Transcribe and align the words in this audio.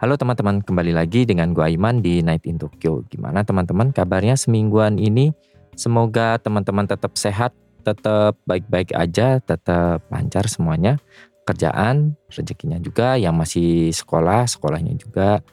Halo 0.00 0.16
teman-teman, 0.16 0.64
kembali 0.64 0.96
lagi 0.96 1.28
dengan 1.28 1.52
gua 1.52 1.68
Aiman 1.68 2.00
di 2.00 2.24
Night 2.24 2.48
in 2.48 2.56
Tokyo. 2.56 3.04
Gimana 3.12 3.44
teman-teman 3.44 3.92
kabarnya 3.92 4.32
semingguan 4.32 4.96
ini? 4.96 5.28
Semoga 5.76 6.40
teman-teman 6.40 6.88
tetap 6.88 7.20
sehat, 7.20 7.52
tetap 7.84 8.32
baik-baik 8.48 8.96
aja, 8.96 9.44
tetap 9.44 10.00
lancar 10.08 10.48
semuanya. 10.48 10.96
Kerjaan, 11.44 12.16
rezekinya 12.32 12.80
juga, 12.80 13.20
yang 13.20 13.36
masih 13.36 13.92
sekolah, 13.92 14.48
sekolahnya 14.48 14.96
juga. 14.96 15.44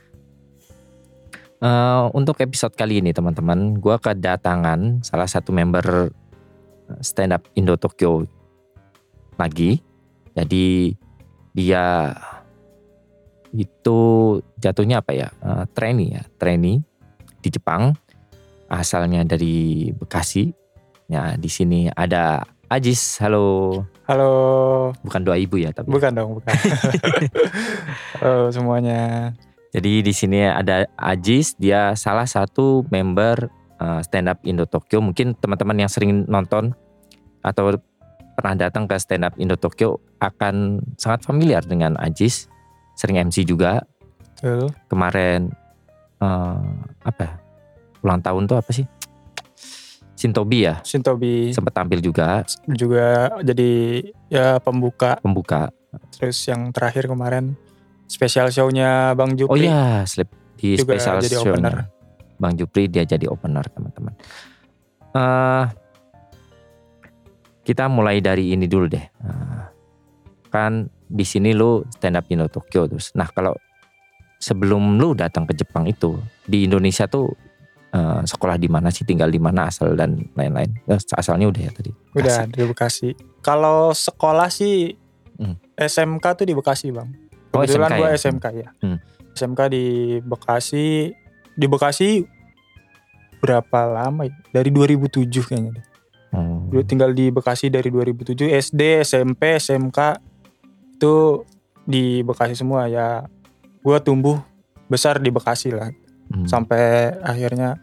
Uh, 1.60 2.08
untuk 2.16 2.40
episode 2.40 2.72
kali 2.72 3.04
ini 3.04 3.12
teman-teman, 3.12 3.76
gua 3.76 4.00
kedatangan 4.00 5.04
salah 5.04 5.28
satu 5.28 5.52
member 5.52 6.08
stand 7.04 7.36
up 7.36 7.44
Indo 7.60 7.76
Tokyo 7.76 8.24
lagi. 9.36 9.84
Jadi 10.40 10.96
dia 11.52 12.16
itu 13.56 14.00
jatuhnya 14.60 15.00
apa 15.00 15.12
ya? 15.16 15.28
Uh, 15.40 15.64
trainee 15.72 16.20
ya 16.20 16.24
trainee 16.36 16.84
di 17.40 17.50
Jepang 17.52 17.96
asalnya 18.68 19.24
dari 19.24 19.92
Bekasi. 19.96 20.52
Ya 21.08 21.40
di 21.40 21.48
sini 21.48 21.88
ada 21.96 22.44
Ajis 22.68 23.16
halo. 23.24 23.80
Halo. 24.12 24.92
Bukan 25.08 25.24
doa 25.24 25.40
ibu 25.40 25.56
ya 25.56 25.72
tapi 25.72 25.88
bukan 25.88 26.12
dong 26.12 26.36
bukan. 26.40 26.52
Halo 28.20 28.52
semuanya. 28.52 29.32
Jadi 29.72 30.04
di 30.04 30.12
sini 30.12 30.44
ada 30.44 30.84
Ajis 31.00 31.56
dia 31.56 31.96
salah 31.96 32.28
satu 32.28 32.84
member 32.92 33.48
uh, 33.80 34.04
stand 34.04 34.28
up 34.28 34.44
Indo 34.44 34.68
Tokyo. 34.68 35.00
Mungkin 35.00 35.40
teman-teman 35.40 35.80
yang 35.80 35.88
sering 35.88 36.28
nonton 36.28 36.76
atau 37.40 37.80
pernah 38.36 38.68
datang 38.68 38.84
ke 38.84 39.00
stand 39.00 39.24
up 39.24 39.40
Indo 39.40 39.56
Tokyo 39.56 40.04
akan 40.20 40.84
sangat 41.00 41.24
familiar 41.24 41.64
dengan 41.64 41.96
Ajis 41.96 42.52
sering 42.98 43.22
MC 43.22 43.46
juga. 43.46 43.86
Betul. 44.42 44.74
Kemarin 44.90 45.54
uh, 46.20 46.66
apa? 47.06 47.38
Ulang 48.02 48.20
tahun 48.26 48.50
tuh 48.50 48.58
apa 48.58 48.72
sih? 48.74 48.90
Sintobi 50.18 50.66
ya. 50.66 50.82
Sintobi 50.82 51.54
Sempat 51.54 51.78
tampil 51.78 52.02
juga. 52.02 52.42
juga 52.66 53.38
jadi 53.46 54.02
ya 54.34 54.58
pembuka. 54.58 55.22
Pembuka. 55.22 55.70
Terus 56.18 56.42
yang 56.50 56.74
terakhir 56.74 57.06
kemarin 57.06 57.54
spesial 58.10 58.50
show-nya 58.50 59.14
Bang 59.14 59.38
Jupri. 59.38 59.54
Oh 59.54 59.58
iya, 59.62 60.02
slip 60.10 60.34
di 60.58 60.74
Juga 60.74 60.98
special 60.98 61.22
jadi 61.22 61.38
show 61.38 61.54
opener. 61.54 61.86
Bang 62.42 62.58
Jupri 62.58 62.90
dia 62.90 63.06
jadi 63.06 63.30
opener 63.30 63.66
teman-teman. 63.70 64.14
Eh 65.14 65.66
kita 67.62 67.86
mulai 67.86 68.18
dari 68.18 68.56
ini 68.56 68.66
dulu 68.66 68.88
deh. 68.88 69.06
Eh, 69.06 69.64
kan 70.58 70.74
di 71.08 71.24
sini 71.24 71.54
lu 71.54 71.86
stand 71.94 72.18
up 72.18 72.26
Indo 72.28 72.50
Tokyo 72.50 72.90
terus. 72.90 73.14
Nah 73.14 73.30
kalau 73.30 73.54
sebelum 74.38 74.98
lu 74.98 75.14
datang 75.14 75.46
ke 75.46 75.54
Jepang 75.54 75.86
itu 75.86 76.18
di 76.44 76.66
Indonesia 76.66 77.06
tuh 77.06 77.30
eh, 77.90 78.22
sekolah 78.26 78.58
di 78.58 78.68
mana 78.68 78.92
sih, 78.92 79.06
tinggal 79.06 79.30
di 79.30 79.40
mana 79.40 79.70
asal 79.70 79.96
dan 79.96 80.28
lain-lain. 80.36 80.74
Eh, 80.86 81.00
asalnya 81.16 81.48
udah 81.48 81.62
ya 81.62 81.72
tadi. 81.72 81.92
Udah 82.14 82.44
Bekasi. 82.44 82.52
di 82.52 82.64
Bekasi. 82.68 83.10
Kalau 83.42 83.92
sekolah 83.92 84.50
sih 84.50 84.76
Hmm. 85.38 85.54
SMK 85.78 86.26
tuh 86.34 86.50
di 86.50 86.58
Bekasi 86.58 86.90
bang. 86.90 87.06
Oh, 87.54 87.62
Kebetulan 87.62 87.94
SMK 87.94 88.00
gua 88.02 88.08
ya? 88.10 88.18
SMK 88.18 88.46
ya. 88.58 88.70
Hmm. 88.82 88.98
SMK 89.38 89.60
di 89.70 89.86
Bekasi. 90.26 91.14
Di 91.54 91.66
Bekasi 91.70 92.10
berapa 93.38 93.80
lama 93.86 94.26
ya? 94.26 94.34
Dari 94.50 94.74
2007 94.74 95.30
kayaknya 95.46 95.78
deh. 95.78 95.86
Oh. 96.34 96.66
Dulu 96.74 96.82
tinggal 96.84 97.14
di 97.14 97.30
Bekasi 97.30 97.70
dari 97.70 97.94
2007 97.94 98.50
SD 98.50 99.06
SMP 99.06 99.62
SMK 99.62 99.98
itu 100.98 101.46
di 101.86 102.26
Bekasi 102.26 102.58
semua 102.58 102.90
ya. 102.90 103.30
Gue 103.86 104.02
tumbuh 104.02 104.42
besar 104.90 105.22
di 105.22 105.30
Bekasi 105.30 105.72
lah. 105.72 105.94
Hmm. 106.28 106.44
sampai 106.44 107.16
akhirnya 107.24 107.80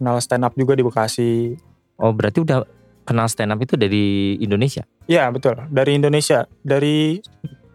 kenal 0.00 0.16
stand 0.24 0.48
up 0.48 0.56
juga 0.56 0.72
di 0.72 0.80
Bekasi. 0.80 1.52
Oh 2.00 2.08
berarti 2.16 2.40
udah 2.40 2.64
kenal 3.04 3.28
stand 3.28 3.52
up 3.52 3.60
itu 3.60 3.76
dari 3.76 4.38
Indonesia? 4.40 4.88
ya 5.04 5.28
betul. 5.28 5.60
Dari 5.68 6.00
Indonesia. 6.00 6.48
Dari 6.64 7.20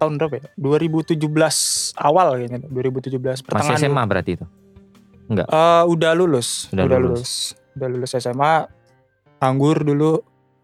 tahun 0.01 0.17
berapa 0.17 0.33
ya? 0.41 0.45
2017 0.57 1.21
awal 1.93 2.41
kayaknya. 2.41 2.65
2017 2.73 3.21
Masih 3.21 3.43
pertengahan 3.45 3.77
SMA 3.77 4.03
berarti 4.09 4.31
itu? 4.41 4.45
Eh, 5.29 5.83
udah 5.85 6.11
lulus. 6.17 6.71
Udah 6.73 6.89
udah, 6.89 6.97
lulus. 6.97 7.13
lulus. 7.13 7.31
udah 7.77 7.87
lulus 7.93 8.11
SMA 8.17 8.55
nganggur 9.37 9.77
dulu 9.85 10.11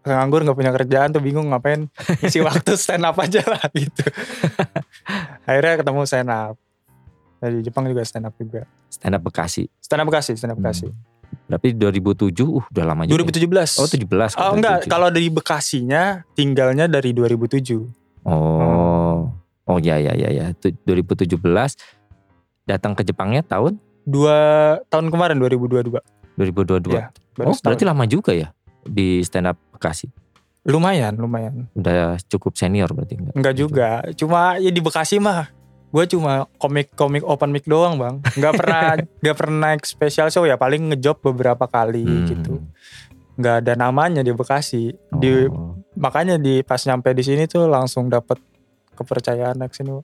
nganggur 0.04 0.40
nggak 0.40 0.54
punya 0.54 0.70
kerjaan 0.70 1.08
tuh 1.10 1.18
bingung 1.18 1.48
ngapain 1.48 1.88
isi 2.20 2.38
waktu 2.44 2.76
stand 2.76 3.02
up 3.02 3.16
aja 3.16 3.40
lah 3.42 3.64
gitu 3.72 4.04
akhirnya 5.48 5.80
ketemu 5.80 6.00
stand 6.04 6.28
up 6.28 6.54
dari 7.36 7.60
Jepang 7.60 7.84
juga 7.84 8.02
stand 8.02 8.24
up 8.24 8.34
juga 8.34 8.64
Stand 8.86 9.16
up 9.16 9.22
Bekasi. 9.22 9.66
stand 9.76 10.00
up 10.00 10.06
Bekasi 10.06 10.32
stand 10.34 10.52
up 10.52 10.58
Bekasi 10.58 10.88
Hmm. 11.34 11.50
Berarti 11.50 11.74
2007 11.74 12.30
uh 12.46 12.64
udah 12.64 12.84
lama 12.86 13.02
juga. 13.04 13.20
2017 13.20 13.76
Oh 13.76 13.88
17 13.90 14.38
Oh, 14.38 14.54
enggak 14.54 14.76
2007. 14.80 14.88
kalau 14.88 15.08
dari 15.10 15.28
Bekasinya 15.28 16.02
tinggalnya 16.32 16.86
dari 16.86 17.10
2007 17.10 17.84
Oh. 18.24 19.28
Oh 19.64 19.78
ya 19.78 19.98
ya 19.98 20.14
ya 20.14 20.30
ya. 20.30 20.46
Tu- 20.54 20.72
2017 20.84 21.36
datang 22.62 22.92
ke 22.92 23.02
Jepangnya 23.02 23.42
tahun 23.42 23.76
dua 24.04 24.36
tahun 24.86 25.08
kemarin 25.08 25.36
2022 25.36 26.00
2022. 26.34 26.92
Iya, 26.92 27.10
baru 27.34 27.50
oh, 27.50 27.56
berarti 27.58 27.84
lama 27.84 28.04
juga 28.04 28.30
ya 28.30 28.48
di 28.86 29.20
stand 29.20 29.46
up 29.46 29.58
Bekasi. 29.70 30.08
lumayan 30.62 31.12
lumayan 31.14 31.68
Udah 31.72 32.16
cukup 32.24 32.54
senior 32.54 32.88
berarti 32.88 33.14
enggak? 33.14 33.34
Enggak 33.34 33.54
juga 33.54 33.88
cuma 34.14 34.40
ya 34.56 34.68
di 34.68 34.80
Bekasi 34.80 35.18
mah 35.18 35.52
gue 35.86 36.04
cuma 36.08 36.50
komik 36.54 36.90
komik 36.92 37.22
open 37.22 37.50
mic 37.50 37.62
doang 37.64 37.94
bang 37.94 38.18
nggak 38.32 38.54
pernah 38.54 38.82
nggak 39.22 39.36
pernah 39.36 39.56
naik 39.68 39.84
special 39.84 40.26
show 40.26 40.42
ya 40.42 40.56
paling 40.56 40.88
ngejob 40.88 41.22
beberapa 41.22 41.64
kali 41.64 42.02
Hmm. 42.02 42.26
gitu 42.26 42.54
nggak 43.34 43.56
ada 43.60 43.72
namanya 43.76 44.20
di 44.20 44.30
Bekasi 44.30 44.90
di 45.12 45.46
Oh. 45.46 45.78
makanya 45.94 46.34
di 46.36 46.60
pas 46.60 46.80
nyampe 46.80 47.12
di 47.12 47.22
sini 47.22 47.44
tuh 47.44 47.66
langsung 47.66 48.08
dapet 48.08 48.42
kepercayaan 48.90 49.54
naik 49.56 49.70
sini 49.70 49.94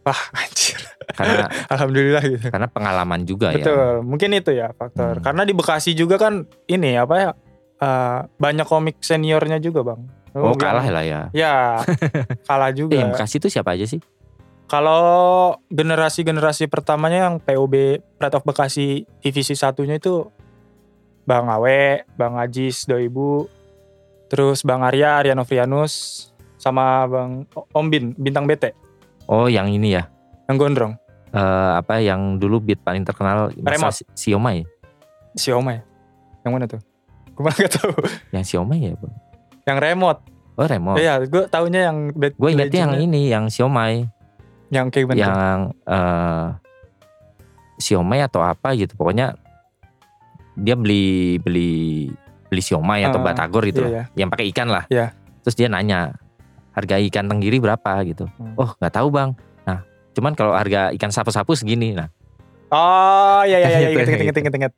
wah 0.00 0.20
anjir 0.38 0.78
Karena 1.10 1.48
alhamdulillah 1.72 2.22
gitu 2.22 2.46
karena 2.48 2.68
pengalaman 2.68 3.24
juga 3.24 3.50
ya. 3.50 3.58
betul 3.58 4.04
mungkin 4.04 4.30
itu 4.32 4.52
ya 4.52 4.70
faktor 4.72 5.18
Hmm. 5.18 5.24
karena 5.24 5.42
di 5.42 5.52
Bekasi 5.52 5.90
juga 5.92 6.18
kan 6.18 6.44
ini 6.66 6.94
apa 6.94 7.14
ya 7.16 7.30
eh, 7.80 8.18
banyak 8.30 8.64
komik 8.64 9.00
seniornya 9.00 9.58
juga 9.58 9.82
bang 9.84 10.00
Oh, 10.30 10.54
Yang- 10.54 10.62
kalah 10.62 10.86
lah 10.86 11.02
ya. 11.02 11.20
ya 11.34 11.54
kalah 12.48 12.70
Eh, 12.70 12.76
juga 12.76 12.94
yang 12.94 13.10
Bekasi 13.10 13.36
itu 13.36 13.48
siapa 13.48 13.74
aja 13.74 13.82
sih? 13.84 13.98
kalau 14.64 15.02
generasi-generasi 15.66 16.70
pertamanya 16.70 17.26
yang 17.26 17.36
POB 17.36 17.74
Pride 18.14 18.36
of 18.36 18.46
Bekasi 18.46 19.02
divisi 19.18 19.52
satunya 19.52 19.98
itu 19.98 20.30
Bang 21.20 21.46
Awe, 21.46 22.06
Bang 22.14 22.34
Ajis, 22.36 22.86
Doibu, 22.86 23.50
terus 24.26 24.62
Bang 24.62 24.82
Arya, 24.82 25.18
Arya 25.18 25.34
Novrianus, 25.34 26.26
sama 26.56 27.06
Bang 27.06 27.46
Om 27.70 27.86
Bin, 27.86 28.04
Bintang 28.14 28.46
BT, 28.46 28.70
Oh, 29.26 29.46
yang 29.46 29.66
ini 29.66 29.94
ya. 29.94 30.06
yang 30.46 30.54
gondrong, 30.56 30.94
Eh, 31.30 31.38
apa 31.74 31.98
yang 31.98 32.38
dulu 32.38 32.58
beat 32.60 32.78
paling 32.80 33.02
terkenal 33.02 33.50
masa 33.56 33.70
Remote. 33.70 33.94
Si- 33.96 34.06
Siomay. 34.26 34.62
si 35.32 35.50
Oma 35.50 35.74
ya? 35.74 35.82
Yang 36.42 36.52
mana 36.52 36.64
tuh? 36.66 36.80
Gue 37.40 37.48
malah 37.48 37.56
gak 37.64 37.72
tahu. 37.72 37.92
Yang 38.30 38.44
Siomay 38.46 38.78
ya, 38.84 38.92
Bang? 38.94 39.14
Yang 39.64 39.78
remote. 39.80 40.20
Oh, 40.54 40.66
remote. 40.68 41.00
Iya, 41.00 41.24
gue 41.24 41.48
taunya 41.48 41.80
yang 41.88 42.12
Gue 42.12 42.50
ingetnya 42.52 42.80
yang 42.84 42.94
ini, 43.00 43.32
yang 43.32 43.48
Siomay. 43.48 44.04
Yang 44.68 44.86
kayak 44.92 45.04
gimana? 45.08 45.16
yang 45.16 45.58
eh 45.82 46.46
siomay 47.76 48.20
atau 48.20 48.44
apa 48.44 48.76
gitu 48.76 48.92
pokoknya 48.92 49.32
dia 50.52 50.76
beli 50.76 51.40
beli 51.40 52.12
beli 52.46 52.60
siomay 52.60 53.00
atau 53.02 53.16
Ah, 53.18 53.24
batagor 53.24 53.64
gitu 53.64 53.80
iya, 53.82 54.04
lah 54.04 54.06
yang 54.12 54.28
pakai 54.28 54.52
ikan 54.52 54.68
lah 54.68 54.84
Iya. 54.86 55.16
terus 55.40 55.56
dia 55.56 55.66
nanya 55.66 56.12
harga 56.70 57.00
ikan 57.00 57.24
tenggiri 57.24 57.56
berapa 57.56 58.04
gitu 58.04 58.28
Hmm. 58.36 58.52
oh 58.54 58.76
nggak 58.76 58.92
tahu 58.92 59.08
bang 59.08 59.32
nah 59.64 59.80
cuman 60.12 60.36
kalau 60.36 60.52
harga 60.52 60.92
ikan 60.92 61.08
sapu-sapu 61.08 61.56
segini 61.56 61.96
nah 61.96 62.12
Oh 62.68 63.42
iya 63.42 63.58
iya 63.58 63.68
iya 63.72 63.88
Gitu, 63.96 63.98
inget 63.98 64.06
inget 64.06 64.12
gitu. 64.12 64.20
inget 64.20 64.36
inget 64.38 64.54
inget. 64.54 64.72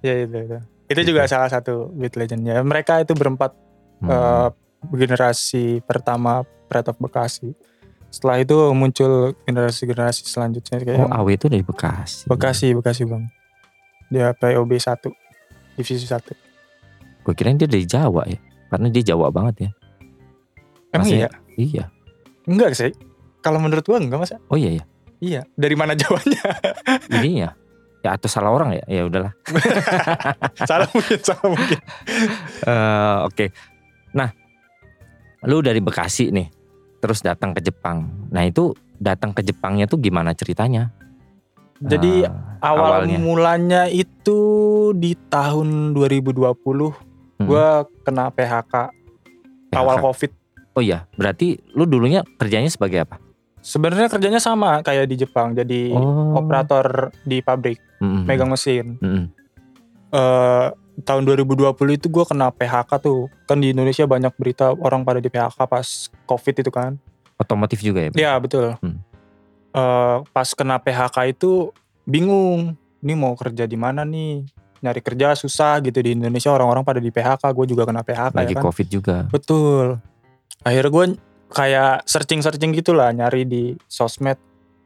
Iya 0.00 0.14
itu 0.22 0.38
itu. 0.86 1.00
Juga 1.04 1.24
salah 1.24 1.46
satu 1.46 1.88
beat 1.90 2.14
legendnya. 2.14 2.60
Mereka 2.60 3.00
itu 3.00 3.12
berempat 3.12 3.52
hmm, 3.98 4.08
eh, 4.08 4.48
generasi 4.90 5.80
pertama 5.80 6.40
Pride 6.64 6.88
of 6.88 6.98
Bekasi. 6.98 7.52
setelah 8.06 8.38
itu 8.38 8.54
muncul 8.70 9.34
generasi-generasi 9.42 10.22
selanjutnya 10.24 10.78
kayak 10.78 11.02
Oh 11.02 11.10
AW 11.10 11.28
itu 11.30 11.50
dari 11.50 11.60
Bekasi. 11.60 12.30
Bekasi 12.30 12.70
Bekasi 12.70 13.02
bang 13.04 13.26
dia 14.06 14.30
POB 14.32 14.70
1 14.70 15.10
divisi 15.74 16.06
1 16.06 16.22
Gue 17.20 17.34
kirain 17.34 17.56
dia 17.56 17.66
dari 17.66 17.82
Jawa 17.82 18.22
ya. 18.24 18.38
Karena 18.70 18.86
dia 18.86 19.02
Jawa 19.04 19.34
banget 19.34 19.66
ya. 19.66 19.70
emang 20.90 21.10
Masih- 21.10 21.26
iya 21.26 21.30
Iya. 21.56 21.84
enggak 22.44 22.70
sih 22.72 22.94
kalau 23.40 23.58
menurut 23.58 23.82
gua 23.82 23.98
enggak 23.98 24.20
masa 24.20 24.38
Oh 24.46 24.54
iya 24.54 24.78
ya. 24.78 24.84
iya 25.18 25.40
dari 25.54 25.74
mana 25.74 25.98
jawanya 25.98 26.38
Ini 27.10 27.30
ya. 27.34 27.50
Ya 28.04 28.12
atau 28.12 28.28
salah 28.28 28.52
orang 28.52 28.76
ya? 28.76 28.84
Ya 28.86 29.02
udahlah. 29.02 29.32
salah 30.68 30.84
mungkin 30.86 31.18
salah 31.18 31.48
mungkin 31.48 31.78
Eh, 32.60 33.16
Oke. 33.24 33.46
Nah, 34.12 34.28
lu 35.42 35.58
dari 35.58 35.80
Bekasi 35.80 36.28
nih, 36.28 36.52
terus 36.98 37.18
datang 37.18 37.50
ke 37.50 37.60
Jepang. 37.60 38.28
Nah 38.28 38.44
itu 38.44 38.70
datang 38.94 39.32
ke 39.32 39.40
Jepangnya 39.40 39.84
tuh 39.84 39.98
gimana 39.98 40.32
ceritanya? 40.32 40.92
Jadi, 41.76 42.22
Eh, 42.22 42.32
awal 42.62 43.02
Awalnya. 43.02 43.18
mulanya 43.18 43.82
itu 43.86 44.38
di 44.94 45.16
tahun 45.26 45.92
2020 45.92 46.38
hmm, 46.38 46.92
gua 47.42 47.82
kena 48.00 48.28
PHK 48.28 48.74
awal 49.72 49.96
PHK. 49.96 50.04
covid 50.04 50.30
Oh 50.72 50.80
iya, 50.80 51.06
berarti 51.12 51.56
lu 51.70 51.84
dulunya 51.84 52.20
kerjanya 52.36 52.68
sebagai 52.68 53.00
apa? 53.00 53.16
sebenarnya 53.58 54.08
kerjanya 54.08 54.36
sama 54.38 54.80
kayak 54.80 55.08
di 55.08 55.16
Jepang 55.18 55.52
jadi 55.52 55.88
Oh. 55.90 56.36
operator 56.36 57.08
di 57.20 57.40
pabrik 57.40 57.80
Mm-mm. 58.00 58.24
megang 58.24 58.50
mesin 58.50 58.96
Mm-mm. 58.98 59.24
eh 60.10 60.68
tahun 60.94 61.26
2020 61.26 61.74
itu 61.98 62.06
gue 62.06 62.24
kena 62.24 62.54
PHK 62.54 63.02
tuh 63.02 63.26
kan 63.50 63.58
di 63.58 63.74
Indonesia 63.74 64.06
banyak 64.06 64.30
berita 64.38 64.70
orang 64.70 65.02
pada 65.02 65.18
di 65.18 65.26
PHK 65.26 65.58
pas 65.66 65.86
COVID 66.24 66.54
itu 66.62 66.70
kan 66.70 66.94
Otomotif 67.34 67.82
juga 67.82 67.98
ya? 67.98 68.08
Bang? 68.14 68.18
ya 68.22 68.32
betul 68.38 68.78
Hmm. 68.78 69.02
Eh, 69.74 70.16
pas 70.30 70.46
kena 70.54 70.78
PHK 70.78 71.34
itu 71.34 71.74
bingung 72.06 72.78
ini 73.02 73.14
mau 73.18 73.34
kerja 73.34 73.66
di 73.66 73.74
mana 73.74 74.06
nih 74.06 74.46
nyari 74.78 75.00
kerja 75.02 75.34
susah 75.34 75.82
gitu 75.82 75.98
di 75.98 76.14
Indonesia 76.14 76.54
orang-orang 76.54 76.86
pada 76.86 77.02
di 77.02 77.10
PHK 77.10 77.42
gue 77.50 77.66
juga 77.74 77.82
kena 77.82 78.06
PHK 78.06 78.38
Lagi 78.38 78.54
ya 78.54 78.56
kan 78.60 78.64
COVID 78.70 78.86
juga. 78.86 79.16
betul 79.26 79.98
akhirnya 80.62 80.90
gue 80.94 81.04
kayak 81.50 82.06
searching-searching 82.06 82.70
gitulah 82.70 83.10
nyari 83.10 83.42
di 83.42 83.74
sosmed 83.90 84.38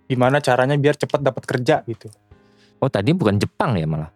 gimana 0.08 0.40
caranya 0.40 0.72
biar 0.74 0.96
cepat 0.96 1.20
dapat 1.20 1.44
kerja 1.44 1.84
gitu 1.84 2.08
Oh 2.78 2.88
tadi 2.88 3.10
bukan 3.10 3.36
Jepang 3.36 3.74
ya 3.74 3.84
malah? 3.84 4.10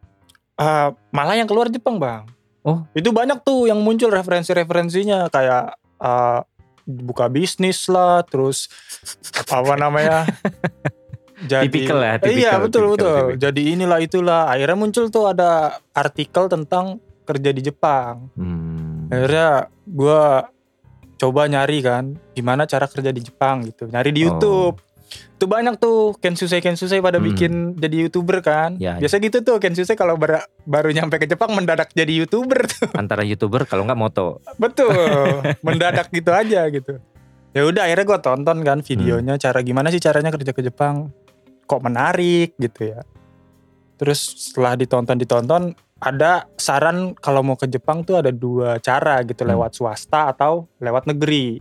Eh, 0.55 0.89
malah 1.11 1.35
yang 1.35 1.47
keluar 1.47 1.67
Jepang 1.67 1.99
bang. 1.99 2.23
Oh. 2.63 2.87
Itu 2.95 3.11
banyak 3.11 3.43
tuh 3.43 3.67
yang 3.67 3.83
muncul 3.83 4.09
referensi-referensinya 4.09 5.27
kayak 5.29 5.75
eh, 5.99 6.41
buka 6.83 7.27
bisnis 7.27 7.87
lah, 7.87 8.23
terus 8.23 8.71
apa 9.51 9.75
namanya? 9.75 10.27
jadi 11.51 11.67
Tipikal 11.67 11.99
ya, 11.99 12.15
tipikal, 12.19 12.39
iya 12.39 12.53
betul 12.59 12.83
tipikal, 12.87 12.95
betul. 12.95 13.15
tipikal. 13.19 13.41
Jadi 13.41 13.63
inilah 13.75 13.99
itulah. 13.99 14.43
Akhirnya 14.47 14.79
muncul 14.79 15.05
tuh 15.09 15.25
ada 15.27 15.51
artikel 15.91 16.47
tentang 16.47 16.99
kerja 17.23 17.51
di 17.51 17.63
Jepang. 17.63 18.31
Hmm. 18.39 19.11
Akhirnya 19.11 19.51
gue 19.83 20.23
coba 21.19 21.47
nyari 21.47 21.79
kan, 21.83 22.05
gimana 22.35 22.67
cara 22.67 22.87
kerja 22.87 23.11
di 23.11 23.23
Jepang 23.23 23.67
gitu. 23.67 23.87
Nyari 23.87 24.11
di 24.11 24.23
Oh. 24.23 24.27
YouTube. 24.31 24.77
Tuh 25.35 25.45
banyak 25.45 25.75
tuh 25.77 26.15
Kensusei 26.17 26.59
Kensusei 26.59 26.99
pada 26.99 27.17
Hmm. 27.17 27.27
bikin 27.27 27.53
jadi 27.75 28.07
youtuber 28.07 28.39
kan. 28.41 28.79
Ya, 28.79 28.95
Biasa 28.95 29.19
gitu 29.19 29.43
tuh 29.43 29.59
Kensusei 29.59 29.93
kalau 29.93 30.15
bar- 30.15 30.47
baru 30.63 30.91
nyampe 30.91 31.19
ke 31.19 31.27
Jepang 31.27 31.51
mendadak 31.51 31.91
jadi 31.91 32.15
youtuber 32.15 32.63
tuh. 32.71 32.89
Antara 32.93 33.23
youtuber 33.23 33.65
kalau 33.65 33.83
nggak 33.83 33.99
moto. 33.99 34.39
Betul. 34.55 34.93
mendadak 35.67 36.09
gitu 36.09 36.31
aja 36.31 36.69
gitu. 36.69 37.03
Ya 37.51 37.63
udah 37.63 37.85
akhirnya 37.85 38.07
gue 38.07 38.21
tonton 38.21 38.59
kan 38.61 38.79
videonya 38.81 39.35
cara 39.37 39.61
gimana 39.61 39.91
sih 39.91 39.99
caranya 39.99 40.31
kerja 40.31 40.51
ke 40.51 40.63
Jepang. 40.63 41.11
Kok 41.65 41.83
menarik 41.83 42.55
gitu 42.57 42.89
ya. 42.89 43.03
Terus 43.95 44.21
setelah 44.49 44.75
ditonton 44.75 45.17
ditonton 45.17 45.63
ada 45.99 46.47
saran 46.55 47.15
kalau 47.15 47.43
mau 47.43 47.55
ke 47.55 47.67
Jepang 47.67 48.03
tuh 48.03 48.19
ada 48.19 48.31
dua 48.31 48.79
cara 48.79 49.23
gitu 49.23 49.43
Hmm. 49.43 49.53
lewat 49.53 49.75
swasta 49.75 50.27
atau 50.29 50.71
lewat 50.79 51.07
negeri. 51.07 51.59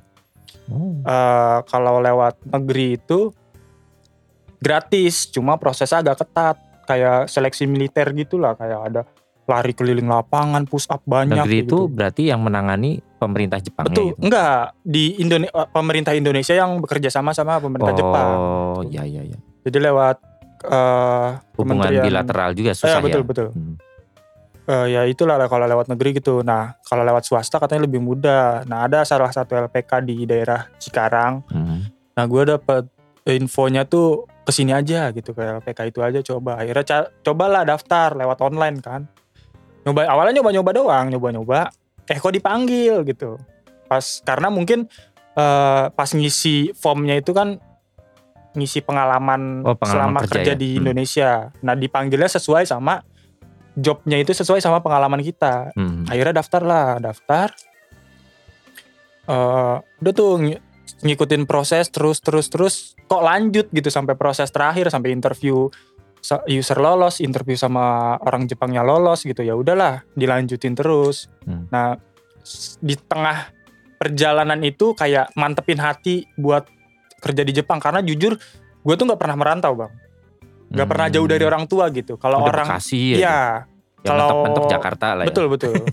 Oh. 0.68 1.02
Eh, 1.02 1.58
kalau 1.66 2.00
lewat 2.00 2.40
negeri 2.48 2.96
itu 2.96 3.34
gratis, 4.62 5.28
cuma 5.34 5.58
prosesnya 5.58 6.06
agak 6.06 6.22
ketat, 6.22 6.56
kayak 6.86 7.26
seleksi 7.28 7.66
militer 7.66 8.14
gitulah, 8.14 8.54
kayak 8.54 8.80
ada 8.94 9.02
lari 9.50 9.74
keliling 9.74 10.08
lapangan, 10.08 10.64
push 10.70 10.88
up 10.88 11.02
banyak. 11.04 11.42
Negeri 11.42 11.66
itu 11.66 11.90
gitu. 11.90 11.92
berarti 11.92 12.30
yang 12.30 12.46
menangani 12.46 13.02
pemerintah 13.18 13.58
Jepang 13.60 13.90
betul, 13.90 14.14
gitu. 14.14 14.22
enggak 14.24 14.78
di 14.86 15.18
Indonesia 15.20 15.66
pemerintah 15.70 16.14
Indonesia 16.16 16.54
yang 16.56 16.80
bekerja 16.80 17.10
sama 17.10 17.34
sama 17.34 17.58
pemerintah 17.58 17.98
Jepang. 17.98 18.30
Oh, 18.38 18.82
iya 18.88 19.04
iya 19.04 19.22
iya. 19.26 19.38
Jadi 19.66 19.78
lewat 19.82 20.18
eh 20.62 21.30
Hubungan 21.58 21.90
bilateral 21.90 22.54
juga 22.54 22.72
Eh, 22.72 22.78
susah 22.78 23.02
betul 23.02 23.26
ya. 23.26 23.28
betul. 23.28 23.48
Hmm. 23.52 23.76
Eh, 24.70 24.88
ya 24.94 25.02
itulah 25.10 25.36
lah 25.42 25.50
kalau 25.50 25.66
lewat 25.66 25.90
negeri 25.90 26.22
gitu. 26.22 26.46
Nah 26.46 26.78
kalau 26.86 27.02
lewat 27.02 27.26
swasta 27.26 27.58
katanya 27.58 27.90
lebih 27.90 28.00
mudah. 28.02 28.62
Nah 28.70 28.86
ada 28.86 29.02
salah 29.04 29.34
satu 29.34 29.58
LPK 29.58 30.06
di 30.06 30.24
daerah 30.30 30.70
Cikarang. 30.78 31.42
Hmm. 31.50 31.90
Nah 32.14 32.24
gue 32.30 32.44
dapet 32.46 32.86
infonya 33.26 33.86
tuh 33.86 34.31
ke 34.42 34.52
sini 34.52 34.72
aja 34.72 35.10
gitu 35.10 35.32
ke 35.32 35.62
LPK 35.62 35.80
itu 35.88 36.00
aja 36.00 36.20
coba. 36.24 36.58
Akhirnya 36.58 36.84
ca- 36.84 37.10
cobalah 37.22 37.62
daftar 37.62 38.14
lewat 38.14 38.40
online 38.40 38.78
kan. 38.80 39.06
Nyoba 39.82 40.06
awalnya 40.08 40.40
nyoba-nyoba 40.40 40.72
doang, 40.72 41.06
nyoba-nyoba. 41.08 41.70
Eh 42.06 42.18
kok 42.18 42.32
dipanggil 42.32 43.02
gitu. 43.04 43.38
Pas 43.88 44.02
karena 44.22 44.48
mungkin 44.48 44.90
eh, 45.32 45.86
pas 45.88 46.10
ngisi 46.10 46.74
formnya 46.74 47.16
itu 47.16 47.32
kan 47.32 47.56
ngisi 48.52 48.82
pengalaman, 48.82 49.64
Oh, 49.64 49.74
pengalaman 49.74 49.88
selama 50.12 50.20
kerja 50.22 50.34
kerja, 50.36 50.52
ya? 50.52 50.60
di 50.60 50.70
Hmm. 50.70 50.80
Indonesia. 50.84 51.32
Nah 51.62 51.74
dipanggilnya 51.74 52.28
sesuai 52.28 52.66
sama 52.66 53.00
jobnya 53.72 54.18
itu 54.18 54.34
sesuai 54.34 54.60
sama 54.60 54.80
pengalaman 54.80 55.22
kita 55.22 55.72
Hmm. 55.72 56.04
akhirnya 56.04 56.36
daftar 56.36 56.62
lah 56.62 56.88
daftar 57.00 57.48
Eh 59.24 59.76
udah 60.02 60.12
tuh 60.12 60.32
ng- 60.36 60.60
ngikutin 61.02 61.46
proses 61.46 61.88
terus 61.88 62.20
terus 62.20 62.48
terus 62.48 62.76
kok 63.12 63.20
lanjut 63.20 63.68
gitu 63.68 63.92
sampai 63.92 64.16
proses 64.16 64.48
terakhir 64.48 64.88
sampai 64.88 65.12
interview 65.12 65.68
user 66.48 66.78
lolos 66.78 67.20
interview 67.20 67.54
sama 67.56 68.16
orang 68.18 68.46
Jepangnya 68.46 68.80
lolos 68.82 69.22
gitu 69.22 69.42
ya 69.42 69.52
udahlah 69.52 70.08
dilanjutin 70.14 70.72
terus 70.72 71.28
Hmm. 71.44 71.68
nah 71.68 72.00
di 72.80 72.96
tengah 72.96 73.52
perjalanan 73.98 74.58
itu 74.62 74.94
kayak 74.94 75.36
mantepin 75.36 75.78
hati 75.78 76.24
buat 76.34 76.66
kerja 77.20 77.44
di 77.44 77.52
Jepang 77.52 77.78
karena 77.78 78.00
jujur 78.00 78.34
gue 78.82 78.96
tuh 78.96 79.04
nggak 79.04 79.20
pernah 79.20 79.36
merantau 79.36 79.76
bang 79.76 79.92
nggak 80.72 80.88
pernah 80.88 81.08
jauh 81.08 81.28
dari 81.28 81.44
orang 81.44 81.68
tua 81.68 81.92
gitu 81.92 82.16
kalau 82.16 82.40
Hmm. 82.40 82.48
Orang 82.48 82.66
Bekasi 82.66 83.02
ya. 83.12 83.18
iya 83.18 83.38
Yang 84.00 84.08
kalau- 84.08 84.20
mentok-mentok 84.24 84.66
Jakarta 84.72 85.08
lah 85.12 85.24
ya. 85.24 85.28
Betul 85.30 85.46
betul. 85.48 85.74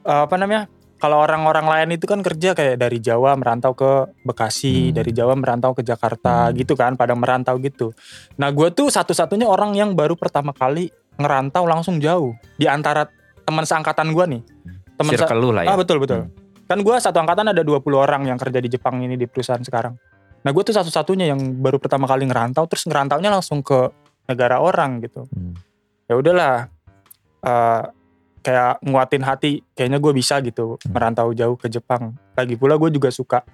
Eh, 0.00 0.22
apa 0.24 0.32
namanya? 0.34 0.64
Kalau 1.00 1.16
orang-orang 1.24 1.64
lain 1.64 1.96
itu 1.96 2.04
kan 2.04 2.20
kerja 2.20 2.52
kayak 2.52 2.76
dari 2.76 3.00
Jawa 3.00 3.32
merantau 3.32 3.72
ke 3.72 4.12
Bekasi, 4.20 4.92
Hmm. 4.92 5.00
dari 5.00 5.16
Jawa 5.16 5.32
merantau 5.32 5.72
ke 5.72 5.80
Jakarta 5.80 6.52
Hmm. 6.52 6.60
gitu 6.60 6.76
kan, 6.76 6.92
pada 6.94 7.16
merantau 7.16 7.56
gitu. 7.56 7.96
Nah 8.36 8.52
gue 8.52 8.68
tuh 8.70 8.92
satu-satunya 8.92 9.48
orang 9.48 9.72
yang 9.72 9.96
baru 9.96 10.12
pertama 10.12 10.52
kali 10.52 10.92
ngerantau 11.16 11.64
langsung 11.64 11.96
jauh 11.98 12.36
di 12.60 12.68
antara 12.68 13.08
teman 13.42 13.64
seangkatan 13.64 14.12
gue 14.12 14.24
nih. 14.36 14.42
Teman 15.00 15.12
Circle 15.16 15.40
lu 15.40 15.48
lah 15.56 15.64
ya. 15.64 15.72
ah 15.72 15.76
betul 15.80 15.96
betul. 15.96 16.28
Hmm. 16.28 16.32
Kan 16.68 16.84
gue 16.84 16.96
satu 17.00 17.16
angkatan 17.18 17.48
ada 17.50 17.64
20 17.64 17.96
orang 17.96 18.28
yang 18.28 18.36
kerja 18.36 18.60
di 18.60 18.68
Jepang 18.68 19.00
ini 19.00 19.16
di 19.16 19.24
perusahaan 19.24 19.64
sekarang. 19.64 19.96
Nah 20.44 20.50
gue 20.52 20.62
tuh 20.62 20.76
satu-satunya 20.76 21.32
yang 21.32 21.40
baru 21.58 21.80
pertama 21.80 22.04
kali 22.04 22.28
ngerantau, 22.28 22.68
terus 22.68 22.84
ngerantaunya 22.84 23.32
langsung 23.32 23.64
ke 23.64 23.88
negara 24.28 24.60
orang 24.60 25.00
gitu 25.02 25.24
Hmm. 25.26 25.56
ya 26.06 26.14
udahlah 26.14 26.68
eh, 27.40 27.82
kayak 28.40 28.80
nguatin 28.80 29.20
hati 29.20 29.60
kayaknya 29.70 29.98
gue 29.98 30.12
bisa 30.12 30.40
gitu 30.40 30.76
Hmm. 30.76 30.90
merantau 30.90 31.28
jauh 31.30 31.54
ke 31.54 31.68
Jepang 31.68 32.16
lagi 32.32 32.54
pula 32.54 32.74
gue 32.74 32.90
juga 32.90 33.08
suka 33.08 33.44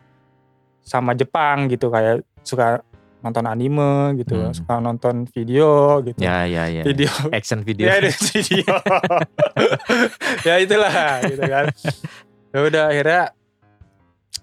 sama 0.80 1.12
Jepang 1.12 1.66
gitu 1.66 1.88
kayak 1.88 2.22
suka 2.40 2.80
nonton 3.18 3.42
anime 3.44 4.14
gitu 4.16 4.38
Hmm. 4.38 4.54
suka 4.54 4.78
nonton 4.78 5.26
video 5.26 5.98
gitu 6.00 6.22
Ya 6.22 6.46
ya 6.46 6.70
ya. 6.70 6.82
video 6.82 7.10
Action 7.28 7.64
video. 7.66 7.84
ya 7.84 7.98
video 7.98 8.62
ya 10.46 10.54
itulah 10.58 10.94
gitu 11.24 11.42
kan 11.42 11.64
ya 12.48 12.58
udah 12.62 12.84
akhirnya 12.88 13.22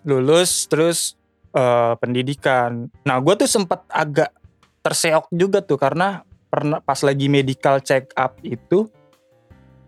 lulus 0.03 0.67
terus 0.67 1.15
eh, 1.51 1.93
pendidikan 1.97 2.91
nah 3.01 3.19
gue 3.19 3.33
tuh 3.37 3.47
sempat 3.47 3.87
agak 3.87 4.35
terseok 4.83 5.31
juga 5.31 5.63
tuh 5.63 5.79
karena 5.79 6.27
pernah 6.51 6.77
pas 6.77 6.99
lagi 6.99 7.31
medical 7.31 7.79
check 7.79 8.11
up 8.13 8.35
itu 8.43 8.91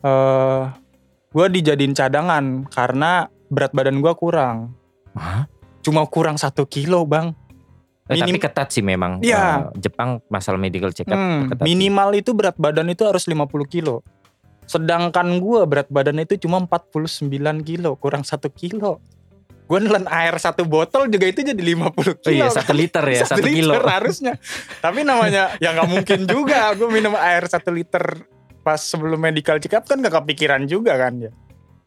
eh 0.05 0.61
gue 1.27 1.45
dijadiin 1.51 1.91
cadangan 1.91 2.69
karena 2.69 3.11
berat 3.47 3.73
badan 3.73 3.97
gue 3.97 4.13
kurang 4.13 4.77
Hah? 5.11 5.49
cuma 5.81 6.05
kurang 6.05 6.37
satu 6.37 6.63
kilo 6.63 7.03
bang 7.03 7.33
Eh, 8.05 8.13
tapi 8.15 8.31
Minim- 8.31 8.37
ketat 8.39 8.69
sih 8.69 8.85
memang. 8.85 9.17
Iya. 9.17 9.65
Eh, 9.73 9.81
Jepang 9.81 10.21
masalah 10.29 10.61
medical 10.61 10.93
check 10.93 11.09
up 11.09 11.17
Hmm, 11.17 11.49
ketat. 11.49 11.65
minimal 11.65 12.13
itu 12.13 12.37
berat 12.37 12.53
badan 12.53 12.85
itu 12.85 13.01
harus 13.01 13.25
50 13.25 13.65
kilo. 13.65 14.05
Sedangkan 14.63 15.25
gue 15.35 15.65
berat 15.65 15.89
badan 15.89 16.17
itu 16.19 16.37
cuma 16.37 16.61
49 16.61 17.25
kilo, 17.59 17.97
kurang 17.97 18.21
satu 18.21 18.49
kilo. 18.49 19.01
gue 19.65 19.79
nelen 19.81 20.05
air 20.05 20.37
satu 20.37 20.61
botol 20.61 21.09
juga 21.09 21.25
itu 21.25 21.41
jadi 21.41 21.57
50 21.57 21.81
Oh 21.89 22.21
kilo 22.21 22.37
iya 22.37 22.45
kan. 22.45 22.61
satu 22.61 22.73
liter 22.77 23.01
ya 23.03 23.25
satu, 23.25 23.41
kilo. 23.41 23.73
liter 23.73 23.81
harusnya 23.89 24.33
tapi 24.77 25.01
namanya 25.01 25.57
ya 25.57 25.73
nggak 25.73 25.89
mungkin 25.89 26.19
juga 26.29 26.69
gue 26.71 26.85
minum 26.87 27.17
air 27.17 27.49
satu 27.49 27.73
liter 27.73 28.29
pas 28.65 28.81
sebelum 28.81 29.21
medical 29.21 29.61
check 29.61 29.77
up 29.77 29.85
kan 29.85 30.01
gak 30.01 30.09
kepikiran 30.15 30.65
juga 30.65 30.97
kan 30.97 31.13
ya 31.19 31.31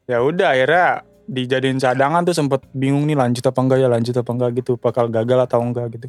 ya 0.06 0.22
udah 0.22 0.54
akhirnya 0.54 0.86
dijadiin 1.26 1.76
cadangan 1.76 2.22
tuh 2.22 2.32
sempet 2.32 2.62
bingung 2.70 3.04
nih 3.04 3.12
lanjut 3.12 3.44
apa 3.44 3.58
enggak 3.58 3.78
ya 3.78 3.88
lanjut 3.90 4.14
apa 4.14 4.30
enggak 4.30 4.50
gitu 4.56 4.78
bakal 4.78 5.10
gagal 5.10 5.44
atau 5.44 5.60
enggak 5.60 5.92
gitu. 5.92 6.06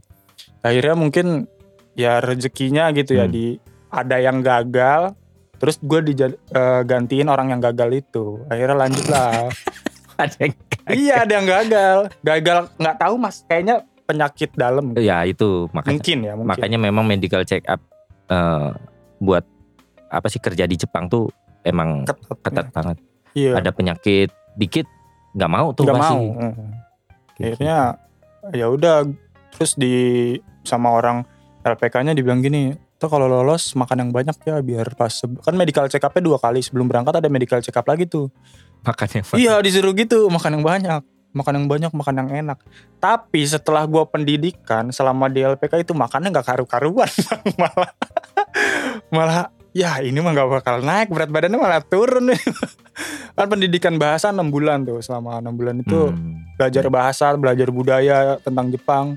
Akhirnya 0.61 0.95
mungkin 0.95 1.49
ya 1.91 2.23
rezekinya 2.23 2.87
gitu 2.93 3.17
ya 3.17 3.27
Hmm. 3.27 3.33
di 3.33 3.59
ada 3.89 4.15
yang 4.15 4.39
gagal 4.39 5.17
terus 5.59 5.75
gue 5.81 6.15
digantiin 6.15 7.27
orang 7.27 7.51
yang 7.51 7.59
gagal 7.59 7.89
itu. 7.91 8.39
Akhirnya 8.47 8.77
lanjut 8.77 9.05
lah. 9.11 9.51
Ada 10.19 10.35
yang- 10.39 10.59
iya 10.89 11.15
ada 11.23 11.31
yang 11.33 11.47
gagal. 11.47 11.97
Gagal 12.19 12.57
nggak 12.75 12.97
tahu 12.97 13.15
mas. 13.15 13.43
Kayaknya 13.43 13.75
penyakit 14.03 14.51
dalam. 14.53 14.95
Ya 14.95 15.23
itu. 15.23 15.67
Makanya 15.71 15.95
mungkin 15.95 16.17
ya 16.23 16.33
mungkin. 16.35 16.49
makanya 16.55 16.77
memang 16.79 17.03
medical 17.03 17.43
check 17.43 17.63
up 17.67 17.79
eh, 18.27 18.71
buat 19.19 19.43
apa 20.09 20.27
sih 20.27 20.41
kerja 20.41 20.65
di 20.65 20.75
Jepang 20.75 21.07
tuh 21.07 21.29
emang 21.63 22.03
ketat, 22.03 22.39
ketat 22.41 22.67
banget. 22.73 22.97
iya 23.37 23.57
Ada 23.57 23.69
penyakit 23.71 24.29
dikit 24.57 24.85
nggak 25.37 25.51
mau 25.51 25.71
tuh 25.71 25.85
nggak 25.85 25.97
pasti. 25.97 26.13
mau 26.17 26.23
Mm. 26.33 26.53
Gitu. 27.39 27.55
akhirnya 27.55 27.77
ya 28.51 28.65
udah 28.67 29.07
terus 29.55 29.79
di 29.79 29.95
sama 30.67 30.91
orang 30.91 31.23
LPK-nya 31.63 32.11
dibilang 32.11 32.43
gini 32.43 32.75
tuh 32.99 33.07
kalau 33.07 33.31
lolos 33.31 33.71
makan 33.79 34.07
yang 34.07 34.11
banyak 34.11 34.35
ya 34.43 34.59
biar 34.59 34.91
pas 34.99 35.11
kan 35.23 35.55
medical 35.55 35.87
check 35.87 36.03
up-nya 36.03 36.19
dua 36.19 36.35
kali 36.35 36.59
sebelum 36.59 36.91
berangkat 36.91 37.15
ada 37.15 37.31
medical 37.31 37.63
check 37.63 37.75
up 37.79 37.87
lagi 37.87 38.03
tuh 38.03 38.27
makanya 38.83 39.23
iya 39.39 39.55
disuruh 39.63 39.95
gitu 39.95 40.27
makan 40.27 40.59
yang 40.59 40.65
banyak 40.67 41.01
makan 41.31 41.53
yang 41.63 41.67
banyak 41.71 41.91
makan 41.95 42.15
yang 42.19 42.29
enak 42.43 42.59
tapi 42.99 43.47
setelah 43.47 43.87
gua 43.87 44.03
pendidikan 44.03 44.91
selama 44.91 45.31
di 45.31 45.47
LPK 45.47 45.87
itu 45.87 45.95
makannya 45.95 46.35
nggak 46.35 46.47
karu-karuan 46.47 47.07
malah 47.61 47.91
malah 49.13 49.47
ya 49.71 50.01
ini 50.01 50.17
mah 50.17 50.31
nggak 50.31 50.49
bakal 50.51 50.75
naik 50.79 51.09
berat 51.09 51.29
badannya 51.29 51.55
malah 51.55 51.81
turun 51.81 52.33
kan 53.37 53.47
pendidikan 53.47 53.95
bahasa 53.95 54.29
6 54.29 54.41
bulan 54.49 54.83
tuh 54.83 54.99
selama 54.99 55.39
enam 55.39 55.53
bulan 55.53 55.79
itu 55.79 56.09
Hmm. 56.09 56.41
belajar 56.57 56.85
bahasa, 56.87 57.31
belajar 57.33 57.71
budaya 57.71 58.17
tentang 58.37 58.67
Jepang. 58.67 59.15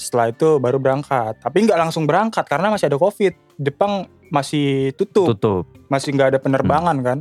Setelah 0.00 0.32
itu 0.32 0.56
baru 0.56 0.80
berangkat. 0.80 1.36
Tapi 1.36 1.68
nggak 1.68 1.76
langsung 1.76 2.08
berangkat 2.08 2.40
karena 2.42 2.72
masih 2.72 2.88
ada 2.88 2.96
COVID. 2.96 3.60
Jepang 3.60 4.08
masih 4.32 4.96
tutup, 4.96 5.36
tutup. 5.36 5.68
masih 5.86 6.16
nggak 6.16 6.32
ada 6.32 6.38
penerbangan 6.40 6.96
kan. 7.04 7.18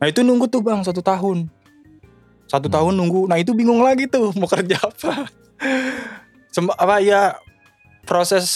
Nah 0.00 0.06
itu 0.08 0.24
nunggu 0.24 0.48
tuh 0.48 0.64
bang 0.64 0.80
satu 0.80 1.04
tahun. 1.04 1.44
Satu 2.46 2.72
Hmm. 2.72 2.76
tahun 2.80 2.92
nunggu. 2.96 3.28
Nah 3.28 3.36
itu 3.36 3.52
bingung 3.52 3.84
lagi 3.84 4.08
tuh 4.08 4.32
mau 4.40 4.48
kerja 4.48 4.80
apa. 4.80 5.28
Sem 6.48 6.64
apa 6.66 7.04
ya 7.04 7.36
proses 8.04 8.46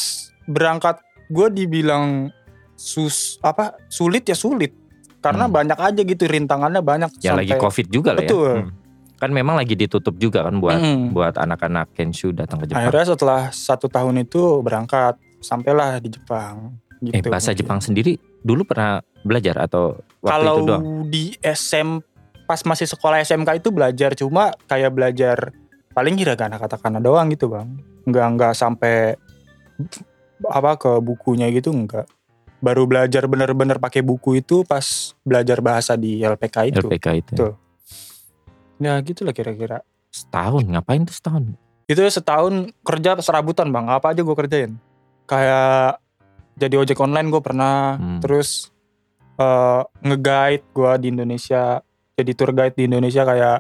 berangkat 0.47 0.97
gue 1.29 1.47
dibilang 1.53 2.33
sus 2.81 3.37
apa 3.41 3.77
sulit 3.87 4.25
ya 4.25 4.33
sulit 4.33 4.73
karena 5.21 5.45
Hmm. 5.45 5.53
banyak 5.53 5.77
aja 5.77 6.01
gitu 6.01 6.25
rintangannya 6.25 6.81
banyak 6.81 7.21
Ya 7.21 7.37
lagi 7.37 7.53
covid 7.55 7.93
juga 7.93 8.17
lah 8.17 8.25
ya. 8.25 8.31
Betul. 8.33 8.53
Hmm. 8.65 8.73
Kan 9.21 9.37
memang 9.37 9.53
lagi 9.53 9.77
ditutup 9.77 10.17
juga 10.17 10.41
kan 10.41 10.57
buat 10.57 10.81
Mm. 10.81 11.13
buat 11.13 11.37
anak-anak 11.37 11.93
Kenshu 11.93 12.33
datang 12.33 12.57
ke 12.59 12.73
Jepang. 12.73 12.81
Akhirnya 12.81 13.05
setelah 13.07 13.43
satu 13.53 13.85
tahun 13.87 14.25
itu 14.25 14.41
berangkat 14.61 15.21
sampailah 15.39 16.01
di 16.01 16.09
Jepang. 16.09 16.73
eh 17.03 17.17
Gitu. 17.17 17.29
bahasa 17.29 17.53
Jepang 17.53 17.81
sendiri 17.81 18.17
dulu 18.39 18.61
pernah 18.63 19.01
belajar 19.21 19.57
atau 19.59 19.97
waktu 20.19 20.33
Kalau 20.35 20.55
itu 20.55 20.65
doang? 20.67 20.85
di 21.07 21.25
SM 21.39 21.89
pas 22.45 22.61
masih 22.63 22.85
sekolah 22.87 23.21
SMK 23.21 23.57
itu 23.57 23.69
belajar 23.69 24.13
cuma 24.15 24.53
kayak 24.65 24.89
belajar 24.91 25.53
paling 25.91 26.17
hiragana 26.17 26.57
katakana 26.57 26.97
doang 26.97 27.29
gitu 27.29 27.49
bang. 27.49 27.73
Nggak 28.05 28.27
nggak 28.31 28.53
sampai 28.55 29.17
apa 30.43 30.77
ke 30.77 30.93
bukunya 30.99 31.49
gitu 31.51 31.71
enggak. 31.71 32.09
Baru 32.61 32.85
belajar 32.85 33.25
bener-bener 33.25 33.81
pakai 33.81 34.05
buku 34.05 34.45
itu 34.45 34.63
pas 34.69 35.17
belajar 35.25 35.65
bahasa 35.65 35.97
di 35.97 36.21
LPK 36.21 36.77
itu. 36.77 36.85
LPK 36.85 37.07
itu. 37.17 37.33
Betul. 37.37 37.53
Ya 38.81 38.97
gitulah 39.01 39.33
kira-kira. 39.37 39.85
Setahun 40.13 40.65
ngapain 40.69 41.05
tuh 41.05 41.17
setahun? 41.17 41.43
Itu 41.89 42.01
setahun 42.05 42.73
kerja 42.85 43.17
serabutan 43.21 43.73
bang. 43.73 43.89
Apa 43.89 44.13
aja 44.13 44.21
gue 44.21 44.37
kerjain. 44.37 44.77
Kayak 45.25 46.01
jadi 46.57 46.75
ojek 46.81 47.01
online 47.01 47.33
gue 47.33 47.43
pernah. 47.45 47.97
Hmm. 47.97 48.21
Terus 48.21 48.69
eh, 49.41 49.83
nge-guide 50.05 50.65
gue 50.73 50.93
di 51.01 51.07
Indonesia. 51.13 51.81
Jadi 52.17 52.31
tour 52.37 52.53
guide 52.53 52.77
di 52.77 52.85
Indonesia 52.85 53.25
kayak 53.25 53.59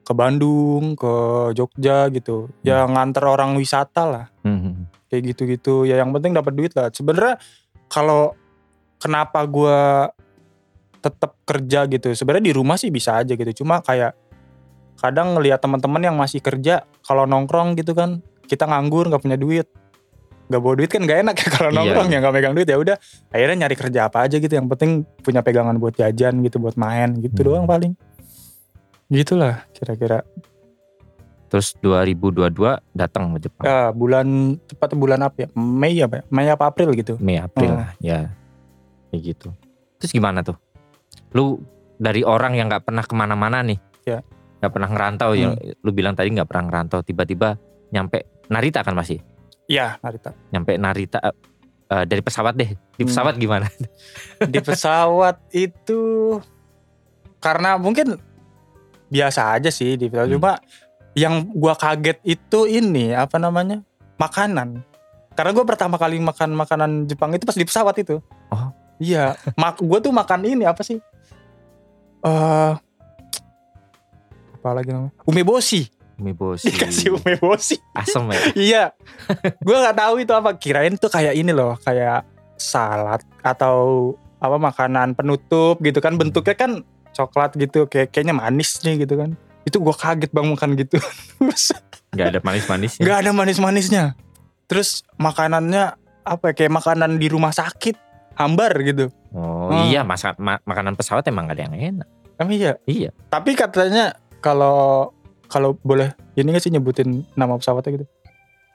ke 0.00 0.12
Bandung, 0.16 0.98
ke 0.98 1.12
Jogja 1.54 2.08
gitu. 2.10 2.48
Ya 2.64 2.82
nganter 2.88 3.24
orang 3.28 3.54
wisata 3.54 4.02
lah. 4.08 4.26
Hmm. 4.42 4.88
Kayak 5.06 5.34
gitu-gitu. 5.34 5.84
Ya 5.86 6.00
yang 6.00 6.10
penting 6.10 6.34
dapat 6.34 6.52
duit 6.56 6.72
lah. 6.74 6.90
Sebenarnya 6.90 7.38
kalau 7.90 8.32
kenapa 8.96 9.42
gue 9.44 9.78
tetap 11.00 11.34
kerja 11.42 11.84
gitu. 11.84 12.12
Sebenarnya 12.12 12.46
di 12.48 12.54
rumah 12.54 12.76
sih 12.76 12.88
bisa 12.88 13.18
aja 13.18 13.32
gitu. 13.32 13.64
Cuma 13.64 13.80
kayak 13.80 14.14
kadang 14.96 15.32
ngelihat 15.32 15.58
teman-teman 15.58 16.02
yang 16.02 16.14
masih 16.14 16.38
kerja 16.38 16.84
kalau 17.00 17.24
nongkrong 17.24 17.72
gitu 17.72 17.96
kan 17.96 18.20
kita 18.44 18.68
nganggur 18.68 19.08
nggak 19.08 19.24
punya 19.24 19.40
duit 19.40 19.64
nggak 20.52 20.60
bawa 20.60 20.74
duit 20.76 20.92
kan 20.92 21.00
nggak 21.00 21.24
enak 21.24 21.36
ya 21.40 21.48
kalau 21.56 21.70
Iya. 21.72 21.76
nongkrong 21.80 22.08
ya 22.12 22.18
nggak 22.20 22.34
megang 22.36 22.52
duit 22.52 22.68
ya 22.68 22.76
udah 22.76 22.96
akhirnya 23.32 23.64
nyari 23.64 23.76
kerja 23.80 24.12
apa 24.12 24.28
aja 24.28 24.36
gitu 24.36 24.52
yang 24.52 24.68
penting 24.68 25.08
punya 25.24 25.40
pegangan 25.40 25.72
buat 25.80 25.96
jajan 25.96 26.44
gitu 26.44 26.60
buat 26.60 26.76
main 26.76 27.16
gitu 27.16 27.32
Hmm. 27.32 27.46
doang 27.48 27.64
paling 27.64 27.96
gitulah 29.08 29.64
kira-kira 29.72 30.20
Terus 31.50 31.74
2022 31.76 32.54
datang 32.94 33.34
ke 33.34 33.42
Jepang. 33.42 33.64
ya 33.66 33.90
bulan 33.90 34.26
tepat 34.62 34.94
bulan 34.94 35.18
apa 35.20 35.36
ya 35.44 35.48
Mei 35.52 35.98
apa 35.98 36.22
ya? 36.22 36.24
Mei 36.30 36.46
apa 36.46 36.64
April 36.64 36.94
gitu 36.94 37.18
Mei 37.18 37.36
April 37.36 37.74
Oh. 37.74 37.76
lah 37.76 37.90
ya 37.98 38.30
kayak 39.10 39.22
gitu 39.26 39.50
terus 39.98 40.10
gimana 40.10 40.40
tuh 40.40 40.54
lu 41.32 41.58
dari 41.96 42.22
orang 42.22 42.54
yang 42.54 42.70
nggak 42.70 42.86
pernah 42.86 43.02
ke 43.02 43.12
mana-mana 43.12 43.60
nih 43.60 43.82
Ya. 44.02 44.22
nggak 44.58 44.70
pernah 44.70 44.88
ngerantau 44.88 45.30
yang 45.34 45.52
lu 45.82 45.90
bilang 45.90 46.14
tadi 46.14 46.30
nggak 46.30 46.46
pernah 46.46 46.64
ngerantau 46.64 47.02
tiba-tiba 47.02 47.58
nyampe 47.90 48.46
Narita 48.46 48.80
kan 48.80 48.94
masih 48.94 49.18
Iya 49.66 49.98
Narita 49.98 50.30
nyampe 50.48 50.74
Narita 50.74 51.18
eh, 51.90 52.04
dari 52.06 52.22
pesawat 52.22 52.54
deh 52.54 52.70
di 52.70 53.02
Hmm. 53.02 53.10
pesawat 53.10 53.34
gimana 53.36 53.66
di 54.40 54.58
pesawat 54.60 55.50
itu 55.50 56.38
karena 57.38 57.74
mungkin 57.74 58.14
biasa 59.08 59.52
aja 59.52 59.68
sih 59.68 59.94
di 59.94 60.06
pesawat 60.06 60.28
Hmm. 60.28 60.36
cuma 60.38 60.52
yang 61.14 61.50
gua 61.54 61.74
kaget 61.74 62.18
itu 62.22 62.66
ini 62.70 63.14
apa 63.14 63.36
namanya 63.40 63.82
makanan. 64.20 64.82
Karena 65.34 65.50
gua 65.54 65.64
pertama 65.66 65.96
kali 65.96 66.20
makan 66.20 66.54
makanan 66.54 66.90
Jepang 67.10 67.34
itu 67.34 67.44
pas 67.46 67.56
di 67.56 67.66
pesawat 67.66 67.96
itu. 67.98 68.18
Oh. 68.50 68.68
iya 69.00 69.32
mak 69.56 69.80
gua 69.80 69.96
tuh 70.02 70.12
makan 70.12 70.44
ini 70.44 70.64
apa 70.68 70.84
sih? 70.84 71.00
Eh 72.22 72.72
apa 74.60 74.68
lagi 74.76 74.92
namanya? 74.92 75.16
Umeboshi 75.24 75.88
Umeboshi 76.20 76.68
dikasih 76.68 77.16
umeboshi 77.16 77.80
asem 77.96 78.28
ya? 78.28 78.40
Iya. 78.68 78.84
Gua 79.64 79.76
nggak 79.88 79.96
tahu 79.96 80.14
itu 80.20 80.32
apa. 80.36 80.50
Kirain 80.60 80.94
tuh 81.00 81.08
kayak 81.08 81.32
ini 81.32 81.50
loh 81.56 81.80
kayak 81.80 82.28
salad 82.60 83.24
atau 83.40 84.12
apa 84.36 84.60
makanan 84.60 85.16
penutup 85.16 85.80
gitu 85.80 86.04
kan. 86.04 86.20
Bentuknya 86.20 86.52
kan 86.52 86.84
coklat 87.16 87.56
gitu 87.58 87.88
kayak 87.88 88.14
kayaknya 88.14 88.36
manis 88.36 88.78
nih 88.86 89.02
gitu 89.02 89.18
kan 89.18 89.34
itu 89.62 89.76
gua 89.76 89.92
kaget 89.92 90.28
bang 90.28 90.46
makan 90.46 90.70
gitu. 90.74 90.96
Terus 91.38 91.64
nggak 92.14 92.26
ada 92.28 92.40
manis-manis 92.40 92.92
ya 92.94 93.02
nggak 93.02 93.18
ada 93.20 93.30
manis-manisnya. 93.30 94.04
Terus 94.66 95.02
makanannya 95.16 95.94
apa 96.22 96.44
ya, 96.46 96.54
kayak 96.54 96.72
makanan 96.74 97.16
di 97.16 97.26
rumah 97.26 97.50
sakit 97.50 97.96
hambar 98.34 98.72
gitu. 98.80 99.10
Oh 99.30 99.70
Hmm. 99.70 99.86
iya 99.86 100.02
masa 100.02 100.34
ma- 100.36 100.58
makanan 100.60 100.94
pesawat 100.94 101.22
emang 101.24 101.46
gak 101.46 101.54
ada 101.54 101.64
yang 101.64 101.74
enak. 101.94 102.08
Emang 102.34 102.50
iya? 102.52 102.72
Iya. 102.82 103.10
Tapi 103.26 103.54
katanya 103.54 104.10
kalau 104.40 105.10
kalau 105.46 105.78
boleh 105.80 106.10
ini 106.34 106.48
nggak 106.48 106.60
sih 106.60 106.70
nyebutin 106.70 107.22
nama 107.32 107.54
pesawatnya 107.54 107.90
gitu? 107.94 108.06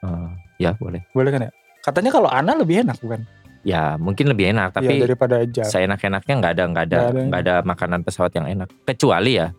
Eh, 0.02 0.28
ya 0.58 0.72
boleh. 0.72 1.04
Boleh 1.10 1.28
kan 1.28 1.40
ya? 1.42 1.52
Katanya 1.80 2.10
kalau 2.10 2.28
Ana 2.28 2.54
lebih 2.54 2.80
enak 2.80 2.96
bukan? 2.98 3.28
Ya 3.62 3.98
mungkin 3.98 4.26
lebih 4.26 4.48
enak 4.48 4.70
Iya, 4.70 4.76
tapi 4.78 4.92
daripada 4.98 5.36
Java 5.44 5.66
seenak-enaknya 5.66 6.34
nggak 6.34 6.52
ada 6.52 6.62
nggak 6.64 6.84
ada 6.86 6.98
Nggak 7.18 7.40
ada. 7.42 7.54
ada 7.58 7.66
makanan 7.66 8.00
pesawat 8.00 8.32
yang 8.32 8.46
enak. 8.46 8.68
Kecuali 8.84 9.32
ya 9.36 9.50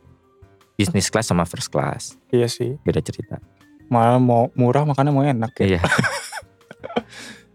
bisnis 0.77 1.09
class 1.09 1.27
sama 1.27 1.43
first 1.43 1.73
class 1.73 2.15
iya 2.29 2.45
sih 2.47 2.77
beda 2.85 3.01
cerita 3.01 3.41
malah 3.89 4.21
mau 4.21 4.51
murah 4.53 4.83
makannya 4.83 5.11
mau 5.15 5.23
enak 5.23 5.51
ya. 5.63 5.79
iya 5.79 5.81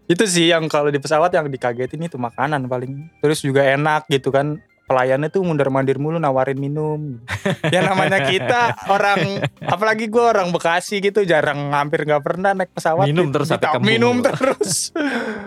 Itu 0.03 0.27
sih 0.27 0.51
yang 0.51 0.67
kalau 0.67 0.91
di 0.91 0.99
pesawat 0.99 1.31
yang 1.31 1.47
dikagetin 1.47 2.03
itu 2.03 2.19
makanan 2.19 2.67
paling. 2.67 3.07
Terus 3.23 3.39
juga 3.39 3.63
enak 3.63 4.11
gitu 4.11 4.35
kan. 4.35 4.59
Pelayannya 4.83 5.31
tuh 5.31 5.41
mundur 5.41 5.67
mandir 5.67 5.95
mulu 5.95 6.19
nawarin 6.19 6.59
minum. 6.59 7.23
ya 7.71 7.79
namanya 7.81 8.19
kita 8.25 8.75
orang 8.85 9.39
apalagi 9.63 10.07
gue 10.07 10.19
orang 10.19 10.51
Bekasi 10.51 10.99
gitu 10.99 11.23
jarang 11.23 11.71
hampir 11.71 12.03
nggak 12.03 12.19
pernah 12.19 12.51
naik 12.51 12.71
pesawat. 12.71 13.07
Minum 13.07 13.31
terus 13.31 13.47
sampai 13.47 13.63
Ditap- 13.63 13.73
kembung. 13.79 13.87
Minum 13.87 14.15
terus. 14.19 14.91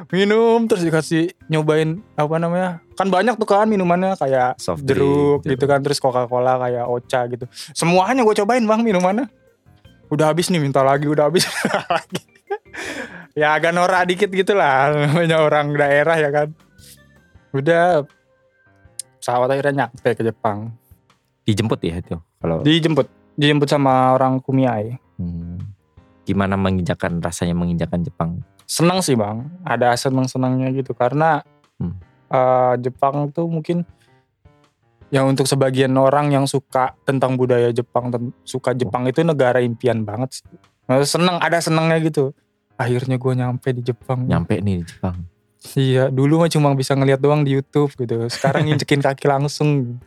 minum 0.09 0.65
terus 0.65 0.83
dikasih 0.83 1.23
nyobain 1.47 2.01
apa 2.15 2.37
namanya? 2.37 2.81
Kan 2.97 3.13
banyak 3.13 3.37
tuh 3.37 3.45
kan 3.45 3.69
minumannya 3.69 4.17
kayak 4.17 4.57
Soft 4.57 4.83
jeruk 4.83 5.45
drink, 5.45 5.53
gitu 5.53 5.65
kan 5.65 5.85
terus 5.85 6.01
Coca-Cola 6.01 6.57
kayak 6.59 6.89
Ocha 6.89 7.29
gitu. 7.29 7.45
Semuanya 7.71 8.25
gue 8.25 8.35
cobain 8.35 8.65
Bang 8.65 8.81
minumannya. 8.81 9.29
udah 10.07 10.31
habis 10.31 10.49
nih 10.49 10.63
minta 10.63 10.81
lagi 10.81 11.11
udah 11.11 11.27
habis 11.27 11.51
lagi 11.91 12.23
ya 13.35 13.53
agak 13.53 13.75
norak 13.75 14.07
dikit 14.07 14.31
gitu 14.31 14.55
lah 14.55 14.95
namanya 14.95 15.43
orang 15.43 15.75
daerah 15.75 16.15
ya 16.15 16.31
kan 16.31 16.49
udah 17.51 18.07
pesawat 19.27 19.51
akhirnya 19.51 19.91
nyampe 19.91 20.15
ke 20.15 20.23
Jepang. 20.23 20.71
Dijemput 21.43 21.83
ya 21.83 21.99
itu? 21.99 22.15
Kalau 22.39 22.63
dijemput. 22.63 23.11
Dijemput 23.35 23.67
sama 23.67 24.15
orang 24.15 24.39
Kumiai. 24.39 25.03
Hmm, 25.19 25.59
gimana 26.23 26.55
menginjakan 26.55 27.19
rasanya 27.19 27.59
menginjakan 27.59 28.07
Jepang? 28.07 28.31
seneng 28.67 28.99
sih 29.03 29.15
bang. 29.19 29.47
Ada 29.67 29.95
seneng 29.99 30.31
senangnya 30.31 30.71
gitu. 30.71 30.95
Karena 30.95 31.43
Hmm. 31.83 31.99
eh, 32.31 32.75
Jepang 32.83 33.31
tuh 33.35 33.51
mungkin 33.51 33.83
yang 35.11 35.27
untuk 35.31 35.47
sebagian 35.47 35.95
orang 35.99 36.31
yang 36.35 36.47
suka 36.47 36.95
tentang 37.03 37.35
budaya 37.39 37.71
Jepang 37.71 38.11
suka 38.43 38.75
Jepang 38.75 39.07
itu 39.07 39.23
negara 39.27 39.59
impian 39.59 40.07
banget 40.07 40.39
sih. 40.39 40.47
Seneng 41.07 41.43
ada 41.43 41.59
senengnya 41.59 41.99
gitu. 41.99 42.31
Akhirnya 42.79 43.19
gue 43.19 43.33
nyampe 43.35 43.75
di 43.75 43.83
Jepang. 43.83 44.27
Nyampe 44.27 44.59
nih 44.63 44.83
di 44.83 44.85
Jepang. 44.87 45.19
Iya 45.75 46.07
dulu 46.07 46.47
mah 46.47 46.51
cuma 46.53 46.71
bisa 46.79 46.95
ngeliat 46.95 47.19
doang 47.19 47.43
di 47.43 47.59
YouTube 47.59 47.91
gitu 47.99 48.31
sekarang 48.31 48.63
nginjekin 48.71 49.03
kaki 49.03 49.27
langsung 49.27 49.99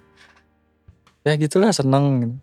ya 1.27 1.35
gitulah 1.35 1.75
seneng 1.75 2.37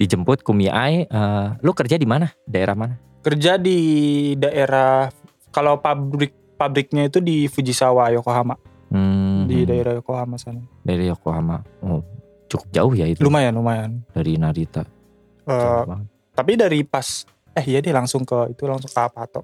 Dijemput 0.00 0.40
Kumiai, 0.40 1.04
eh, 1.04 1.46
lu 1.60 1.76
kerja 1.76 2.00
di 2.00 2.08
mana? 2.08 2.32
Daerah 2.48 2.72
mana? 2.72 2.96
kerja 3.20 3.60
di 3.60 3.78
daerah 4.40 5.12
kalau 5.52 5.76
pabrik 5.76 6.32
pabriknya 6.56 7.08
itu 7.08 7.20
di 7.20 7.46
Fujisawa 7.48 8.12
Yokohama 8.16 8.56
Hmm, 8.90 9.46
di 9.46 9.62
daerah 9.62 9.94
Yokohama 9.94 10.34
sana 10.34 10.66
dari 10.82 11.06
Yokohama. 11.06 11.62
Oh, 11.84 12.02
cukup 12.50 12.68
jauh 12.74 12.92
ya 12.98 13.06
itu 13.06 13.22
lumayan 13.22 13.54
lumayan 13.54 14.02
dari 14.10 14.34
Narita. 14.34 14.82
Banget. 15.46 16.06
tapi 16.34 16.52
dari 16.58 16.80
pas 16.82 17.22
eh 17.54 17.64
iya 17.70 17.78
deh 17.78 17.94
langsung 17.94 18.26
ke 18.26 18.50
itu 18.50 18.66
langsung 18.66 18.90
ke 18.90 18.98
Apato 18.98 19.42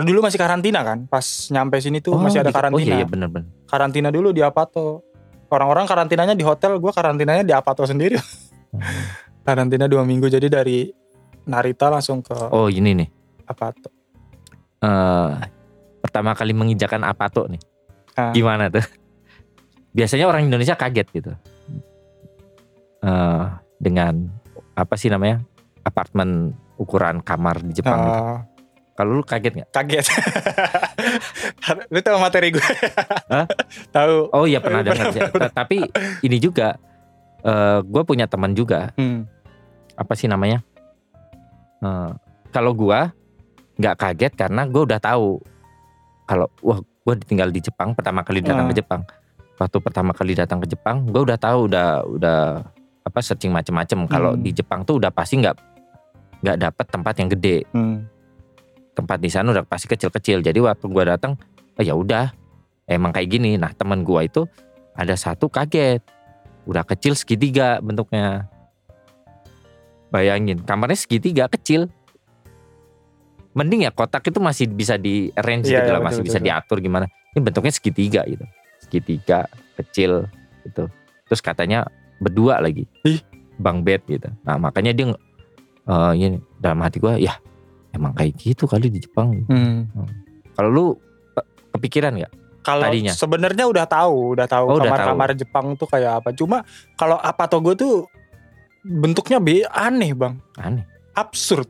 Karena 0.00 0.08
dulu 0.08 0.24
masih 0.24 0.38
karantina 0.38 0.80
kan 0.80 1.04
pas 1.04 1.22
nyampe 1.50 1.76
sini 1.76 2.00
tuh 2.00 2.16
masih 2.16 2.40
ada 2.40 2.48
gitu. 2.48 2.56
karantina 2.56 2.80
Oh 2.80 2.96
iya, 2.96 2.96
iya 2.96 3.06
bener-bener. 3.06 3.52
karantina 3.68 4.08
dulu 4.08 4.32
di 4.32 4.40
Apato 4.40 5.04
orang-orang 5.46 5.84
karantinanya 5.84 6.32
di 6.32 6.40
hotel 6.40 6.80
gue 6.80 6.88
karantinanya 6.88 7.44
di 7.44 7.52
Apato 7.52 7.84
sendiri 7.84 8.16
Hmm. 8.70 8.80
karantina 9.46 9.84
dua 9.84 10.06
minggu 10.06 10.30
jadi 10.30 10.46
dari 10.46 10.88
Narita 11.42 11.90
langsung 11.90 12.22
ke 12.22 12.32
Oh 12.48 12.66
ini 12.66 12.96
nih. 12.96 13.08
Apato 13.44 13.90
eh 14.80 15.30
pertama 16.00 16.32
kali 16.32 16.54
menginjakan 16.54 17.02
Apato 17.02 17.44
nih. 17.44 17.60
Ah. 18.14 18.32
Gimana 18.32 18.70
tuh? 18.70 18.80
Biasanya 19.90 20.24
orang 20.24 20.46
Indonesia 20.46 20.72
kaget 20.72 21.06
gitu. 21.12 21.32
eh 23.02 23.44
dengan 23.76 24.28
apa 24.72 24.94
sih 24.94 25.10
namanya? 25.10 25.42
Apartemen 25.82 26.54
ukuran 26.76 27.20
kamar 27.20 27.60
di 27.60 27.74
Jepang. 27.74 28.00
gitu. 28.00 28.22
Kalau 29.00 29.16
lu 29.16 29.24
kaget 29.24 29.52
nggak? 29.56 29.68
kaget 29.72 30.04
lu 31.92 31.98
tahu 31.98 32.16
materi 32.20 32.52
gue 32.52 32.66
Hah? 33.32 33.48
tahu 33.88 34.28
Oh 34.30 34.44
iya 34.44 34.60
pernah 34.60 34.84
dengar. 34.84 35.08
Tapi 35.50 35.88
ini 36.20 36.36
juga 36.36 36.76
eh 37.40 37.80
gue 37.80 38.02
punya 38.04 38.28
teman 38.28 38.52
juga. 38.52 38.92
Hmm. 38.94 39.24
Apa 39.96 40.12
sih 40.12 40.28
namanya? 40.28 40.60
Eh, 41.80 42.10
kalau 42.50 42.72
gua 42.72 43.08
nggak 43.74 43.96
kaget 43.96 44.32
karena 44.34 44.68
gue 44.68 44.82
udah 44.84 45.00
tahu 45.00 45.40
kalau 46.26 46.44
wah 46.60 46.76
gue 46.78 47.14
tinggal 47.24 47.48
di 47.48 47.58
Jepang 47.58 47.96
pertama 47.96 48.20
kali 48.20 48.44
datang 48.44 48.68
Ah. 48.68 48.70
ke 48.70 48.76
Jepang. 48.76 49.00
Waktu 49.56 49.76
pertama 49.80 50.12
kali 50.12 50.32
datang 50.32 50.60
ke 50.60 50.68
Jepang, 50.68 51.04
gue 51.04 51.20
udah 51.22 51.36
tahu 51.36 51.64
udah 51.64 52.04
udah 52.06 52.40
apa 53.00 53.18
searching 53.18 53.48
macem-macem. 53.50 54.04
Kalau 54.06 54.36
Hmm. 54.36 54.40
di 54.40 54.52
Jepang 54.52 54.84
tuh 54.84 55.00
udah 55.00 55.08
pasti 55.08 55.40
nggak 55.40 55.56
nggak 56.40 56.56
dapet 56.58 56.86
tempat 56.86 57.14
yang 57.16 57.28
gede. 57.30 57.64
Hmm. 57.72 58.04
Tempat 58.94 59.18
di 59.22 59.30
sana 59.30 59.54
udah 59.54 59.64
pasti 59.64 59.86
kecil-kecil. 59.86 60.42
Jadi 60.42 60.58
waktu 60.60 60.84
gua 60.90 61.14
datang, 61.14 61.38
oh 61.78 61.82
ya 61.84 61.94
udah 61.94 62.34
emang 62.90 63.14
kayak 63.14 63.28
gini. 63.30 63.54
Nah 63.56 63.70
teman 63.72 64.02
gua 64.02 64.26
itu 64.26 64.44
ada 64.98 65.14
satu 65.14 65.46
kaget, 65.46 66.02
udah 66.66 66.82
kecil 66.84 67.14
segitiga 67.14 67.78
bentuknya. 67.80 68.50
Bayangin 70.10 70.58
kamarnya 70.66 70.98
segitiga 70.98 71.46
kecil. 71.46 71.86
Mending 73.50 73.82
ya 73.86 73.90
kotak 73.90 74.26
itu 74.30 74.38
masih 74.38 74.70
bisa 74.70 74.94
di 74.94 75.34
arrange 75.34 75.70
Iya, 75.70 75.82
gitu 75.82 75.90
iya, 75.90 75.94
lah, 75.94 76.02
betul, 76.02 76.06
masih 76.06 76.22
betul, 76.22 76.28
bisa 76.30 76.38
betul. 76.38 76.46
diatur 76.46 76.78
gimana. 76.82 77.06
Ini 77.34 77.40
bentuknya 77.42 77.72
segitiga 77.74 78.22
gitu, 78.26 78.46
segitiga 78.78 79.38
kecil 79.78 80.26
gitu. 80.66 80.84
Terus 81.30 81.40
katanya 81.42 81.86
berdua 82.22 82.62
lagi, 82.62 82.86
Ih. 83.06 83.22
bang 83.58 83.82
bed 83.82 84.02
gitu. 84.06 84.28
Nah 84.46 84.58
makanya 84.58 84.94
dia 84.94 85.14
eh 85.90 86.12
ini 86.14 86.38
dalam 86.62 86.78
hati 86.82 87.02
gua 87.02 87.18
ya 87.18 87.34
emang 87.90 88.12
kayak 88.12 88.32
gitu 88.36 88.64
kali 88.64 88.88
di 88.88 88.98
Jepang. 88.98 89.44
Hmm. 89.46 89.86
Kalau 90.52 90.68
lu 90.68 90.86
ke- 91.30 91.46
kepikiran 91.72 92.14
nggak? 92.14 92.32
Kalau 92.60 92.84
Tadinya? 92.84 93.12
sebenarnya 93.12 93.64
udah 93.64 93.84
tahu, 93.84 94.36
udah 94.36 94.44
tahu 94.44 94.64
Oh, 94.68 94.76
kamar-kamar 94.76 95.32
Jepang 95.32 95.72
tuh 95.74 95.88
kayak 95.88 96.20
apa. 96.20 96.30
Cuma 96.30 96.60
kalau 96.94 97.16
apa 97.16 97.46
Togo 97.46 97.72
tuh 97.72 98.04
bentuknya 98.80 99.38
be 99.38 99.64
aneh 99.66 100.12
bang, 100.12 100.36
Aneh. 100.56 100.84
absurd. 101.12 101.68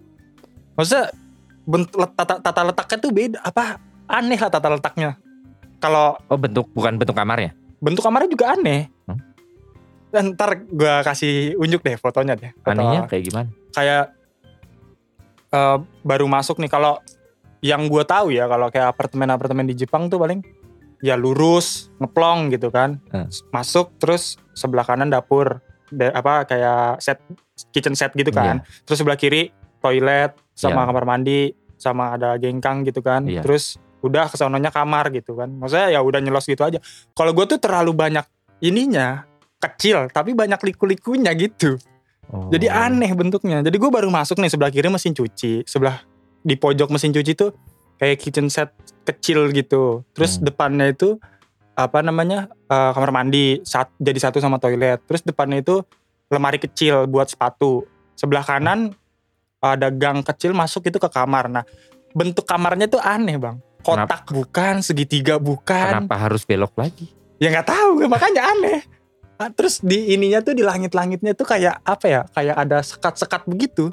Maksudnya 0.75 1.15
bentuk 1.63 1.95
tata, 2.13 2.39
tata 2.39 2.61
letaknya 2.65 2.99
tuh 2.99 3.11
beda, 3.11 3.39
apa 3.41 3.79
aneh 4.07 4.35
lah 4.35 4.51
tata 4.51 4.69
letaknya. 4.69 5.15
Kalau 5.79 6.19
Oh 6.27 6.37
bentuk 6.37 6.67
bukan 6.71 6.95
bentuk 6.95 7.15
kamarnya? 7.15 7.55
bentuk 7.79 8.03
kamarnya 8.03 8.29
juga 8.29 8.53
aneh. 8.53 8.91
Hmm. 9.07 9.19
Dan 10.11 10.35
ntar 10.35 10.59
gue 10.61 10.95
kasih 11.01 11.55
unjuk 11.55 11.81
deh 11.81 11.95
fotonya 11.95 12.35
deh. 12.35 12.51
Foto- 12.57 12.75
Anehnya 12.75 13.07
kayak 13.07 13.23
gimana? 13.25 13.49
kayak 13.71 14.05
eh, 15.51 15.77
baru 16.03 16.27
masuk 16.27 16.59
nih 16.59 16.69
kalau 16.69 16.99
yang 17.61 17.87
gue 17.87 18.03
tahu 18.03 18.33
ya 18.33 18.47
kalau 18.47 18.69
kayak 18.69 18.97
apartemen-apartemen 18.97 19.67
di 19.67 19.77
Jepang 19.77 20.09
tuh 20.09 20.17
paling 20.17 20.41
ya 21.01 21.15
lurus 21.15 21.89
ngeplong 21.97 22.49
gitu 22.51 22.69
kan. 22.69 23.01
Hmm. 23.09 23.29
masuk 23.51 23.93
terus 23.97 24.37
sebelah 24.53 24.85
kanan 24.85 25.09
dapur 25.09 25.61
Da- 25.91 26.15
apa 26.15 26.47
kayak 26.47 27.03
set 27.03 27.19
kitchen 27.71 27.93
set 27.93 28.15
gitu 28.15 28.31
kan. 28.31 28.63
Terus 28.87 28.97
sebelah 28.97 29.19
kiri 29.19 29.51
toilet 29.79 30.33
sama 30.55 30.85
Iya. 30.85 30.89
kamar 30.89 31.05
mandi 31.05 31.41
sama 31.77 32.15
ada 32.15 32.37
gengkang 32.37 32.85
gitu 32.85 33.01
kan. 33.01 33.27
Iya. 33.27 33.43
terus 33.43 33.75
udah 34.01 34.31
kesononya 34.31 34.71
kamar 34.71 35.11
gitu 35.11 35.35
kan. 35.35 35.51
Maksudnya 35.51 35.91
ya 35.91 36.01
udah 36.01 36.21
nyelos 36.21 36.47
gitu 36.47 36.63
aja. 36.63 36.79
Kalau 37.11 37.35
gue 37.35 37.45
tuh 37.45 37.59
terlalu 37.59 37.93
banyak 37.93 38.25
ininya 38.61 39.25
kecil 39.59 40.09
tapi 40.09 40.33
banyak 40.33 40.57
liku-likunya 40.63 41.33
gitu 41.35 41.77
Oh. 42.31 42.47
jadi 42.47 42.71
aneh 42.71 43.11
bentuknya. 43.13 43.59
Jadi 43.59 43.75
gue 43.75 43.91
baru 43.91 44.07
masuk 44.07 44.39
nih 44.39 44.51
sebelah 44.55 44.71
kiri 44.71 44.87
mesin 44.87 45.11
cuci, 45.11 45.67
sebelah 45.67 45.99
di 46.41 46.55
pojok 46.55 46.95
mesin 46.95 47.11
cuci 47.11 47.35
tuh 47.35 47.51
kayak 47.99 48.23
kitchen 48.23 48.47
set 48.47 48.71
kecil 49.03 49.51
gitu. 49.51 50.07
Terus 50.15 50.39
Hmm. 50.39 50.47
depannya 50.47 50.95
itu 50.95 51.19
apa 51.75 52.07
namanya 52.07 52.47
eh, 52.71 52.91
kamar 52.95 53.11
mandi, 53.11 53.59
sat, 53.67 53.91
jadi 53.99 54.31
satu 54.31 54.39
sama 54.39 54.63
toilet. 54.63 55.03
Terus 55.11 55.27
depannya 55.27 55.59
itu 55.59 55.83
lemari 56.31 56.63
kecil 56.63 57.11
buat 57.11 57.27
sepatu. 57.27 57.83
Sebelah 58.15 58.47
kanan 58.47 58.95
ada 59.59 59.91
gang 59.91 60.23
kecil 60.23 60.55
masuk 60.55 60.87
itu 60.87 61.03
ke 61.03 61.11
kamar. 61.11 61.51
Nah 61.51 61.67
bentuk 62.15 62.47
kamarnya 62.47 62.87
tuh 62.87 63.03
aneh 63.03 63.37
bang. 63.37 63.59
Kotak 63.81 64.29
bukan, 64.31 64.85
segitiga 64.85 65.41
bukan. 65.41 66.05
Kenapa 66.05 66.15
harus 66.21 66.45
belok 66.45 66.77
lagi? 66.77 67.09
Ya 67.41 67.49
nggak 67.49 67.73
tahu, 67.73 68.05
makanya 68.07 68.53
aneh. 68.53 68.85
Ah, 69.41 69.49
Terus 69.49 69.81
di 69.81 70.13
ininya 70.13 70.45
tuh 70.45 70.53
di 70.53 70.61
langit-langitnya 70.61 71.33
tuh 71.33 71.49
kayak 71.49 71.81
apa 71.81 72.07
ya? 72.07 72.21
Kayak 72.29 72.57
ada 72.61 72.79
sekat-sekat 72.85 73.49
begitu. 73.49 73.89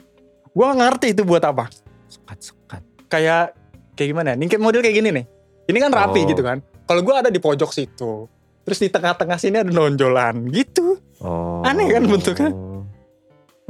Gua 0.52 0.76
nggak 0.76 0.88
ngerti 0.92 1.08
itu 1.16 1.24
buat 1.24 1.40
apa. 1.48 1.72
Sekat-sekat. 2.12 2.84
Kayak 3.08 3.56
kayak 3.96 4.08
gimana? 4.12 4.36
Ini 4.36 4.46
kayak 4.52 4.60
model 4.60 4.84
kayak 4.84 4.98
gini 5.00 5.10
nih. 5.16 5.26
Ini 5.72 5.78
kan 5.80 5.92
rapi 5.96 6.20
Oh. 6.20 6.28
gitu 6.28 6.44
kan. 6.44 6.60
Kalau 6.84 7.00
gua 7.00 7.24
ada 7.24 7.32
di 7.32 7.40
pojok 7.40 7.72
situ. 7.72 8.28
Terus 8.68 8.80
di 8.84 8.92
tengah-tengah 8.92 9.40
sini 9.40 9.64
ada 9.64 9.72
nonjolan 9.72 10.52
gitu. 10.52 11.00
Oh. 11.24 11.64
Aneh 11.64 11.88
kan 11.88 12.04
bentuknya? 12.04 12.52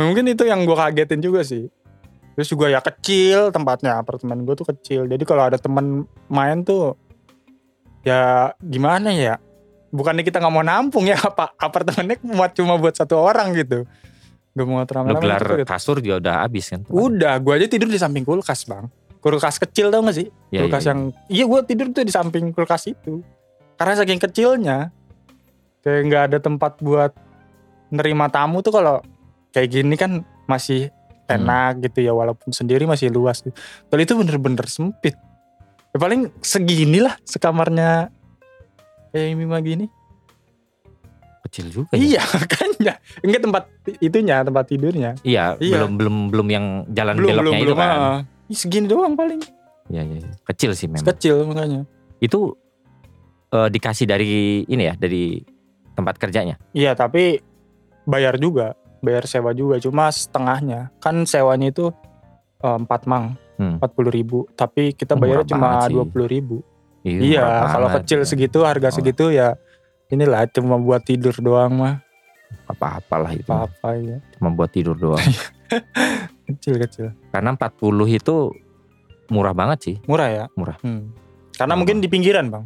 Mungkin 0.02 0.26
itu 0.34 0.50
yang 0.50 0.66
gua 0.66 0.90
kagetin 0.90 1.22
juga 1.22 1.46
sih. 1.46 1.70
Terus 2.34 2.50
juga 2.50 2.70
ya 2.70 2.82
kecil 2.82 3.50
tempatnya 3.50 3.98
apartemen 3.98 4.46
gue 4.46 4.54
tuh 4.54 4.70
kecil. 4.70 5.10
Jadi 5.10 5.26
kalau 5.26 5.50
ada 5.50 5.58
temen 5.58 6.06
main 6.30 6.62
tuh 6.62 6.94
ya 8.06 8.54
gimana 8.62 9.10
ya? 9.10 9.42
Bukannya 9.90 10.24
kita 10.24 10.44
nggak 10.44 10.54
mau 10.54 10.66
nampung 10.66 11.08
ya 11.08 11.16
apa 11.20 11.56
apartemennya 11.56 12.20
muat 12.24 12.52
cuma 12.54 12.76
buat 12.76 12.96
satu 12.96 13.16
orang 13.18 13.56
gitu. 13.56 13.88
Gak 14.58 14.66
mau 14.66 14.82
Lu 14.82 14.88
terang 14.90 15.06
gelar 15.14 15.42
kasur 15.70 16.02
juga 16.02 16.18
udah 16.18 16.36
habis 16.42 16.74
kan? 16.74 16.82
Udah, 16.90 17.38
gue 17.38 17.54
aja 17.54 17.70
tidur 17.70 17.86
di 17.94 18.02
samping 18.02 18.26
kulkas 18.26 18.66
bang. 18.66 18.90
Kulkas 19.22 19.62
kecil 19.62 19.94
tau 19.94 20.02
gak 20.02 20.18
sih? 20.18 20.28
Ya, 20.50 20.66
kulkas 20.66 20.82
ya, 20.82 20.86
ya. 20.86 20.92
yang 20.92 21.02
iya 21.30 21.44
gue 21.46 21.60
tidur 21.70 21.88
tuh 21.94 22.02
di 22.02 22.10
samping 22.10 22.50
kulkas 22.50 22.90
itu. 22.90 23.22
Karena 23.78 23.94
saking 23.94 24.18
kecilnya, 24.18 24.90
kayak 25.86 26.02
nggak 26.10 26.24
ada 26.34 26.38
tempat 26.42 26.82
buat 26.82 27.14
nerima 27.94 28.34
tamu 28.34 28.66
tuh 28.66 28.74
kalau 28.74 29.06
kayak 29.54 29.70
gini 29.70 29.94
kan 29.94 30.26
masih 30.50 30.90
Hmm. 31.28 31.44
enak 31.44 31.92
gitu 31.92 32.08
ya 32.08 32.16
walaupun 32.16 32.56
sendiri 32.56 32.88
masih 32.88 33.12
luas. 33.12 33.44
gitu. 33.44 33.54
Kalau 33.92 34.02
itu 34.02 34.14
bener-bener 34.16 34.66
sempit. 34.72 35.20
Ya 35.92 35.98
paling 36.00 36.32
segini 36.40 37.04
lah 37.04 37.20
sekamarnya 37.28 38.10
kayak 39.10 39.34
Mima 39.34 39.60
gini. 39.60 39.88
kecil 41.44 41.72
juga. 41.72 41.96
ya. 41.96 42.20
Iya 42.20 42.24
kan 42.54 42.70
ya. 42.78 42.94
Enggak 43.22 43.42
tempat 43.42 43.64
itunya, 43.98 44.44
tempat 44.44 44.66
tidurnya. 44.68 45.12
Iya, 45.22 45.56
Iya. 45.58 45.80
belum 45.80 45.92
belum 45.96 46.16
belum 46.28 46.48
yang 46.50 46.66
jalan 46.90 47.16
belum 47.16 47.28
belum 47.30 47.40
beloknya 47.40 47.58
itu 47.58 47.68
belum. 47.70 47.80
kan. 47.80 48.00
Ih, 48.46 48.58
segini 48.58 48.86
doang 48.86 49.14
paling. 49.16 49.40
Iya, 49.88 50.02
iya, 50.04 50.18
iya. 50.20 50.32
Kecil 50.44 50.72
sih 50.74 50.88
memang. 50.88 51.08
Kecil 51.08 51.48
makanya. 51.48 51.88
Itu 52.20 52.60
eh, 53.48 53.70
dikasih 53.70 54.04
dari 54.06 54.32
ini 54.66 54.84
ya, 54.84 54.94
dari 54.94 55.40
tempat 55.94 56.20
kerjanya. 56.20 56.60
Iya, 56.72 56.92
tapi 56.94 57.40
bayar 58.04 58.36
juga, 58.36 58.76
bayar 59.00 59.24
sewa 59.24 59.52
juga, 59.52 59.80
cuma 59.80 60.12
setengahnya. 60.12 60.92
Kan 61.00 61.24
sewanya 61.24 61.72
itu 61.72 61.96
eh, 62.58 62.76
empat 62.76 63.08
mang, 63.08 63.40
Hmm. 63.56 63.80
empat 63.80 63.96
puluh 63.96 64.12
ribu. 64.12 64.44
Tapi 64.52 64.92
kita 64.92 65.16
Oh, 65.16 65.18
bayarnya 65.18 65.48
murah 65.50 65.80
cuma 65.80 65.88
dua 65.88 66.04
puluh 66.04 66.28
ribu. 66.28 66.60
Iya, 67.02 67.20
Iya, 67.20 67.46
kalau 67.70 67.88
kecil 67.94 68.20
ya. 68.22 68.28
segitu, 68.28 68.60
harga 68.62 68.90
Oh. 68.90 68.96
segitu 68.96 69.26
ya 69.30 69.56
inilah 70.08 70.48
cuma 70.48 70.78
buat 70.78 71.02
tidur 71.02 71.36
doang 71.38 71.74
mah. 71.74 71.96
apa-apalah 72.64 73.36
itu. 73.36 73.44
Apa-apa 73.44 73.90
ya. 73.98 74.18
Cuma 74.34 74.48
buat 74.50 74.72
tidur 74.72 74.96
doang. 74.96 75.20
Kecil-kecil. 76.48 77.12
Karena 77.28 77.52
40 77.54 77.76
itu 78.08 78.56
murah 79.28 79.52
banget 79.52 79.80
sih. 79.84 79.96
Murah 80.08 80.30
ya? 80.30 80.46
Murah. 80.56 80.80
Hmm. 80.80 81.12
Karena 81.52 81.76
Murah 81.76 81.80
mungkin 81.84 82.00
di 82.00 82.08
pinggiran, 82.08 82.48
Bang. 82.48 82.64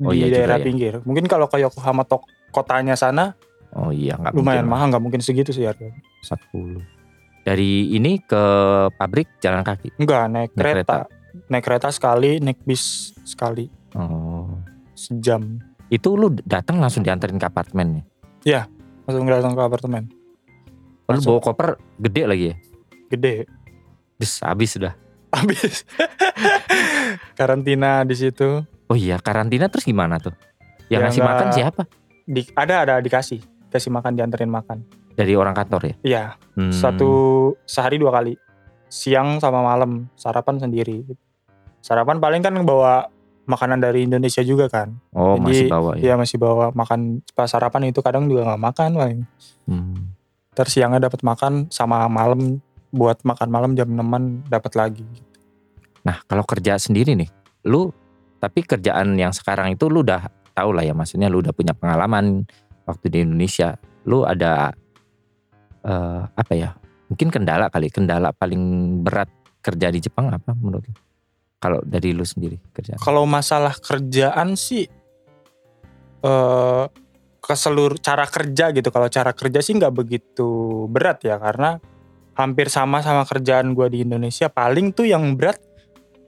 Oh, 0.00 0.14
di 0.14 0.22
iya 0.22 0.26
juga 0.28 0.36
daerah 0.38 0.58
ya. 0.58 0.64
pinggir. 0.64 0.94
Mungkin 1.02 1.26
kalau 1.26 1.44
ke 1.44 1.58
Yokohama 1.58 2.06
tok 2.06 2.22
kotanya 2.50 2.94
sana 2.94 3.34
Oh 3.70 3.90
iya, 3.90 4.14
nggak 4.14 4.34
lumayan 4.34 4.62
mungkin 4.62 4.66
mahal, 4.68 4.86
nggak 4.90 5.02
mungkin 5.02 5.20
segitu 5.20 5.50
sih 5.50 5.62
harganya. 5.62 5.94
40. 6.24 6.82
Dari 7.40 7.70
ini 7.92 8.18
ke 8.18 8.42
pabrik 8.92 9.30
jalan 9.38 9.62
kaki. 9.62 9.94
Enggak, 9.96 10.26
naik, 10.26 10.50
Naik 10.50 10.58
kereta. 10.58 11.06
Naik 11.50 11.66
kereta 11.66 11.90
sekali, 11.90 12.38
naik 12.38 12.62
bis 12.62 13.10
sekali 13.26 13.66
Oh. 13.90 14.46
sejam. 14.94 15.58
Itu 15.90 16.14
lu 16.14 16.30
datang 16.40 16.78
langsung 16.78 17.02
dianterin 17.02 17.34
ke 17.34 17.44
apartemen 17.44 18.06
ya? 18.46 18.70
Langsung 19.02 19.26
datang 19.26 19.52
ke 19.52 19.62
apartemen. 19.62 20.02
Lu 20.06 21.10
Langsung. 21.10 21.34
bawa 21.34 21.42
koper 21.42 21.68
gede 21.98 22.22
lagi 22.22 22.44
ya? 22.46 22.56
Gede. 23.10 23.34
Des, 24.14 24.32
habis 24.40 24.70
sudah. 24.70 24.94
Habis. 25.34 25.82
Karantina 27.38 28.06
di 28.06 28.14
situ. 28.14 28.62
Oh 28.86 28.94
iya, 28.94 29.18
karantina 29.18 29.66
terus 29.66 29.82
gimana 29.82 30.18
tuh? 30.18 30.34
Yang 30.86 30.90
Ya, 30.90 30.98
ngasih 31.02 31.22
makan 31.22 31.48
siapa? 31.50 31.82
Di, 32.22 32.42
ada 32.54 32.74
ada 32.82 32.94
dikasih, 32.98 33.42
kasih 33.68 33.90
makan 33.90 34.14
dianterin 34.14 34.50
makan. 34.50 34.86
Dari 35.14 35.34
orang 35.34 35.54
kantor 35.54 35.82
ya? 35.84 35.94
Iya, 36.02 36.24
Hmm. 36.54 36.70
satu 36.70 37.10
sehari 37.66 37.98
dua 37.98 38.10
kali. 38.12 38.38
Siang 38.86 39.38
sama 39.38 39.62
malam, 39.62 40.10
sarapan 40.14 40.58
sendiri. 40.58 41.06
Sarapan 41.80 42.20
paling 42.20 42.40
kan 42.44 42.54
bawa 42.64 43.08
makanan 43.50 43.82
dari 43.82 44.06
Indonesia 44.06 44.40
juga 44.46 44.70
kan. 44.70 44.94
Oh, 45.10 45.34
Jadi, 45.40 45.44
masih 45.44 45.66
bawa 45.66 45.90
ya. 45.98 46.00
Iya 46.00 46.14
masih 46.14 46.36
bawa 46.38 46.70
makan 46.70 47.24
pas 47.34 47.50
sarapan 47.50 47.90
itu 47.90 47.98
kadang 48.04 48.30
juga 48.30 48.46
nggak 48.46 48.62
makan 48.62 48.90
paling. 48.94 49.20
Hmm. 49.66 50.14
Terus 50.54 50.70
siangnya 50.70 51.10
dapat 51.10 51.26
makan 51.26 51.66
sama 51.74 52.06
malam 52.06 52.62
buat 52.90 53.22
makan 53.22 53.48
malam 53.50 53.70
jam 53.74 53.90
6 53.90 54.50
dapat 54.50 54.72
lagi. 54.74 55.06
Nah, 56.02 56.22
kalau 56.26 56.42
kerja 56.42 56.74
sendiri 56.80 57.14
nih, 57.14 57.30
lu 57.66 57.90
tapi 58.40 58.64
kerjaan 58.64 59.14
yang 59.14 59.30
sekarang 59.30 59.76
itu 59.76 59.86
lu 59.86 60.02
udah 60.02 60.26
tahu 60.56 60.74
lah 60.74 60.82
ya, 60.82 60.96
maksudnya 60.96 61.30
lu 61.30 61.44
udah 61.44 61.54
punya 61.54 61.76
pengalaman 61.76 62.48
waktu 62.88 63.06
di 63.12 63.18
Indonesia. 63.22 63.78
Lu 64.08 64.26
ada 64.26 64.74
eh, 65.86 66.22
apa 66.26 66.52
ya? 66.56 66.74
Mungkin 67.12 67.30
kendala 67.30 67.70
kali, 67.70 67.90
kendala 67.90 68.34
paling 68.34 68.62
berat 69.06 69.30
kerja 69.60 69.92
di 69.92 70.00
Jepang 70.02 70.30
apa 70.32 70.56
menurut 70.56 70.82
lu? 70.88 71.09
Kalau 71.60 71.84
dari 71.84 72.16
lu 72.16 72.24
sendiri 72.24 72.56
kerjaan. 72.72 72.96
Kalau 72.96 73.28
masalah 73.28 73.76
kerjaan 73.76 74.56
sih 74.56 74.88
eh 76.20 76.84
ke 77.40 77.54
seluruh 77.56 77.96
cara 77.98 78.24
kerja 78.24 78.72
gitu. 78.72 78.88
Kalau 78.88 79.08
cara 79.08 79.32
kerja 79.32 79.60
sih 79.60 79.76
nggak 79.76 79.92
begitu 79.92 80.48
berat 80.88 81.24
ya 81.24 81.36
karena 81.36 81.80
hampir 82.32 82.68
sama 82.68 83.00
sama 83.00 83.24
kerjaan 83.24 83.72
gua 83.72 83.88
di 83.88 84.04
Indonesia. 84.04 84.48
Paling 84.48 84.92
tuh 84.92 85.04
yang 85.04 85.36
berat 85.36 85.60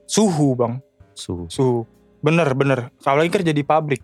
suhu 0.05 0.53
bang, 0.53 0.77
Suhu. 1.13 1.45
suhu. 1.49 1.79
Bener 2.19 2.53
bener. 2.53 2.93
Kalau 3.01 3.21
lagi 3.21 3.31
kerja 3.31 3.49
di 3.49 3.61
pabrik. 3.61 4.01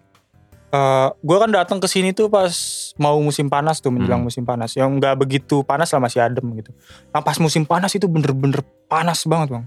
eh 0.70 1.10
gue 1.18 1.38
kan 1.42 1.50
datang 1.50 1.82
ke 1.82 1.89
sini 1.89 2.13
tuh 2.13 2.30
pas 2.30 2.54
mau 3.02 3.18
musim 3.18 3.50
panas 3.50 3.82
tuh 3.82 3.89
menjelang 3.89 4.22
Hmm. 4.22 4.30
musim 4.30 4.46
panas 4.46 4.78
yang 4.78 5.02
nggak 5.02 5.18
begitu 5.18 5.65
panas 5.65 5.89
lah 5.89 5.98
masih 5.98 6.22
adem 6.22 6.46
gitu. 6.62 6.70
Nah 7.10 7.26
pas 7.26 7.34
musim 7.42 7.65
panas 7.65 7.89
itu 7.98 8.06
bener-bener 8.06 8.62
panas 8.86 9.26
banget 9.26 9.58
bang. 9.58 9.65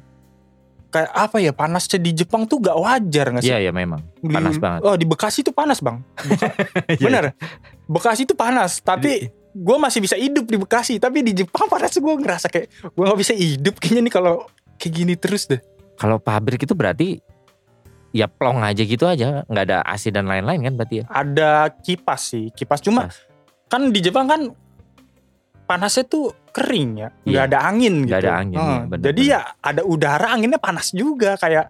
Kayak 0.92 1.08
apa 1.10 1.36
ya 1.40 1.50
panasnya 1.50 1.96
di 1.96 2.12
Jepang 2.12 2.44
tuh 2.44 2.60
gak 2.60 2.76
wajar 2.76 3.32
gak 3.32 3.40
sih? 3.40 3.48
Iya 3.48 3.64
ya 3.64 3.72
memang. 3.72 4.04
Di- 4.20 4.28
panas 4.28 4.60
banget. 4.60 4.80
Oh 4.84 4.92
di 4.92 5.08
Bekasi 5.08 5.40
tuh 5.40 5.50
panas 5.50 5.80
bang. 5.80 6.04
Beka- 6.20 6.52
Bener. 7.08 7.32
Bekasi 7.88 8.22
tuh 8.22 8.36
panas. 8.36 8.78
Tapi 8.78 9.26
gue 9.52 9.76
masih 9.80 10.04
bisa 10.04 10.20
hidup 10.20 10.44
di 10.44 10.60
Bekasi. 10.60 11.00
Tapi 11.00 11.24
di 11.24 11.32
Jepang 11.32 11.64
panas 11.66 11.96
gue 11.96 12.14
ngerasa 12.14 12.46
kayak 12.46 12.68
gue 12.84 13.02
nggak 13.02 13.18
bisa 13.18 13.32
hidup 13.32 13.80
kayaknya 13.80 14.04
nih 14.04 14.12
kalau 14.12 14.34
kayak 14.76 14.92
gini 14.92 15.14
terus 15.16 15.48
deh. 15.48 15.64
Kalau 15.96 16.20
pabrik 16.20 16.60
itu 16.60 16.72
berarti 16.72 17.24
ya 18.12 18.28
plong 18.28 18.60
aja 18.60 18.82
gitu 18.82 19.08
aja, 19.08 19.48
nggak 19.48 19.64
ada 19.64 19.80
AC 19.82 20.12
dan 20.12 20.28
lain-lain 20.28 20.60
kan 20.62 20.74
berarti 20.76 21.00
ya? 21.00 21.04
Ada 21.08 21.72
kipas 21.72 22.20
sih. 22.28 22.52
Kipas 22.52 22.80
cuma 22.80 23.08
Kipas. 23.08 23.16
kan 23.66 23.88
di 23.88 24.00
Jepang 24.00 24.28
kan 24.28 24.52
panasnya 25.72 26.04
tuh 26.04 26.24
kering 26.52 26.90
ya. 27.00 27.08
Nggak 27.24 27.32
Iya. 27.32 27.48
ada 27.48 27.58
angin 27.64 27.94
gitu. 28.04 28.16
ada 28.20 28.32
angin, 28.36 28.56
Heeh. 28.60 28.68
iya, 28.68 28.82
bener, 28.84 29.04
Jadi 29.08 29.22
bener. 29.24 29.32
ya 29.32 29.40
ada 29.64 29.82
udara 29.82 30.26
anginnya 30.30 30.60
panas 30.60 30.86
juga 30.92 31.40
kayak 31.40 31.66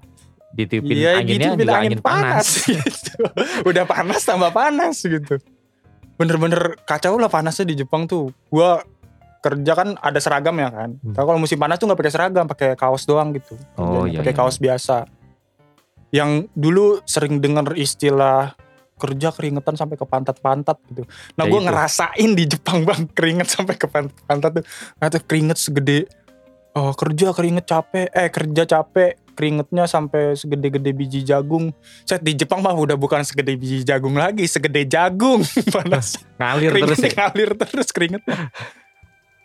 Ditiupin 0.52 0.92
Iya, 0.92 1.10
anginnya 1.16 1.56
gitu, 1.56 1.64
juga 1.64 1.72
angin 1.80 1.96
angin 1.96 2.00
panas. 2.04 2.46
gitu. 2.68 3.16
Udah 3.64 3.84
panas 3.88 4.20
tambah 4.20 4.52
panas 4.52 5.00
gitu. 5.00 5.40
Bener-bener 6.20 6.76
kacau 6.84 7.16
lah 7.16 7.32
panasnya 7.32 7.64
di 7.64 7.80
Jepang 7.80 8.04
tuh. 8.04 8.28
Gua 8.52 8.84
kerja 9.40 9.72
kan 9.72 9.96
ada 9.96 10.20
seragam 10.20 10.52
ya 10.60 10.68
kan. 10.68 11.00
Hmm. 11.00 11.16
Tapi 11.16 11.24
kalau 11.24 11.40
musim 11.40 11.56
panas 11.56 11.80
tuh 11.80 11.88
nggak 11.88 11.98
pakai 11.98 12.12
seragam, 12.12 12.44
pakai 12.44 12.68
kaos 12.76 13.08
doang 13.08 13.32
gitu. 13.32 13.56
Oh, 13.80 14.04
iya, 14.04 14.20
pakai 14.20 14.36
iya. 14.36 14.38
kaos 14.38 14.60
biasa. 14.60 15.08
Yang 16.12 16.52
dulu 16.52 17.00
sering 17.08 17.40
dengar 17.40 17.72
istilah 17.72 18.52
kerja 19.02 19.34
keringetan 19.34 19.74
sampai 19.74 19.98
ke 19.98 20.06
pantat-pantat 20.06 20.78
gitu. 20.86 21.02
Nah, 21.34 21.44
Ya 21.44 21.50
gue 21.50 21.60
ngerasain 21.66 22.30
di 22.38 22.44
Jepang 22.46 22.86
bang 22.86 23.02
keringet 23.18 23.50
sampai 23.50 23.74
ke 23.74 23.90
pantat-pantat 23.90 24.62
tuh. 24.62 24.64
Nah, 25.02 25.06
tuh 25.10 25.22
keringet 25.26 25.58
segede 25.58 26.06
oh 26.78 26.94
kerja 26.94 27.34
keringet 27.34 27.66
capek, 27.68 28.06
eh 28.14 28.30
kerja 28.30 28.62
capek, 28.64 29.18
keringetnya 29.34 29.84
sampai 29.90 30.38
segede-gede 30.38 30.92
biji 30.94 31.20
jagung. 31.26 31.74
Saya 32.06 32.22
di 32.22 32.32
Jepang 32.38 32.62
mah 32.62 32.72
udah 32.72 32.94
bukan 32.94 33.26
segede 33.26 33.58
biji 33.58 33.82
jagung 33.82 34.14
lagi, 34.14 34.46
segede 34.46 34.86
jagung 34.86 35.42
panas. 35.74 36.20
Ngalir 36.38 36.72
terus 36.78 37.00
ya. 37.02 37.10
ngalir 37.12 37.50
terus 37.58 37.88
keringetnya. 37.90 38.48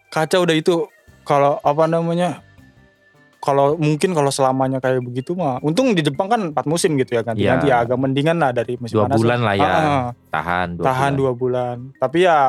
Kacau 0.08 0.48
udah 0.48 0.56
itu 0.56 0.88
kalau 1.28 1.60
apa 1.66 1.84
namanya? 1.90 2.47
Kalau 3.48 3.80
mungkin 3.80 4.12
kalau 4.12 4.28
selamanya 4.28 4.78
kayak 4.78 5.00
begitu 5.02 5.32
mah, 5.32 5.64
untung 5.64 5.96
di 5.96 6.04
Jepang 6.04 6.28
kan 6.28 6.52
empat 6.52 6.68
musim 6.68 7.00
gitu 7.00 7.16
ya 7.16 7.24
kan. 7.24 7.32
Iya. 7.34 7.56
Nanti 7.56 7.66
ya 7.66 7.80
agak 7.80 7.96
mendingan 7.96 8.36
lah 8.36 8.52
dari 8.52 8.76
musim 8.76 9.00
Dua 9.00 9.08
panas. 9.08 9.16
bulan 9.18 9.40
lah 9.40 9.56
ya, 9.56 9.64
Ah, 9.64 9.80
ah 9.80 10.06
tahan 10.30 10.68
dua 10.74 10.84
tahan 10.84 11.00
bulan. 11.08 11.16
dua 11.16 11.32
bulan. 11.34 11.78
Tapi 11.96 12.18
ya 12.22 12.40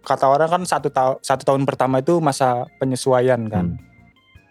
kata 0.00 0.24
orang 0.26 0.48
kan 0.48 0.62
satu 0.64 0.88
tahun 0.88 1.20
satu 1.20 1.42
tahun 1.44 1.62
pertama 1.62 2.00
itu 2.00 2.16
masa 2.18 2.48
penyesuaian 2.78 3.44
kan. 3.46 3.76
Hmm. 3.76 3.86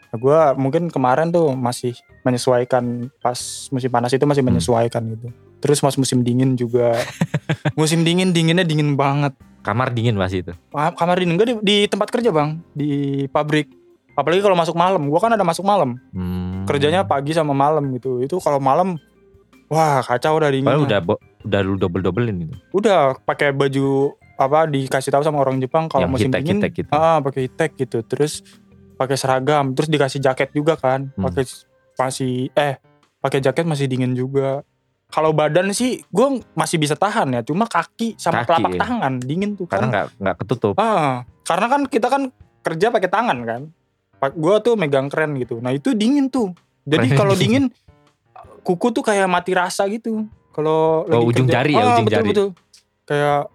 Nah, 0.08 0.18
gue 0.18 0.40
mungkin 0.56 0.88
kemarin 0.88 1.28
tuh 1.28 1.52
masih 1.52 1.92
menyesuaikan 2.22 3.10
pas 3.18 3.36
musim 3.68 3.90
panas 3.90 4.14
itu 4.14 4.24
masih 4.24 4.40
Hmm. 4.40 4.54
menyesuaikan 4.54 5.02
gitu. 5.10 5.28
Terus 5.58 5.82
pas 5.82 5.96
musim 5.96 6.22
dingin 6.22 6.54
juga. 6.54 6.94
musim 7.74 8.06
dingin 8.06 8.30
dinginnya 8.30 8.62
dingin 8.62 8.94
banget. 8.94 9.34
Kamar 9.60 9.90
dingin 9.90 10.14
masih 10.14 10.46
itu. 10.46 10.54
Ka- 10.70 10.94
Kamar 10.94 11.18
dingin 11.18 11.36
gue 11.36 11.48
di, 11.48 11.56
di 11.60 11.78
tempat 11.86 12.08
kerja 12.08 12.30
bang 12.30 12.62
di 12.72 12.92
pabrik. 13.28 13.68
Apalagi 14.18 14.42
kalau 14.42 14.58
masuk 14.58 14.74
malam. 14.74 15.06
Gue 15.06 15.20
kan 15.20 15.30
ada 15.30 15.46
masuk 15.46 15.62
malam. 15.62 16.02
Hmm. 16.10 16.66
Kerjanya 16.66 17.06
pagi 17.06 17.32
sama 17.32 17.54
malam 17.54 17.94
gitu. 17.94 18.20
Itu 18.20 18.42
kalau 18.42 18.58
malam 18.58 18.98
wah 19.68 20.02
kacau 20.02 20.36
udah 20.36 20.50
dingin. 20.50 20.66
Padahal 20.66 20.84
udah 20.84 21.00
bo- 21.00 21.22
udah 21.44 21.60
lu 21.62 21.78
double 21.78 22.02
doublein 22.02 22.38
itu. 22.42 22.56
udah 22.74 23.16
pakai 23.18 23.52
baju 23.52 24.12
apa 24.36 24.66
dikasih 24.66 25.10
tahu 25.10 25.22
sama 25.22 25.40
orang 25.40 25.58
Jepang 25.58 25.88
kalau 25.88 26.06
musim 26.06 26.28
hitek- 26.28 26.44
dingin 26.44 26.58
hitek 26.60 26.72
gitu. 26.76 26.90
ah 26.92 27.18
pakai 27.18 27.42
hitek 27.46 27.72
gitu 27.76 27.98
terus 28.04 28.44
pakai 28.94 29.16
seragam 29.16 29.72
terus 29.72 29.88
dikasih 29.88 30.20
jaket 30.20 30.52
juga 30.52 30.76
kan 30.76 31.08
Hmm. 31.10 31.24
pakai 31.24 31.48
masih 31.96 32.34
eh 32.52 32.78
pakai 33.18 33.40
jaket 33.40 33.64
masih 33.64 33.88
dingin 33.88 34.12
juga 34.12 34.62
kalau 35.08 35.32
badan 35.32 35.72
sih 35.72 36.04
gue 36.06 36.28
masih 36.52 36.78
bisa 36.78 36.94
tahan 36.94 37.32
ya 37.32 37.42
cuma 37.42 37.64
kaki 37.66 38.14
sama 38.16 38.44
Kaki, 38.44 38.48
telapak 38.52 38.70
ya. 38.70 38.80
tangan 38.80 39.14
dingin 39.20 39.50
tuh 39.54 39.66
Karena 39.66 39.80
kan 39.80 39.90
nggak 39.90 40.08
nggak 40.20 40.36
ketutup. 40.38 40.74
ah 40.76 41.24
karena 41.42 41.66
kan 41.68 41.82
kita 41.88 42.08
kan 42.08 42.22
kerja 42.62 42.88
pakai 42.90 43.10
tangan 43.10 43.38
kan 43.42 43.62
gue 44.20 44.56
tuh 44.60 44.74
megang 44.74 45.08
keren 45.08 45.36
gitu. 45.36 45.58
Nah 45.58 45.70
itu 45.70 45.94
dingin 45.94 46.28
tuh. 46.28 46.52
Jadi 46.84 47.14
kalau 47.14 47.34
dingin 47.34 47.70
kuku 48.62 48.90
tuh 48.90 49.02
kayak 49.02 49.26
mati 49.26 49.52
rasa 49.52 49.86
gitu. 49.88 50.26
Kalau 50.50 51.06
Oh, 51.06 51.22
ujung 51.24 51.46
kerja. 51.46 51.62
jari 51.62 51.72
ya, 51.72 51.80
Ah, 51.80 51.88
ujung 51.94 52.06
betul, 52.06 52.18
jari. 52.18 52.30
betul. 52.30 52.50
kayak 53.04 53.48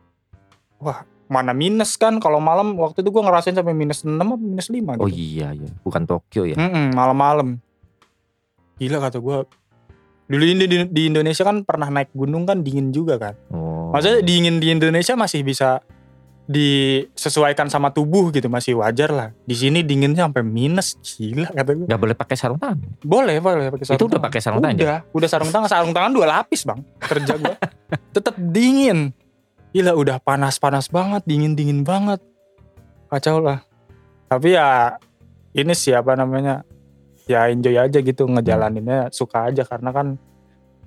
wah 0.79 0.99
mana 1.27 1.53
minus 1.53 1.97
kan? 1.97 2.17
Kalau 2.17 2.39
malam 2.39 2.73
waktu 2.75 3.01
itu 3.01 3.09
gue 3.09 3.21
ngerasain 3.21 3.53
sampai 3.53 3.73
minus 3.73 4.01
6 4.01 4.17
apa 4.17 4.35
minus 4.35 4.69
5 4.69 4.95
gitu. 4.95 5.03
Oh 5.03 5.11
iya. 5.11 5.51
Ya, 5.51 5.69
bukan 5.81 6.03
Tokyo 6.05 6.45
ya. 6.45 6.57
Malam-malam. 6.91 7.61
Gila 8.77 8.99
kata 8.99 9.19
gue 9.19 9.37
dulu 10.25 10.43
di, 10.47 10.65
di- 10.65 10.89
di 10.89 11.03
Indonesia 11.05 11.43
kan 11.43 11.61
pernah 11.61 11.91
naik 11.91 12.13
gunung 12.13 12.45
kan 12.45 12.61
dingin 12.61 12.89
juga 12.89 13.19
kan? 13.19 13.35
Oh. 13.49 13.93
Maksudnya 13.93 14.23
dingin 14.23 14.57
di 14.57 14.71
Indonesia 14.71 15.13
masih 15.13 15.43
bisa 15.43 15.85
disesuaikan 16.53 17.67
sama 17.67 17.89
tubuh 17.91 18.29
gitu 18.29 18.47
masih 18.47 18.77
wajar 18.79 19.09
lah. 19.09 19.29
Di 19.43 19.57
sini 19.57 19.81
dinginnya 19.81 20.29
sampai 20.29 20.45
minus 20.45 20.95
gila 21.03 21.49
kata 21.49 21.71
gue. 21.73 21.87
Nggak 21.89 22.01
boleh 22.01 22.17
pakai 22.17 22.37
sarung 22.37 22.61
tangan. 22.61 22.79
Boleh, 23.01 23.41
boleh 23.41 23.73
pakai 23.73 23.85
sarung 23.89 23.99
Itu 23.99 24.05
udah 24.07 24.13
tangan. 24.21 24.27
pakai 24.29 24.41
sarung 24.41 24.61
tangan? 24.61 24.77
Udah, 24.77 24.99
udah 25.11 25.29
sarung 25.29 25.51
tangan, 25.51 25.69
sarung 25.73 25.93
tangan 25.97 26.11
dua 26.13 26.27
lapis, 26.29 26.63
Bang. 26.63 26.85
Kerja 27.01 27.33
gua. 27.41 27.57
Tetap 28.15 28.37
dingin. 28.37 29.17
Gila 29.73 29.97
udah 29.97 30.21
panas-panas 30.21 30.93
banget, 30.93 31.25
dingin-dingin 31.25 31.81
banget. 31.81 32.21
Kacau 33.09 33.41
lah. 33.41 33.65
Tapi 34.29 34.53
ya 34.53 35.01
ini 35.53 35.73
sih 35.73 35.97
apa 35.97 36.13
namanya? 36.13 36.61
Ya 37.25 37.49
enjoy 37.49 37.79
aja 37.79 37.99
gitu 37.99 38.27
ngejalaninnya 38.27 39.09
suka 39.11 39.49
aja 39.49 39.65
karena 39.65 39.95
kan 39.95 40.19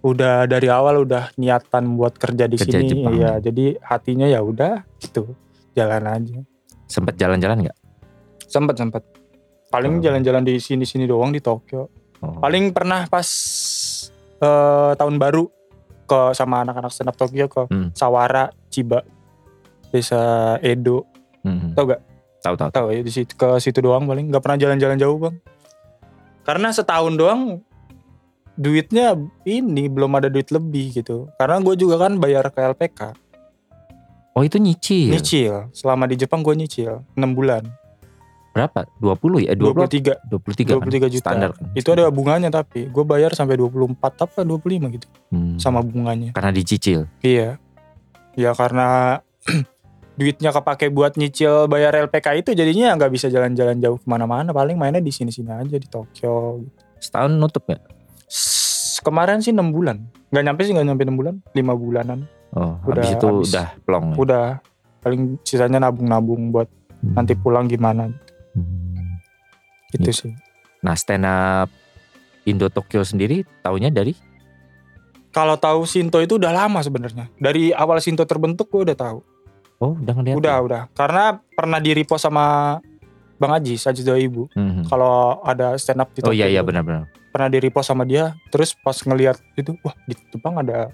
udah 0.01 0.45
dari 0.45 0.69
awal 0.69 1.01
udah 1.01 1.33
niatan 1.33 1.97
buat 1.97 2.13
kerja 2.13 2.45
di 2.45 2.61
Kerja 2.61 2.77
sini 2.77 2.89
Jepang. 2.93 3.17
ya 3.17 3.41
jadi 3.41 3.73
hatinya 3.81 4.29
ya 4.29 4.37
udah 4.37 4.85
gitu 5.01 5.33
jalan 5.75 6.03
aja 6.03 6.39
Sempet 6.85 7.15
jalan-jalan 7.15 7.59
nggak? 7.61 7.77
sempet 8.41 8.75
sempet 8.75 9.03
paling 9.67 9.97
Oh. 9.97 10.01
jalan-jalan 10.01 10.41
di 10.41 10.55
sini 10.57 10.83
sini 10.83 11.03
doang 11.03 11.29
di 11.29 11.39
Tokyo 11.39 11.89
Oh. 12.17 12.39
paling 12.39 12.71
pernah 12.71 13.05
pas 13.05 13.27
eh, 14.37 14.91
tahun 14.93 15.15
baru 15.15 15.45
ke 16.03 16.31
sama 16.31 16.61
anak-anak 16.61 16.89
stand 16.89 17.09
up 17.09 17.15
Tokyo 17.15 17.45
ke 17.45 17.65
Hmm. 17.65 17.89
Sawara 17.91 18.47
Chiba 18.67 19.01
desa 19.87 20.21
Edo 20.59 21.03
Hmm. 21.41 21.71
tau 21.71 21.85
gak 21.85 22.01
Tahu 22.39 22.55
tahu. 22.55 22.69
tahu 22.71 22.87
ya 22.89 23.01
di 23.01 23.09
situ 23.09 23.33
ke 23.33 23.57
situ 23.57 23.79
doang 23.79 24.05
paling 24.05 24.29
nggak 24.29 24.39
pernah 24.39 24.55
jalan-jalan 24.55 24.95
jauh 24.95 25.17
bang 25.17 25.35
karena 26.43 26.69
setahun 26.69 27.13
doang 27.13 27.41
duitnya 28.55 29.17
ini 29.43 29.85
belum 29.85 30.13
ada 30.13 30.27
duit 30.27 30.47
lebih 30.47 30.93
gitu 30.93 31.27
karena 31.35 31.59
gue 31.59 31.75
juga 31.75 31.99
kan 31.99 32.15
bayar 32.15 32.47
ke 32.47 32.61
LPK 32.61 32.99
Oh 34.35 34.43
itu 34.43 34.59
nyicil. 34.59 35.09
nyicil 35.09 35.71
selama 35.71 36.05
di 36.05 36.15
Jepang 36.15 36.43
gue 36.43 36.51
nyicil 36.53 37.07
6 37.09 37.23
bulan 37.31 37.63
Berapa? 38.51 38.87
20 38.99 39.43
ya? 39.43 39.51
Eh, 39.51 39.57
20 39.59 39.83
23 40.27 40.31
23 40.31 40.79
kan? 40.79 40.87
23 40.87 41.07
juta. 41.09 41.23
Standar 41.25 41.49
kan? 41.51 41.71
itu 41.71 41.87
ada 41.89 42.07
bunganya 42.07 42.47
tapi 42.49 42.87
gue 42.87 43.03
bayar 43.03 43.31
sampai 43.31 43.55
24 43.55 43.95
apa 43.99 44.39
25 44.41 44.91
gitu 44.91 45.07
Hmm. 45.27 45.55
sama 45.55 45.79
bunganya 45.79 46.31
Karena 46.31 46.51
dicicil. 46.51 47.07
Iya. 47.19 47.59
Ya 48.35 48.51
karena 48.51 49.19
duitnya 50.15 50.51
kepake 50.51 50.87
buat 50.89 51.15
nyicil 51.15 51.67
bayar 51.67 51.95
LPK 51.97 52.27
itu 52.37 52.49
jadinya 52.51 52.95
nggak 52.95 53.11
bisa 53.11 53.27
jalan-jalan 53.27 53.75
jauh 53.77 53.95
ke 53.95 54.03
mana-mana. 54.05 54.51
Paling 54.51 54.75
mainnya 54.75 54.99
di 54.99 55.11
sini-sini 55.11 55.47
aja 55.49 55.75
di 55.75 55.87
Tokyo. 55.87 56.63
Setahun 56.97 57.31
nutup? 57.33 57.67
S- 58.25 58.63
Kemarin 58.97 59.39
sih 59.39 59.51
6 59.51 59.63
bulan. 59.69 59.99
Nggak 60.31 60.43
nyampe 60.45 60.61
sih 60.63 60.71
nggak 60.71 60.87
nyampe 60.87 61.03
6 61.03 61.15
bulan. 61.15 61.35
5 61.51 61.75
bulanan. 61.75 62.19
Oh, 62.55 62.79
Udah 62.81 62.95
habis 62.97 63.11
itu 63.11 63.27
habis. 63.27 63.49
udah 63.49 63.67
plong. 63.81 64.05
ya? 64.07 64.15
Udah. 64.17 64.47
Paling 64.99 65.21
sisanya 65.41 65.79
nabung-nabung 65.79 66.49
buat 66.49 66.71
Hmm. 66.97 67.13
nanti 67.13 67.35
pulang 67.35 67.65
gimana. 67.65 68.09
Hmm. 68.55 69.19
Gitu 69.91 70.07
Iya. 70.07 70.15
sih. 70.17 70.33
Nah 70.79 70.93
stand 70.93 71.23
up 71.23 71.69
Indo 72.43 72.67
Tokyo 72.67 73.01
sendiri 73.01 73.43
taunya 73.59 73.89
dari 73.89 74.15
Kalau 75.29 75.53
tahu 75.55 75.83
Sinto 75.83 76.17
itu 76.17 76.39
udah 76.39 76.49
lama 76.49 76.79
sebenarnya. 76.79 77.27
Dari 77.35 77.69
awal 77.69 77.99
Sinto 77.99 78.23
terbentuk 78.23 78.65
gue 78.65 78.85
udah 78.85 78.95
tahu. 78.95 79.19
Oh 79.77 79.91
udah 79.93 80.13
ngeliat 80.15 80.35
Udah, 80.35 80.55
ya? 80.55 80.63
udah. 80.63 80.81
Karena 80.89 81.23
pernah 81.51 81.77
di 81.77 81.91
repost 81.91 82.23
sama 82.23 82.79
Bang 83.35 83.51
Ajis, 83.51 83.83
Ajis 83.83 84.07
Ibu. 84.07 84.47
Hmm. 84.49 84.87
Kalau 84.87 85.43
ada 85.43 85.75
stand 85.75 85.99
up 85.99 86.09
di 86.09 86.23
Oh 86.23 86.31
Tokyo 86.31 86.39
iya 86.39 86.47
iya 86.49 86.61
itu. 86.61 86.71
benar-benar. 86.71 87.11
pernah 87.27 87.51
di 87.51 87.59
repost 87.59 87.91
sama 87.91 88.07
dia 88.07 88.31
terus 88.47 88.71
pas 88.73 88.95
ngelihat 88.95 89.35
itu 89.53 89.75
wah 89.83 89.91
di 90.07 90.15
Jepang 90.25 90.55
ada 90.55 90.87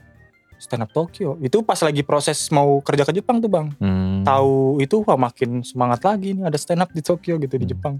stand 0.61 0.85
up 0.85 0.91
Tokyo 0.91 1.35
itu 1.39 1.59
pas 1.59 1.75
lagi 1.77 1.99
proses 2.01 2.37
mau 2.49 2.77
kerja 2.79 3.01
ke 3.01 3.11
Jepang 3.11 3.37
tuh 3.37 3.49
bang 3.49 3.67
Hmm. 3.75 4.21
tahu 4.21 4.77
itu 4.77 5.01
wah 5.01 5.17
makin 5.19 5.59
semangat 5.61 5.99
lagi 6.01 6.31
nih 6.31 6.45
ada 6.45 6.55
stand 6.55 6.79
up 6.79 6.89
di 6.89 7.01
Tokyo 7.01 7.35
gitu 7.35 7.55
di 7.55 7.65
Hmm. 7.65 7.73
Jepang 7.73 7.95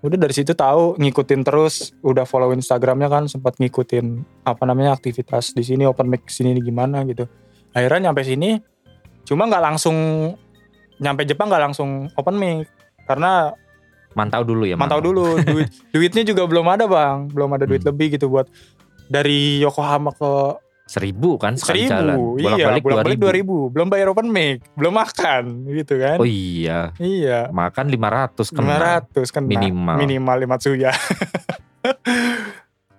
udah 0.00 0.16
dari 0.16 0.32
situ 0.32 0.50
tahu 0.50 0.96
ngikutin 0.96 1.40
terus 1.40 1.92
udah 2.00 2.24
follow 2.24 2.50
Instagramnya 2.50 3.06
kan 3.06 3.24
sempat 3.26 3.54
ngikutin 3.54 4.06
apa 4.42 4.64
namanya 4.64 4.92
aktivitas 4.92 5.52
di 5.52 5.60
sini 5.60 5.84
open 5.84 6.08
mic 6.08 6.24
sini 6.26 6.56
gimana 6.56 7.04
gitu 7.04 7.28
akhirnya 7.70 8.08
nyampe 8.08 8.24
sini 8.24 8.56
cuma 9.22 9.44
nggak 9.44 9.60
langsung 9.62 9.96
nyampe 10.96 11.22
Jepang 11.22 11.46
nggak 11.46 11.62
langsung 11.62 12.08
open 12.10 12.34
mic 12.34 12.66
karena 13.04 13.52
Mantau 14.10 14.42
dulu 14.42 14.64
ya. 14.64 14.74
mantau 14.74 14.98
dulu 14.98 15.38
duit 15.46 15.70
duitnya 15.92 16.24
juga 16.24 16.42
belum 16.42 16.66
ada 16.66 16.84
bang 16.84 17.28
belum 17.28 17.50
ada 17.52 17.62
duit 17.62 17.78
Hmm. 17.80 17.92
lebih 17.92 18.16
gitu 18.16 18.26
buat 18.26 18.48
dari 19.06 19.60
Yokohama 19.60 20.10
ke 20.10 20.32
Seribu 20.90 21.38
kan 21.38 21.54
sekali 21.54 21.86
jalan. 21.86 22.02
seribu 22.10 22.26
iya 22.34 22.44
Bolak-balik 22.66 22.82
bolak 22.82 22.98
balik 23.00 23.14
2000. 23.14 23.22
dua 23.22 23.32
ribu 23.32 23.56
belum 23.70 23.86
bayar 23.86 24.06
open 24.08 24.26
mic 24.26 24.58
belum 24.74 24.90
makan 24.92 25.42
gitu 25.70 25.94
kan 25.96 26.18
Oh 26.18 26.26
iya. 26.26 26.90
iya 26.98 27.46
Makan 27.48 27.86
500 27.86 28.50
kan. 28.50 28.58
lima 28.58 28.76
ratus 28.76 29.28
kan 29.28 29.42
Minimal. 29.44 29.96
minimal 29.96 30.36
lima 30.36 30.50
Matsuya 30.52 30.90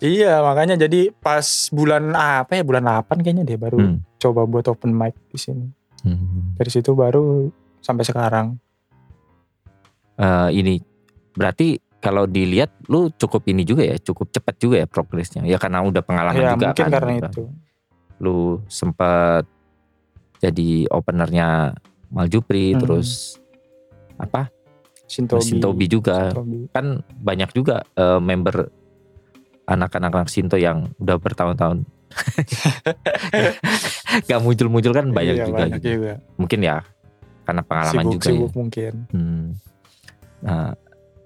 iya 0.02 0.40
makanya 0.40 0.80
jadi 0.80 1.12
pas 1.14 1.44
bulan 1.70 2.10
apa 2.12 2.52
ya 2.54 2.64
bulan 2.64 2.84
8 3.04 3.20
kayaknya 3.20 3.44
deh 3.44 3.58
baru 3.58 3.78
Hmm. 3.78 3.98
coba 4.16 4.46
buat 4.46 4.66
open 4.68 4.92
mic 4.92 5.14
di 5.28 5.38
sini 5.38 5.68
Hmm. 6.02 6.56
dari 6.56 6.70
situ 6.70 6.94
baru 6.94 7.52
sampai 7.78 8.04
sekarang 8.04 8.48
Eh, 10.14 10.50
ini 10.54 10.78
berarti 11.32 11.76
kalau 11.98 12.26
dilihat 12.26 12.70
lu 12.86 13.10
cukup 13.12 13.42
ini 13.48 13.62
juga 13.62 13.82
ya, 13.84 13.98
cukup 13.98 14.30
cepat 14.30 14.54
juga 14.56 14.76
ya 14.78 14.86
progresnya. 14.86 15.42
Ya 15.42 15.58
karena 15.58 15.82
udah 15.82 15.98
pengalaman 16.00 16.38
ya 16.38 16.54
juga 16.54 16.66
mungkin 16.70 16.84
kan. 16.84 16.92
karena 16.92 17.12
Udah. 17.16 17.32
itu 17.32 17.44
Lu 18.22 18.62
sempet 18.68 19.44
jadi 20.38 20.86
openernya 20.88 21.76
Maljupri 22.08 22.72
Hmm. 22.72 22.80
terus 22.80 23.36
apa? 24.16 24.48
Shintobi 25.08 25.42
Shintobi 25.44 25.86
juga. 25.88 26.30
Shintobi. 26.30 26.70
Kan 26.70 27.02
banyak 27.18 27.50
juga 27.52 27.82
eh, 27.94 28.18
member 28.18 28.70
anak-anak 29.66 30.28
Shinto 30.28 30.56
yang 30.56 30.90
udah 30.98 31.16
bertahun-tahun 31.18 31.84
gak 34.28 34.40
muncul-muncul 34.42 34.92
kan 34.92 35.06
banyak 35.10 35.34
Iya, 35.34 35.46
juga 35.48 35.58
banyak 35.64 35.80
gitu. 35.80 35.90
juga. 35.98 36.12
Mungkin 36.36 36.60
ya 36.60 36.76
karena 37.42 37.62
pengalaman 37.64 38.04
sibuk 38.04 38.14
juga 38.14 38.22
ya. 38.22 38.30
sibuk 38.30 38.52
mungkin 38.54 38.92
Hmm. 39.10 39.46
Nah, 40.42 40.68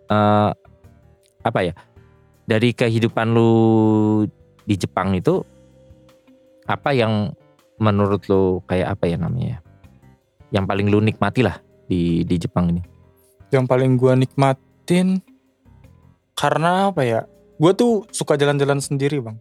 eh, 0.06 0.50
apa 1.42 1.60
ya? 1.62 1.74
Dari 2.46 2.70
kehidupan 2.72 3.26
lu 3.32 3.52
di 4.62 4.76
Jepang 4.76 5.14
itu 5.14 5.42
apa 6.66 6.90
yang 6.92 7.34
menurut 7.78 8.26
lu 8.28 8.60
kayak 8.66 8.98
apa 8.98 9.06
ya 9.08 9.18
namanya? 9.18 9.62
Yang 10.50 10.66
paling 10.66 10.88
lu 10.90 11.00
nikmati 11.00 11.42
lah 11.42 11.58
di 11.86 12.26
di 12.26 12.36
Jepang 12.38 12.74
ini. 12.74 12.82
yang 13.54 13.70
paling 13.70 13.96
gua 13.96 14.18
nikmatin 14.18 15.22
karena 16.36 16.92
apa 16.92 17.02
ya 17.08 17.22
gue 17.56 17.72
tuh 17.72 18.04
suka 18.12 18.36
jalan-jalan 18.36 18.84
sendiri 18.84 19.24
bang 19.24 19.38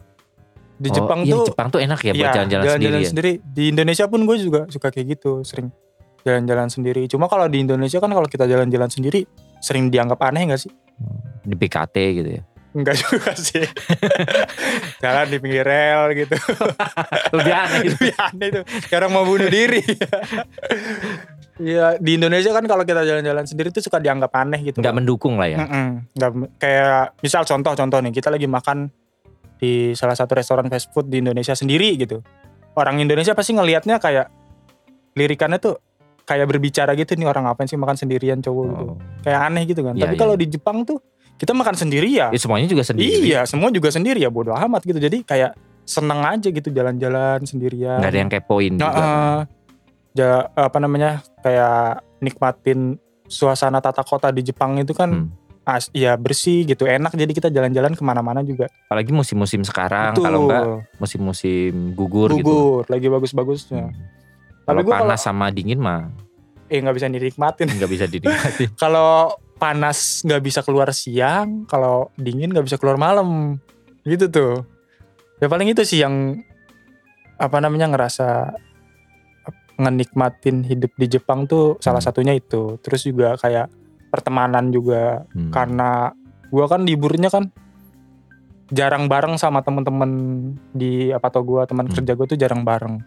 di 0.75 0.87
Oh, 0.87 0.95
Jepang 0.95 1.19
iya, 1.27 1.35
tuh 1.35 1.45
Jepang 1.51 1.67
tuh 1.67 1.79
enak 1.83 1.99
ya 1.99 2.11
buat 2.15 2.31
iya, 2.31 2.43
jalan-jalan 2.47 3.03
sendiri 3.03 3.31
ya. 3.35 3.43
di 3.43 3.63
Indonesia 3.71 4.05
pun 4.07 4.23
gue 4.23 4.37
juga 4.39 4.61
suka 4.71 4.87
kayak 4.91 5.19
gitu 5.19 5.43
sering 5.43 5.67
jalan-jalan 6.23 6.71
sendiri 6.71 7.03
cuma 7.11 7.27
kalau 7.27 7.49
di 7.49 7.65
Indonesia 7.65 7.99
kan 7.99 8.07
kalau 8.07 8.29
kita 8.29 8.47
jalan-jalan 8.47 8.87
sendiri 8.87 9.27
sering 9.59 9.91
dianggap 9.91 10.21
aneh 10.23 10.47
gak 10.53 10.61
sih 10.63 10.71
Di 11.43 11.53
BKT 11.53 11.95
gitu 12.15 12.29
ya. 12.39 12.43
Enggak 12.75 12.99
juga 12.99 13.31
sih 13.33 13.63
jalan 15.03 15.25
di 15.25 15.37
pinggir 15.39 15.63
rel 15.63 16.11
gitu 16.13 16.35
Lebih 17.35 17.53
aneh 17.55 17.79
itu. 17.81 17.95
lebih 17.95 18.13
aneh 18.19 18.47
tuh 18.51 18.63
sekarang 18.83 19.09
mau 19.09 19.23
bunuh 19.23 19.47
diri 19.47 19.79
Iya 21.55 21.95
di 21.97 22.19
Indonesia 22.19 22.51
kan 22.51 22.67
kalau 22.67 22.83
kita 22.83 23.01
jalan-jalan 23.01 23.47
sendiri 23.47 23.71
tuh 23.71 23.79
suka 23.79 23.95
dianggap 23.97 24.27
aneh 24.35 24.59
gitu 24.61 24.83
Nggak 24.83 24.91
Bang. 24.91 24.99
mendukung 24.99 25.39
lah 25.39 25.47
ya. 25.47 25.57
Mm-mm. 25.57 25.87
Nggak- 26.11 26.51
kayak 26.57 26.99
misal 27.23 27.41
contoh-contoh 27.41 27.99
nih 28.01 28.11
kita 28.11 28.27
lagi 28.27 28.43
makan 28.43 28.91
di 29.55 29.95
salah 29.95 30.13
satu 30.13 30.35
restoran 30.35 30.67
fast 30.67 30.91
food 30.91 31.07
di 31.07 31.23
Indonesia 31.23 31.55
sendiri 31.55 31.95
gitu. 31.95 32.19
Orang 32.75 32.99
Indonesia 32.99 33.31
pasti 33.31 33.55
ngelihatnya 33.55 34.03
kayak 34.03 34.27
lirikannya 35.15 35.55
tuh 35.57 35.79
kayak 36.27 36.43
berbicara 36.43 36.91
gitu 36.91 37.15
nih 37.15 37.23
orang 37.23 37.47
apa 37.47 37.63
sih 37.63 37.79
makan 37.79 37.95
sendirian 37.95 38.43
cowok 38.43 38.63
gitu. 38.67 38.83
Oh. 38.85 38.99
Kayak 39.23 39.39
aneh 39.47 39.63
gitu 39.63 39.79
kan. 39.79 39.95
Iya, 39.95 40.01
Tapi 40.03 40.13
iya. 40.13 40.19
kalau 40.19 40.35
di 40.35 40.47
Jepang 40.51 40.83
tuh 40.83 40.99
kita 41.35 41.51
makan 41.51 41.75
sendiri 41.75 42.07
ya. 42.09 42.31
Ya, 42.31 42.39
semuanya 42.39 42.65
juga 42.65 42.81
sendiri. 42.81 43.27
Iya, 43.27 43.43
semua 43.43 43.67
juga 43.69 43.89
sendiri 43.89 44.17
ya 44.17 44.29
bodo 44.29 44.51
amat 44.51 44.81
gitu. 44.81 44.95
Jadi 44.95 45.21
kayak 45.21 45.51
seneng 45.83 46.21
aja 46.21 46.47
gitu 46.47 46.69
jalan-jalan 46.69 47.43
sendirian. 47.43 47.99
Nggak 47.99 48.09
ada 48.09 48.19
yang 48.19 48.31
kepoin 48.31 48.73
Nah, 48.73 48.79
juga. 48.81 48.97
eh, 48.97 49.39
ja- 50.15 50.47
apa 50.49 50.77
namanya 50.77 51.11
kayak 51.39 52.01
nikmatin 52.19 52.95
suasana 53.25 53.77
tata 53.79 54.01
kota 54.01 54.29
di 54.29 54.41
Jepang 54.41 54.77
itu 54.77 54.91
kan 54.91 55.11
Hmm. 55.11 55.29
as, 55.63 55.89
ya 55.91 56.13
bersih 56.13 56.63
gitu 56.63 56.85
enak 56.85 57.11
jadi 57.11 57.31
kita 57.31 57.49
jalan-jalan 57.49 57.91
ke 57.91 58.01
mana-mana 58.01 58.39
juga 58.39 58.69
Apalagi 58.85 59.09
musim-musim 59.09 59.61
sekarang 59.61 60.13
Betul. 60.13 60.23
kalau 60.23 60.39
enggak 60.43 60.63
musim-musim 60.99 61.73
gugur, 61.91 62.29
gitu. 62.31 62.45
gugur 62.45 62.83
lagi 62.85 63.07
bagus-bagusnya 63.07 63.89
Hmm. 63.89 63.97
Tapi 64.61 64.81
Kalau 64.81 64.81
gua 64.83 64.93
panas 64.99 65.21
sama 65.21 65.49
dingin 65.49 65.77
mah 65.77 66.09
eh 66.65 66.77
nggak 66.77 66.95
bisa 66.95 67.05
dinikmatin 67.07 67.67
nggak 67.67 67.91
bisa 67.91 68.05
dinikmati. 68.05 68.65
kalau 68.81 69.33
panas 69.55 70.21
nggak 70.23 70.43
bisa 70.43 70.59
keluar 70.61 70.91
siang 70.91 71.63
kalau 71.65 72.11
dingin 72.19 72.51
nggak 72.51 72.67
bisa 72.67 72.77
keluar 72.77 72.99
malam 72.99 73.55
gitu 74.03 74.27
tuh 74.27 74.53
ya 75.39 75.47
paling 75.47 75.71
itu 75.71 75.81
sih 75.83 76.03
yang 76.03 76.39
apa 77.35 77.59
namanya 77.59 77.91
ngerasa 77.91 78.55
ngenikmatin 79.75 80.63
hidup 80.63 80.91
di 80.95 81.07
Jepang 81.11 81.47
tuh 81.47 81.75
salah 81.83 81.99
Hmm. 81.99 82.07
satunya 82.07 82.33
itu. 82.35 82.79
Terus 82.79 83.03
juga 83.03 83.35
kayak 83.35 83.67
pertemanan 84.07 84.71
juga 84.71 85.27
Hmm. 85.35 85.51
karena 85.51 86.15
gua 86.47 86.71
kan 86.71 86.87
liburnya 86.87 87.27
kan 87.27 87.51
jarang 88.71 89.11
bareng 89.11 89.35
sama 89.35 89.61
temen-temen 89.61 90.11
di 90.71 91.11
apa 91.11 91.27
tau 91.27 91.43
gua 91.43 91.67
teman 91.67 91.91
Hmm. 91.91 91.95
kerja 91.99 92.15
gua 92.15 92.25
tuh 92.25 92.39
jarang 92.39 92.63
bareng. 92.63 93.03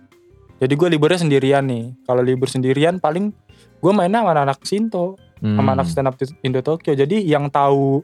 Jadi 0.61 0.75
gua 0.77 0.89
liburnya 0.93 1.19
sendirian 1.25 1.65
nih. 1.65 1.97
Kalau 2.05 2.21
libur 2.21 2.53
sendirian 2.53 3.01
paling 3.01 3.33
gua 3.81 3.93
mainnya 3.97 4.21
sama 4.21 4.37
anak 4.37 4.61
Sinto, 4.69 5.17
sama 5.39 5.71
Hmm. 5.71 5.75
anak 5.79 5.87
stand 5.87 6.09
up 6.11 6.17
Indo 6.43 6.61
Tokyo. 6.61 6.93
Jadi 6.95 7.23
yang 7.23 7.47
tahu 7.49 8.03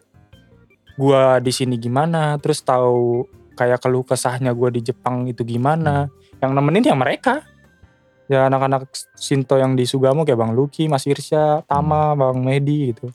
gua 0.95 1.43
di 1.43 1.51
sini 1.51 1.75
gimana, 1.75 2.39
terus 2.39 2.63
tahu 2.63 3.27
kayak 3.59 3.83
keluh 3.83 4.07
kesahnya 4.07 4.55
gua 4.55 4.71
di 4.71 4.83
Jepang 4.83 5.27
itu 5.27 5.43
gimana. 5.43 6.07
Yang 6.39 6.51
nemenin 6.55 6.85
ya 6.87 6.97
mereka. 6.97 7.43
Ya 8.25 8.49
anak-anak 8.49 8.89
Sinto 9.19 9.61
yang 9.61 9.77
di 9.77 9.85
Sugamo 9.85 10.25
kayak 10.25 10.41
Bang 10.41 10.57
Luki, 10.57 10.89
Mas 10.89 11.05
Irsya, 11.05 11.61
Tama, 11.69 12.17
Bang 12.17 12.41
Medi 12.41 12.95
gitu. 12.97 13.13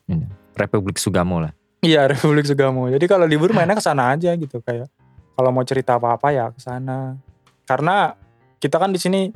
Republik 0.54 1.02
Sugamo 1.02 1.42
lah. 1.42 1.50
Iya 1.82 2.06
Republik 2.12 2.46
Sugamo. 2.46 2.92
Jadi 2.94 3.10
kalau 3.10 3.26
libur 3.26 3.50
mainnya 3.56 3.74
ke 3.74 3.82
sana 3.82 4.14
aja 4.14 4.36
gitu 4.38 4.62
kayak 4.62 4.86
kalau 5.34 5.50
mau 5.50 5.66
cerita 5.66 5.98
apa-apa 5.98 6.30
ya 6.30 6.52
ke 6.54 6.62
sana. 6.62 7.18
Karena 7.66 8.14
kita 8.60 8.78
kan 8.78 8.94
di 8.94 9.00
sini 9.00 9.32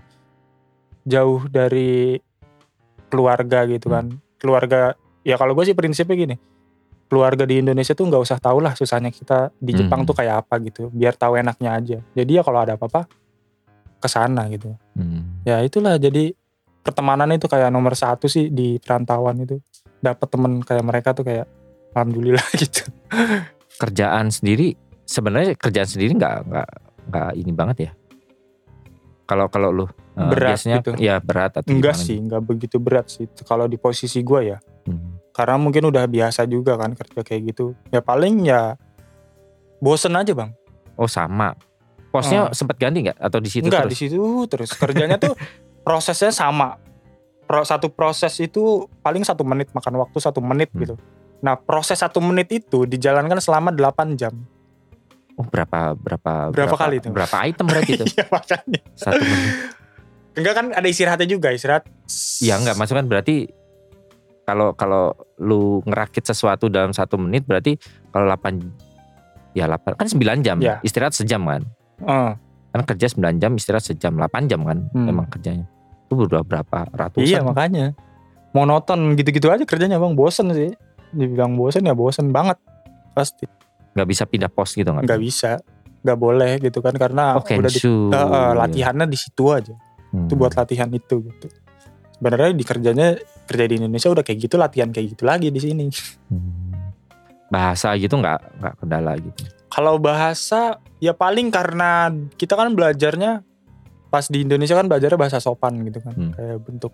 jauh 1.07 1.47
dari 1.49 2.21
keluarga 3.09 3.65
gitu 3.65 3.89
kan. 3.89 4.13
Keluarga 4.43 4.91
ya 5.23 5.39
kalau 5.39 5.55
gue 5.55 5.63
sih 5.63 5.71
prinsipnya 5.71 6.19
gini. 6.19 6.35
Keluarga 7.07 7.47
di 7.47 7.63
Indonesia 7.63 7.95
tuh 7.95 8.11
nggak 8.11 8.19
usah 8.19 8.37
tahu 8.43 8.59
lah 8.59 8.75
susahnya 8.75 9.07
kita 9.07 9.55
di 9.55 9.71
Jepang 9.71 10.03
Hmm. 10.03 10.09
tuh 10.11 10.15
kayak 10.19 10.43
apa 10.43 10.59
gitu. 10.59 10.91
Biar 10.91 11.15
tahu 11.15 11.39
enaknya 11.39 11.71
aja. 11.71 11.97
Jadi 12.11 12.31
ya 12.35 12.43
kalau 12.43 12.59
ada 12.59 12.75
apa-apa 12.75 13.07
ke 13.97 14.07
sana 14.11 14.51
gitu. 14.51 14.75
Hmm. 14.99 15.39
Ya 15.47 15.63
itulah 15.63 15.95
jadi 15.95 16.35
pertemanan 16.83 17.31
itu 17.31 17.47
kayak 17.47 17.71
nomor 17.71 17.95
satu 17.95 18.27
sih 18.27 18.51
di 18.51 18.75
perantauan 18.83 19.47
itu. 19.47 19.63
Dapat 20.03 20.27
temen 20.27 20.59
kayak 20.59 20.83
mereka 20.83 21.15
tuh 21.15 21.23
kayak 21.23 21.47
alhamdulillah 21.95 22.43
gitu. 22.63 22.83
Kerjaan 23.79 24.27
sendiri 24.27 24.75
sebenarnya 25.07 25.55
kerjaan 25.55 25.87
sendiri 25.87 26.19
nggak 26.19 26.35
nggak 26.51 26.69
nggak 27.13 27.29
ini 27.39 27.51
banget 27.55 27.77
ya. 27.87 27.91
Kalau 29.23 29.47
kalau 29.47 29.69
lu 29.69 29.85
eh, 29.85 29.89
Berat 30.19 30.59
biasanya 30.59 30.77
gitu. 30.79 30.91
ya 30.97 31.17
berat 31.17 31.55
atau 31.55 31.69
Enggak 31.69 31.95
sih, 31.95 32.17
enggak 32.17 32.41
begitu 32.41 32.75
berat 32.77 33.07
sih 33.07 33.23
kalau 33.43 33.65
di 33.65 33.75
posisi 33.75 34.19
gue 34.19 34.41
ya. 34.45 34.57
gitu? 34.59 34.91
Hmm. 34.91 35.15
Karena 35.31 35.55
mungkin 35.55 35.83
udah 35.85 36.05
biasa 36.05 36.43
juga 36.45 36.75
kan 36.75 36.93
kerja 36.93 37.21
kayak 37.21 37.41
gitu. 37.49 37.71
Ya 37.89 37.99
paling 37.99 38.43
ya 38.43 38.75
bosen 39.79 40.13
aja 40.13 40.31
bang. 40.31 40.51
Oh 40.93 41.07
sama. 41.07 41.55
Posnya 42.09 42.45
Oh. 42.45 42.53
sempat 42.53 42.77
ganti 42.77 43.01
nggak 43.01 43.17
atau 43.17 43.39
di 43.39 43.49
situ 43.49 43.65
Enggak 43.65 43.87
terus? 43.87 43.91
di 43.91 43.97
situ 44.05 44.21
terus 44.45 44.69
kerjanya 44.71 45.17
tuh 45.17 45.33
prosesnya 45.85 46.29
sama. 46.29 46.77
Pro, 47.43 47.59
satu 47.61 47.89
proses 47.89 48.31
itu 48.37 48.85
paling 49.01 49.21
satu 49.21 49.43
menit 49.43 49.67
makan 49.71 49.99
waktu 49.99 50.17
satu 50.17 50.39
menit 50.39 50.69
Hmm. 50.69 50.79
gitu. 50.79 50.95
Nah 51.41 51.55
proses 51.55 51.97
satu 51.97 52.19
menit 52.19 52.47
itu 52.51 52.85
dijalankan 52.85 53.35
selama 53.37 53.67
8 53.69 54.13
jam. 54.13 54.31
Oh 55.33 55.45
berapa 55.45 55.93
berapa 55.93 56.53
Berapa 56.53 56.75
kali 56.75 57.01
itu? 57.01 57.09
Berapa 57.09 57.35
item 57.43 57.65
berarti 57.65 57.91
itu? 57.95 58.05
Iya 58.13 58.25
makanya. 58.29 58.79
Satu 58.93 59.19
menit. 59.19 59.53
Enggak 60.33 60.53
kan 60.53 60.65
ada 60.71 60.87
istirahatnya 60.87 61.27
juga 61.27 61.49
istirahat. 61.49 61.85
Ya 62.39 62.57
enggak, 62.57 62.73
maksudnya 62.73 63.01
kan 63.01 63.09
berarti 63.09 63.35
kalau 64.43 64.73
kalau 64.73 65.13
lu 65.37 65.79
ngerakit 65.83 66.21
sesuatu 66.23 66.67
dalam 66.67 66.91
satu 66.91 67.15
menit 67.15 67.43
berarti 67.43 67.79
kalau 68.09 68.27
8 68.27 68.59
ya 69.53 69.65
8 69.65 69.95
kan 69.95 70.05
9 70.05 70.19
jam 70.41 70.57
Ya. 70.59 70.81
istirahat 70.81 71.13
sejam 71.13 71.39
kan 71.43 71.63
Eh, 72.03 72.31
kan 72.69 72.81
kerja 72.83 73.07
9 73.07 73.39
jam 73.39 73.53
istirahat 73.53 73.85
sejam 73.85 74.11
8 74.13 74.45
jam 74.45 74.61
kan 74.61 74.83
Hmm. 74.91 75.07
emang 75.07 75.29
kerjanya 75.29 75.63
itu 76.03 76.19
udah 76.19 76.43
berapa 76.43 76.89
ratusan 76.91 77.23
iya 77.23 77.39
makanya. 77.39 77.95
Monoton 78.51 79.15
gitu-gitu 79.15 79.47
aja 79.47 79.63
kerjanya 79.63 79.97
bang 79.97 80.13
bosen 80.13 80.51
sih. 80.51 80.75
Dibilang 81.09 81.55
bosen 81.55 81.85
ya 81.85 81.95
bosen 81.95 82.29
banget 82.29 82.59
pasti. 83.13 83.47
Nggak 83.93 84.07
bisa 84.09 84.23
pindah 84.25 84.49
pos 84.49 84.73
gitu 84.73 84.89
nggak 84.89 85.05
nggak 85.05 85.21
bisa 85.21 85.61
nggak 86.03 86.19
boleh 86.19 86.51
gitu 86.59 86.83
kan 86.83 86.93
karena 86.93 87.39
oh 87.39 87.43
udah 87.45 87.71
di, 87.71 87.79
iya. 87.79 88.53
latihannya 88.57 89.07
di 89.07 89.17
situ 89.17 89.45
aja 89.49 89.75
Hmm. 90.13 90.29
itu 90.29 90.37
buat 90.37 90.53
latihan 90.53 90.85
itu 90.93 91.25
gitu 91.25 91.49
sebenarnya 92.13 92.53
di 92.53 92.61
kerjanya 92.61 93.17
kerja 93.49 93.65
di 93.65 93.75
Indonesia 93.81 94.13
udah 94.13 94.21
kayak 94.21 94.45
gitu 94.45 94.61
latihan 94.61 94.93
kayak 94.93 95.17
gitu 95.17 95.25
lagi 95.25 95.49
di 95.49 95.57
sini 95.57 95.89
Hmm. 96.29 96.93
bahasa 97.49 97.97
gitu 97.97 98.21
nggak 98.21 98.61
nggak 98.61 98.73
kendala 98.77 99.17
gitu 99.17 99.41
kalau 99.73 99.97
bahasa 99.97 100.77
ya 101.01 101.17
paling 101.17 101.49
karena 101.49 102.13
kita 102.37 102.53
kan 102.53 102.77
belajarnya 102.77 103.41
pas 104.13 104.29
di 104.29 104.45
Indonesia 104.45 104.77
kan 104.77 104.85
belajarnya 104.85 105.17
bahasa 105.17 105.41
sopan 105.41 105.81
gitu 105.81 105.97
kan 106.05 106.13
Hmm. 106.13 106.31
kayak 106.37 106.61
bentuk 106.61 106.93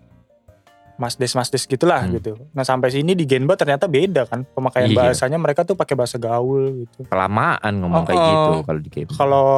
masdes 0.99 1.31
masdes 1.31 1.63
gitulah 1.63 2.03
Hmm. 2.03 2.13
gitu 2.13 2.35
nah 2.51 2.62
sampai 2.62 2.91
sini 2.91 3.12
di 3.13 3.23
Genba 3.23 3.55
ternyata 3.55 3.88
beda 3.88 4.27
kan 4.27 4.43
pemakaian 4.45 4.88
Iya. 4.88 4.97
bahasanya 4.99 5.38
mereka 5.38 5.63
tuh 5.63 5.73
pakai 5.73 5.95
bahasa 5.95 6.15
gaul 6.15 6.83
gitu 6.83 7.07
kelamaan 7.07 7.73
ngomong 7.79 8.03
kayak 8.03 8.19
Oh, 8.19 8.21
oh. 8.21 8.33
gitu 8.35 8.51
kalau 8.62 8.79
di 8.79 8.89
game 8.89 9.09
kalau 9.09 9.49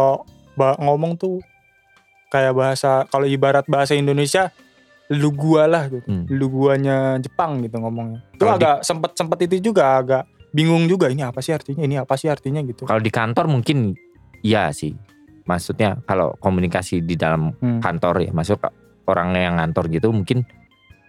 ngomong 0.77 1.17
tuh 1.17 1.41
kayak 2.27 2.53
bahasa 2.53 3.03
kalau 3.05 3.25
ibarat 3.25 3.65
bahasa 3.65 3.91
Indonesia 3.91 4.53
lu 5.09 5.27
gua 5.29 5.67
lah 5.67 5.89
gitu. 5.89 6.07
Hmm. 6.07 6.23
Lu 6.29 6.47
guanya 6.47 7.19
Jepang 7.19 7.59
gitu 7.59 7.75
ngomongnya. 7.75 8.23
Itu 8.31 8.39
Kalau 8.39 8.55
di- 8.55 8.63
agak 8.63 8.77
sempet 8.81 9.11
sempet 9.11 9.37
itu 9.43 9.55
juga 9.61 9.99
agak 9.99 10.23
bingung 10.51 10.85
juga 10.85 11.07
ini 11.07 11.19
apa 11.19 11.39
sih 11.39 11.51
artinya 11.51 11.81
ini 11.81 11.95
apa 11.95 12.15
sih 12.15 12.27
artinya 12.27 12.59
gitu. 12.61 12.83
kalau 12.83 12.99
di 12.99 13.07
kantor 13.09 13.47
mungkin 13.47 13.91
iya 14.41 14.71
sih 14.71 14.95
maksudnya 15.41 15.99
kalau 16.01 16.35
komunikasi 16.37 16.99
di 17.01 17.15
dalam 17.15 17.51
Hmm. 17.53 17.79
kantor 17.79 18.19
ya 18.21 18.31
masuk 18.31 18.59
orang 19.03 19.31
yang 19.33 19.55
ngantor 19.57 19.87
gitu 19.89 20.11
mungkin 20.11 20.43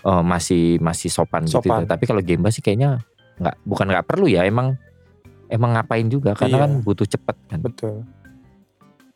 eh, 0.03 0.23
masih 0.23 0.79
masih 0.79 1.09
sopan, 1.09 1.47
gitu 1.47 1.62
Sopan. 1.62 1.87
tapi 1.87 2.05
kalau 2.07 2.21
Gemba 2.21 2.51
sih 2.51 2.61
kayaknya 2.61 3.03
nggak 3.38 3.57
bukan 3.65 3.87
nggak 3.88 4.07
perlu 4.07 4.27
ya 4.29 4.45
emang 4.45 4.77
emang 5.49 5.77
ngapain 5.77 6.07
juga 6.07 6.33
karena 6.33 6.57
Iya. 6.59 6.65
kan 6.65 6.73
butuh 6.81 7.07
cepet 7.07 7.37
kan 7.49 7.59
Betul. 7.61 7.95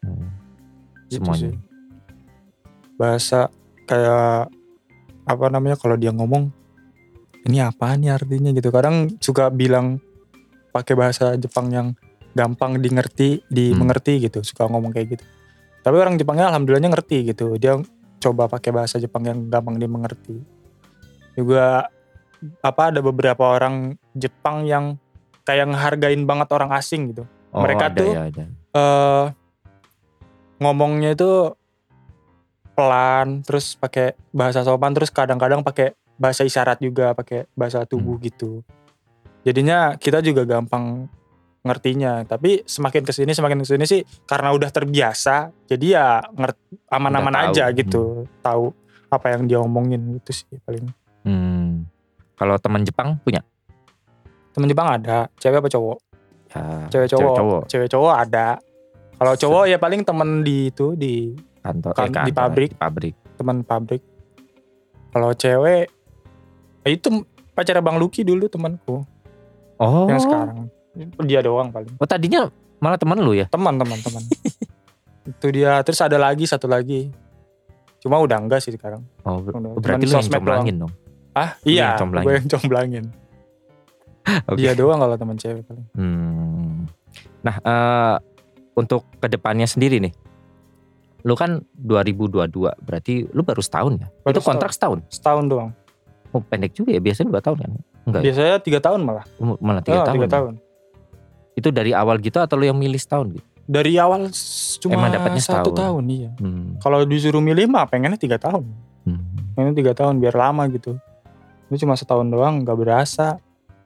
Hmm. 0.04 0.28
Gitu 1.08 1.22
semuanya 1.22 1.50
sih. 1.52 1.54
Bahasa 2.96 3.40
kayak 3.86 4.50
apa 5.26 5.46
namanya 5.50 5.76
kalau 5.78 5.98
dia 5.98 6.10
ngomong 6.14 6.50
ini 7.46 7.62
apa 7.62 7.94
nih 7.94 8.10
artinya 8.14 8.50
gitu. 8.50 8.68
Kadang 8.70 9.14
suka 9.22 9.50
bilang 9.50 10.02
pakai 10.74 10.94
bahasa 10.98 11.38
Jepang 11.38 11.70
yang 11.70 11.88
gampang 12.34 12.76
di 12.76 12.90
ngerti, 12.90 13.28
dimengerti 13.48 14.26
gitu. 14.26 14.42
Suka 14.42 14.66
ngomong 14.66 14.90
kayak 14.92 15.16
gitu. 15.16 15.24
Tapi 15.86 15.96
orang 15.96 16.18
Jepangnya 16.18 16.50
alhamdulillahnya 16.50 16.90
ngerti 16.90 17.30
gitu. 17.32 17.54
Dia 17.56 17.78
coba 18.18 18.50
pakai 18.50 18.74
bahasa 18.74 18.98
Jepang 18.98 19.22
yang 19.24 19.38
gampang 19.46 19.78
dimengerti. 19.78 20.42
Juga 21.36 21.86
apa 22.64 22.82
ada 22.92 23.00
beberapa 23.00 23.44
orang 23.48 23.96
Jepang 24.12 24.64
yang 24.64 24.96
kayak 25.44 25.70
ngehargain 25.70 26.24
banget 26.24 26.48
orang 26.50 26.72
asing 26.74 27.12
gitu. 27.14 27.24
Oh, 27.52 27.62
Mereka 27.62 27.84
ada 27.92 28.00
tuh- 28.00 28.16
ya, 28.16 28.22
ada. 28.26 28.44
eh 28.76 29.24
ngomongnya 30.58 31.12
itu 31.12 31.52
pelan 32.76 33.40
terus 33.40 33.72
pakai 33.72 34.12
bahasa 34.32 34.60
sopan 34.60 34.92
terus 34.92 35.08
kadang-kadang 35.08 35.64
pakai 35.64 35.96
bahasa 36.16 36.44
isyarat 36.44 36.80
juga 36.80 37.12
pakai 37.12 37.48
bahasa 37.52 37.84
tubuh 37.84 38.16
gitu. 38.20 38.60
Jadinya 39.44 39.94
kita 39.96 40.20
juga 40.20 40.44
gampang 40.44 41.08
ngertinya. 41.62 42.24
Tapi 42.24 42.64
semakin 42.64 43.02
ke 43.04 43.12
sini 43.12 43.32
semakin 43.32 43.64
ke 43.64 43.66
sini 43.66 43.84
sih 43.84 44.00
karena 44.24 44.52
udah 44.52 44.68
terbiasa 44.68 45.50
jadi 45.64 45.86
ya 45.88 46.06
ngert 46.36 46.56
aman-aman 46.88 47.48
aja 47.48 47.68
gitu 47.72 48.28
tahu 48.40 48.72
apa 49.08 49.26
yang 49.34 49.46
dia 49.46 49.58
omongin 49.58 50.18
gitu 50.18 50.30
sih 50.34 50.56
paling 50.62 50.84
Hmm. 51.26 51.84
Kalau 52.32 52.54
teman 52.56 52.80
Jepang 52.80 53.18
punya? 53.20 53.42
temen 54.48 54.70
Jepang 54.70 54.88
ada 54.88 55.28
cewek 55.36 55.58
apa 55.58 55.68
cowok 55.68 55.98
Ya, 56.48 56.88
Cewek 56.88 57.08
cowok. 57.10 57.34
cowok 57.36 57.62
cewek 57.66 57.88
cowok 57.90 58.14
ada 58.16 58.56
kalau 59.12 59.32
cowok 59.34 59.64
ya 59.66 59.76
paling 59.76 60.00
temen 60.00 60.40
di 60.40 60.70
itu 60.70 60.92
di 60.92 61.36
kantor, 61.58 61.92
Kan- 61.92 62.04
eh, 62.04 62.08
di 62.08 62.12
kantor, 62.12 62.32
pabrik. 62.32 62.70
Di 62.70 62.78
pabrik. 62.78 63.14
teman 63.34 63.56
pabrik. 63.60 64.02
Kalau 65.08 65.32
cewek, 65.32 65.88
ya 66.80 66.88
itu 66.88 67.08
pacar 67.50 67.80
Bang 67.80 67.96
Lucky 67.96 68.22
dulu 68.22 68.44
temanku 68.46 69.04
Oh. 69.76 70.04
yang 70.04 70.16
sekarang. 70.18 70.68
Dia 71.20 71.40
doang 71.40 71.68
paling. 71.68 71.92
Oh 71.96 72.04
tadinya 72.04 72.48
malah 72.78 72.96
teman 72.96 73.18
lu 73.18 73.32
ya? 73.32 73.44
Teman 73.46 73.76
teman 73.76 73.98
teman. 73.98 74.22
itu 75.28 75.46
dia. 75.50 75.80
Terus 75.80 76.00
ada 76.00 76.16
lagi 76.16 76.44
satu 76.44 76.64
lagi. 76.64 77.12
Cuma 77.98 78.16
udah 78.16 78.36
enggak 78.38 78.60
sih 78.60 78.70
sekarang. 78.70 79.04
Oh, 79.20 79.40
Udah, 79.40 79.76
berarti 79.76 80.04
cuman 80.04 80.12
lu 80.12 80.16
yang 80.18 80.32
comblangin 80.32 80.76
dong. 80.78 80.92
Ah 81.36 81.52
iya, 81.68 82.00
gue 82.00 82.32
yang 82.32 82.48
comblangin. 82.48 83.04
Oke. 84.50 84.56
Dia 84.56 84.72
doang 84.72 84.98
kalau 84.98 85.14
teman 85.14 85.36
cewek 85.36 85.68
paling. 85.68 85.84
Hmm. 85.92 86.88
Nah, 87.44 87.56
eh, 87.60 88.16
untuk 88.72 89.04
ke 89.20 89.28
depannya 89.28 89.68
sendiri 89.68 90.00
nih, 90.00 90.16
lu 91.22 91.36
kan 91.36 91.60
2022, 91.76 92.48
berarti 92.80 93.28
lu 93.28 93.44
baru 93.44 93.60
setahun 93.60 93.92
ya? 94.00 94.08
Baru 94.24 94.32
itu 94.32 94.42
kontrak 94.42 94.72
setahun? 94.72 95.04
Setahun 95.12 95.44
doang. 95.46 95.70
Oh, 96.32 96.40
pendek 96.40 96.72
juga 96.72 96.96
ya, 96.96 97.00
biasanya 97.04 97.28
dua 97.30 97.42
tahun 97.44 97.58
kan? 97.60 97.70
Enggak, 98.08 98.20
ya? 98.20 98.24
Biasanya 98.26 98.54
tiga 98.64 98.78
tahun 98.80 99.00
malah. 99.04 99.24
Oh, 99.38 99.54
malah 99.60 99.82
tiga 99.84 100.02
Ah, 100.02 100.06
tahun. 100.08 100.16
tiga 100.16 100.26
ya? 100.26 100.32
tahun. 100.32 100.52
Itu 101.54 101.68
dari 101.70 101.92
awal 101.92 102.16
gitu 102.18 102.40
atau 102.40 102.56
lu 102.56 102.64
yang 102.64 102.76
milih 102.80 102.98
setahun 102.98 103.36
gitu? 103.36 103.46
Dari 103.66 103.98
awal 103.98 104.30
cuma 104.78 104.94
Emang 104.94 105.10
dapatnya 105.10 105.42
satu 105.42 105.70
setahun? 105.70 105.78
tahun 105.78 106.04
iya. 106.08 106.30
Hmm. 106.38 106.78
Kalau 106.78 107.02
disuruh 107.02 107.42
milih 107.42 107.66
mah 107.66 107.84
pengennya 107.86 108.16
tiga 108.16 108.40
tahun. 108.40 108.64
Hmm. 109.06 109.22
ini 109.54 109.70
tiga 109.72 109.94
tahun 109.94 110.18
biar 110.18 110.34
lama 110.34 110.66
gitu 110.66 110.98
ini 111.66 111.76
cuma 111.76 111.94
setahun 111.94 112.26
doang 112.26 112.62
nggak 112.62 112.76
berasa 112.76 113.38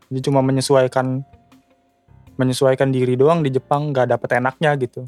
jadi 0.06 0.20
cuma 0.22 0.40
menyesuaikan 0.40 1.22
menyesuaikan 2.34 2.88
diri 2.88 3.14
doang 3.14 3.40
di 3.40 3.50
Jepang 3.50 3.92
nggak 3.92 4.06
dapet 4.10 4.30
enaknya 4.34 4.72
gitu 4.76 5.04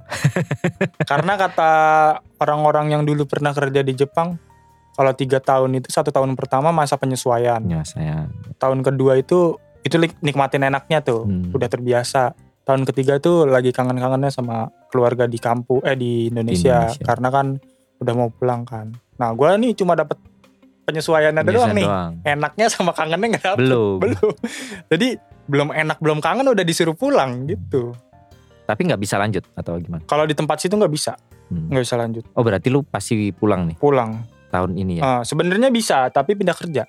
karena 1.10 1.32
kata 1.34 1.70
orang-orang 2.36 2.90
yang 2.90 3.02
dulu 3.02 3.24
pernah 3.24 3.50
kerja 3.50 3.80
di 3.80 3.94
Jepang 3.94 4.36
kalau 4.92 5.12
tiga 5.12 5.40
tahun 5.40 5.80
itu 5.80 5.88
satu 5.88 6.12
tahun 6.12 6.36
pertama 6.36 6.68
masa 6.68 7.00
penyesuaian 7.00 7.64
Ya 7.64 7.80
saya. 7.82 8.28
tahun 8.58 8.84
kedua 8.84 9.16
itu 9.16 9.56
itu 9.80 9.96
nikmatin 10.20 10.62
enaknya 10.62 11.00
tuh 11.00 11.24
Hmm. 11.24 11.48
udah 11.50 11.66
terbiasa 11.66 12.36
tahun 12.62 12.84
ketiga 12.84 13.16
tuh 13.16 13.42
lagi 13.44 13.72
kangen-kangennya 13.72 14.28
sama 14.28 14.68
keluarga 14.86 15.24
di 15.24 15.34
kampung 15.36 15.82
eh 15.82 15.96
di 15.96 16.28
Indonesia, 16.28 16.86
Indonesia. 16.86 17.02
karena 17.02 17.28
kan 17.28 17.46
udah 17.98 18.14
mau 18.14 18.28
pulang 18.28 18.62
kan 18.62 18.92
nah 19.16 19.32
gua 19.32 19.56
nih 19.56 19.72
cuma 19.72 19.96
dapet 19.96 20.20
penyesuaiannya 20.92 21.42
doang 21.42 21.56
Biasa 21.66 21.72
nih 21.74 21.86
doang. 21.86 22.12
enaknya 22.22 22.66
sama 22.68 22.92
kangennya 22.92 23.26
nggak 23.30 23.44
dapet 23.44 23.58
Belum. 23.58 23.96
belum 23.98 24.32
jadi 24.88 25.08
belum 25.42 25.68
enak 25.72 25.96
belum 25.98 26.18
kangen 26.18 26.46
udah 26.46 26.62
disuruh 26.62 26.92
pulang 26.92 27.44
gitu 27.46 27.96
Tapi 28.62 28.86
nggak 28.86 29.00
bisa 29.00 29.16
lanjut 29.16 29.42
atau 29.52 29.74
gimana? 29.76 30.04
kalau 30.04 30.22
di 30.22 30.32
tempat 30.32 30.58
situ 30.58 30.72
nggak 30.72 30.92
bisa 30.92 31.16
Hmm. 31.44 31.68
nggak 31.68 31.82
bisa 31.82 31.96
lanjut 31.96 32.24
Oh 32.32 32.40
berarti 32.40 32.68
lu 32.68 32.80
pasti 32.82 33.28
pulang 33.30 33.66
nih 33.66 33.76
pulang 33.76 34.24
tahun 34.48 34.72
ini 34.74 34.92
ya? 34.96 35.02
Ah, 35.02 35.20
sebenarnya 35.20 35.68
bisa 35.68 36.08
tapi 36.08 36.32
pindah 36.32 36.54
kerja 36.54 36.88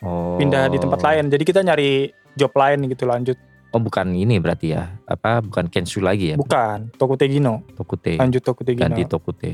Oh. 0.00 0.34
pindah 0.34 0.66
di 0.66 0.76
tempat 0.76 0.98
lain 1.00 1.26
jadi 1.26 1.38
kita 1.40 1.60
nyari 1.60 2.06
job 2.32 2.50
lain 2.52 2.86
gitu 2.86 3.04
lanjut 3.04 3.38
Oh 3.70 3.78
bukan 3.78 4.10
ini 4.10 4.36
berarti 4.36 4.74
ya? 4.74 4.84
Apa 5.02 5.40
bukan 5.40 5.64
Kensu 5.66 6.00
lagi 6.00 6.34
ya? 6.34 6.36
bukan 6.36 6.90
Tokute 6.92 7.24
Gino 7.24 7.62
Tokute. 7.72 8.18
lanjut 8.18 8.42
Tokute 8.42 8.74
Gino 8.74 8.84
Ganti 8.84 9.06
Tokute. 9.06 9.50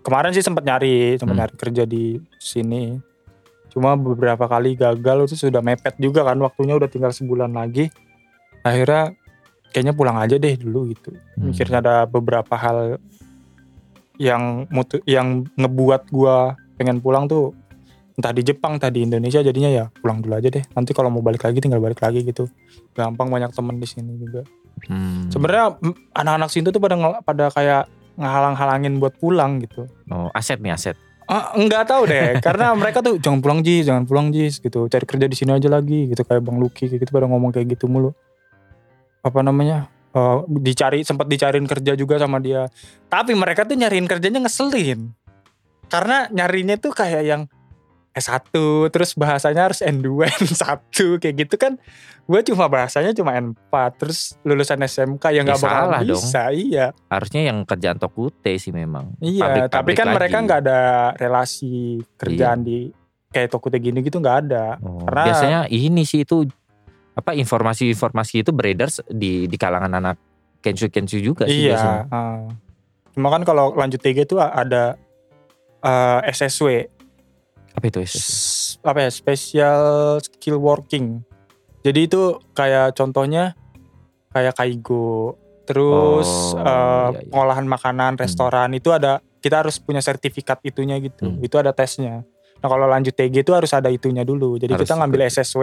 Kemarin 0.00 0.30
sih 0.30 0.44
sempat 0.44 0.62
nyari 0.62 1.16
sempat 1.16 1.32
Hmm. 1.32 1.40
nyari 1.42 1.54
kerja 1.56 1.82
di 1.84 2.04
sini 2.36 3.00
cuma 3.68 3.96
beberapa 3.96 4.44
kali 4.44 4.76
gagal 4.76 5.26
itu 5.26 5.48
sudah 5.48 5.58
mepet 5.58 5.96
juga 5.96 6.22
kan 6.22 6.38
waktunya 6.38 6.72
udah 6.72 6.86
tinggal 6.86 7.10
sebulan 7.10 7.50
lagi 7.50 7.88
akhirnya 8.60 9.16
kayaknya 9.68 9.92
pulang 9.92 10.14
aja 10.14 10.36
deh 10.36 10.54
dulu 10.54 10.86
gitu 10.88 11.10
Hmm. 11.34 11.50
mikirnya 11.50 11.80
ada 11.80 12.04
beberapa 12.04 12.54
hal 12.54 13.00
yang 14.14 14.70
mutu 14.70 15.02
yang 15.04 15.42
ngebuat 15.54 16.06
gua 16.08 16.54
pengen 16.76 17.02
pulang 17.02 17.26
tuh 17.26 17.50
entah 18.14 18.30
di 18.30 18.46
Jepang 18.46 18.78
entah 18.78 18.86
di 18.88 19.02
Indonesia 19.02 19.42
jadinya 19.42 19.66
ya 19.66 19.84
pulang 19.98 20.22
dulu 20.22 20.38
aja 20.38 20.46
deh 20.46 20.62
nanti 20.70 20.94
kalau 20.94 21.10
mau 21.10 21.18
balik 21.18 21.42
lagi 21.42 21.58
tinggal 21.58 21.82
balik 21.82 21.98
lagi 21.98 22.22
gitu 22.22 22.46
gampang 22.94 23.26
banyak 23.26 23.50
temen 23.50 23.76
di 23.76 23.88
sini 23.88 24.14
juga 24.14 24.42
Hmm. 24.84 25.30
sebenarnya 25.30 25.78
anak-anak 26.12 26.50
sini 26.50 26.68
tuh 26.68 26.78
pada 26.78 26.94
pada 27.22 27.46
kayak 27.48 27.86
ngehalang-halangin 28.14 28.98
buat 29.02 29.18
pulang 29.18 29.58
gitu 29.62 29.90
Oh 30.10 30.30
aset 30.30 30.62
nih 30.62 30.74
aset. 30.74 30.96
Ah, 31.24 31.56
enggak 31.56 31.88
tahu 31.88 32.04
deh, 32.04 32.36
karena 32.46 32.76
mereka 32.76 33.00
tuh 33.00 33.16
jangan 33.16 33.40
pulang 33.40 33.64
Jis, 33.64 33.88
jangan 33.88 34.04
pulang 34.04 34.28
Jis 34.28 34.60
gitu. 34.60 34.86
Cari 34.92 35.04
kerja 35.08 35.24
di 35.24 35.36
sini 35.36 35.56
aja 35.56 35.72
lagi 35.72 36.12
gitu 36.12 36.20
kayak 36.20 36.44
Bang 36.44 36.60
Luki 36.60 36.84
kayak 36.84 37.00
gitu 37.00 37.10
pada 37.16 37.24
ngomong 37.24 37.48
kayak 37.48 37.72
gitu 37.72 37.88
mulu. 37.88 38.12
Apa 39.24 39.40
namanya? 39.40 39.88
Eh, 40.14 40.38
dicari 40.60 41.00
sempat 41.00 41.26
dicariin 41.26 41.64
kerja 41.64 41.96
juga 41.96 42.20
sama 42.20 42.38
dia. 42.44 42.68
Tapi 43.08 43.32
mereka 43.32 43.64
tuh 43.64 43.74
nyariin 43.74 44.04
kerjanya 44.04 44.44
ngeselin. 44.44 45.16
Karena 45.88 46.28
nyarinya 46.28 46.76
tuh 46.76 46.92
kayak 46.92 47.22
yang 47.24 47.48
S1 48.14 48.46
terus 48.88 49.10
bahasanya 49.12 49.66
harus 49.66 49.80
N2, 49.80 50.06
N1 50.40 50.86
kayak 51.18 51.34
gitu 51.36 51.54
kan. 51.56 51.74
Gue 52.24 52.40
cuma 52.40 52.66
bahasanya 52.66 53.10
cuma 53.10 53.34
N4 53.34 53.72
terus 53.94 54.38
lulusan 54.40 54.80
SMK 54.80 55.24
yang 55.30 55.42
Ya 55.42 55.50
nggak 55.50 55.60
bakal 55.60 55.82
salah 55.82 56.00
dong. 56.00 56.16
bisa. 56.16 56.42
Iya. 56.48 56.86
Harusnya 57.06 57.42
yang 57.44 57.58
kerjaan 57.62 57.98
Tokute 57.98 58.54
sih 58.56 58.70
memang. 58.70 59.12
Iya, 59.18 59.66
tapi 59.66 59.92
Pabrik-pabrik 59.92 59.94
kan 59.94 60.06
mereka 60.10 60.36
lagi. 60.36 60.46
nggak 60.46 60.60
ada 60.62 60.80
relasi 61.14 61.74
kerjaan 62.14 62.62
di 62.62 62.88
kayak 63.28 63.50
Tokute 63.50 63.76
gini 63.76 63.98
gitu 64.00 64.16
nggak 64.16 64.38
ada. 64.42 64.78
Oh, 64.80 65.02
Karena- 65.02 65.26
biasanya 65.26 65.60
ini 65.68 66.02
sih 66.02 66.22
itu 66.22 66.46
apa 67.12 67.30
informasi-informasi 67.32 68.40
itu 68.40 68.50
beredar 68.50 68.88
di 69.06 69.44
di 69.44 69.56
kalangan 69.56 69.90
anak 69.92 70.16
kensu 70.58 70.86
kensu 70.88 71.18
juga 71.18 71.44
sih 71.44 71.66
Iya. 71.66 71.74
biasanya. 71.74 72.02
ah. 72.08 72.46
Cuma 73.10 73.28
kan 73.28 73.42
kalau 73.42 73.70
lanjut 73.72 73.98
TG 73.98 74.24
itu 74.24 74.38
ada 74.38 74.94
eh, 75.78 76.20
SSW, 76.26 76.88
Apa 77.74 77.84
itu 77.84 77.98
SS? 78.00 78.16
S- 78.16 78.72
apa 78.80 78.98
ya, 79.00 79.10
Special 79.10 79.82
Skill 80.20 80.58
Working. 80.58 81.20
Jadi 81.82 82.00
itu 82.06 82.22
kayak 82.52 82.94
contohnya 82.94 83.52
kayak 84.30 84.56
kaigo, 84.56 85.36
terus 85.62 86.54
Oh, 86.54 86.58
eh, 86.58 86.64
iya, 86.64 87.20
iya. 87.20 87.28
pengolahan 87.28 87.66
makanan, 87.66 88.12
restoran 88.16 88.72
itu 88.72 88.88
ada 88.88 89.18
kita 89.38 89.60
harus 89.60 89.76
punya 89.76 90.00
sertifikat 90.00 90.58
itunya 90.62 90.96
gitu. 90.98 91.28
Hmm. 91.28 91.38
Itu 91.38 91.60
ada 91.60 91.70
tesnya. 91.70 92.24
Nah 92.58 92.68
kalau 92.68 92.88
lanjut 92.88 93.12
TG 93.12 93.44
itu 93.44 93.52
harus 93.52 93.68
ada 93.70 93.92
itunya 93.92 94.24
dulu. 94.24 94.56
Jadi 94.56 94.72
Harus 94.72 94.88
kita 94.88 94.96
ngambil 94.96 95.20
ikut. 95.22 95.36
SSW 95.36 95.62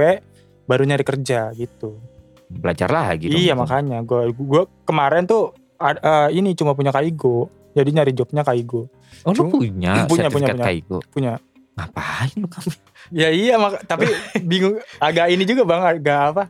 baru 0.64 0.84
nyari 0.86 1.02
kerja 1.02 1.50
gitu. 1.52 1.98
Belajar 2.46 2.92
lagi 2.92 3.26
dong. 3.26 3.40
iya 3.40 3.58
makanya 3.58 4.04
gue 4.04 4.30
gua 4.38 4.70
kemarin 4.86 5.26
tuh 5.26 5.56
eh, 5.80 6.30
ini 6.32 6.54
cuma 6.54 6.78
punya 6.78 6.94
kaigo. 6.94 7.50
Jadi 7.74 7.90
nyari 7.90 8.12
jobnya 8.14 8.46
kaigo. 8.46 8.86
Oh 9.26 9.34
lu 9.34 9.50
punya, 9.58 10.06
punya, 10.06 10.30
punya, 10.30 10.54
punya. 10.54 10.62
Kaigo? 10.62 10.98
Punya. 11.10 11.34
Ngapain 11.82 12.32
lu 12.38 12.46
kamu? 12.46 12.72
Ya 13.10 13.30
iya 13.30 13.58
mak 13.58 13.84
tapi 13.84 14.06
bingung 14.42 14.78
agak 14.98 15.28
ini 15.28 15.44
juga 15.44 15.66
bang 15.66 15.82
agak 15.82 16.22
apa? 16.32 16.44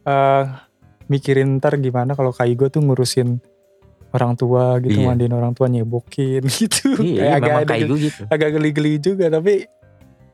eh 0.00 0.44
mikirin 1.06 1.58
ntar 1.58 1.76
gimana 1.76 2.14
kalau 2.14 2.30
kaigo 2.30 2.66
tuh 2.66 2.80
ngurusin 2.80 3.36
orang 4.10 4.32
tua 4.32 4.78
gitu 4.80 4.96
Iya. 4.96 5.06
mandiin 5.06 5.34
orang 5.34 5.52
tua 5.52 5.66
nyebokin 5.66 6.40
gitu. 6.62 6.94
Iya, 6.98 7.36
Kayak 7.36 7.36
agak 7.36 7.54
memang 7.66 7.98
gitu. 8.00 8.22
agak 8.26 8.48
geli-geli 8.54 8.92
juga 8.96 9.26
tapi 9.28 9.66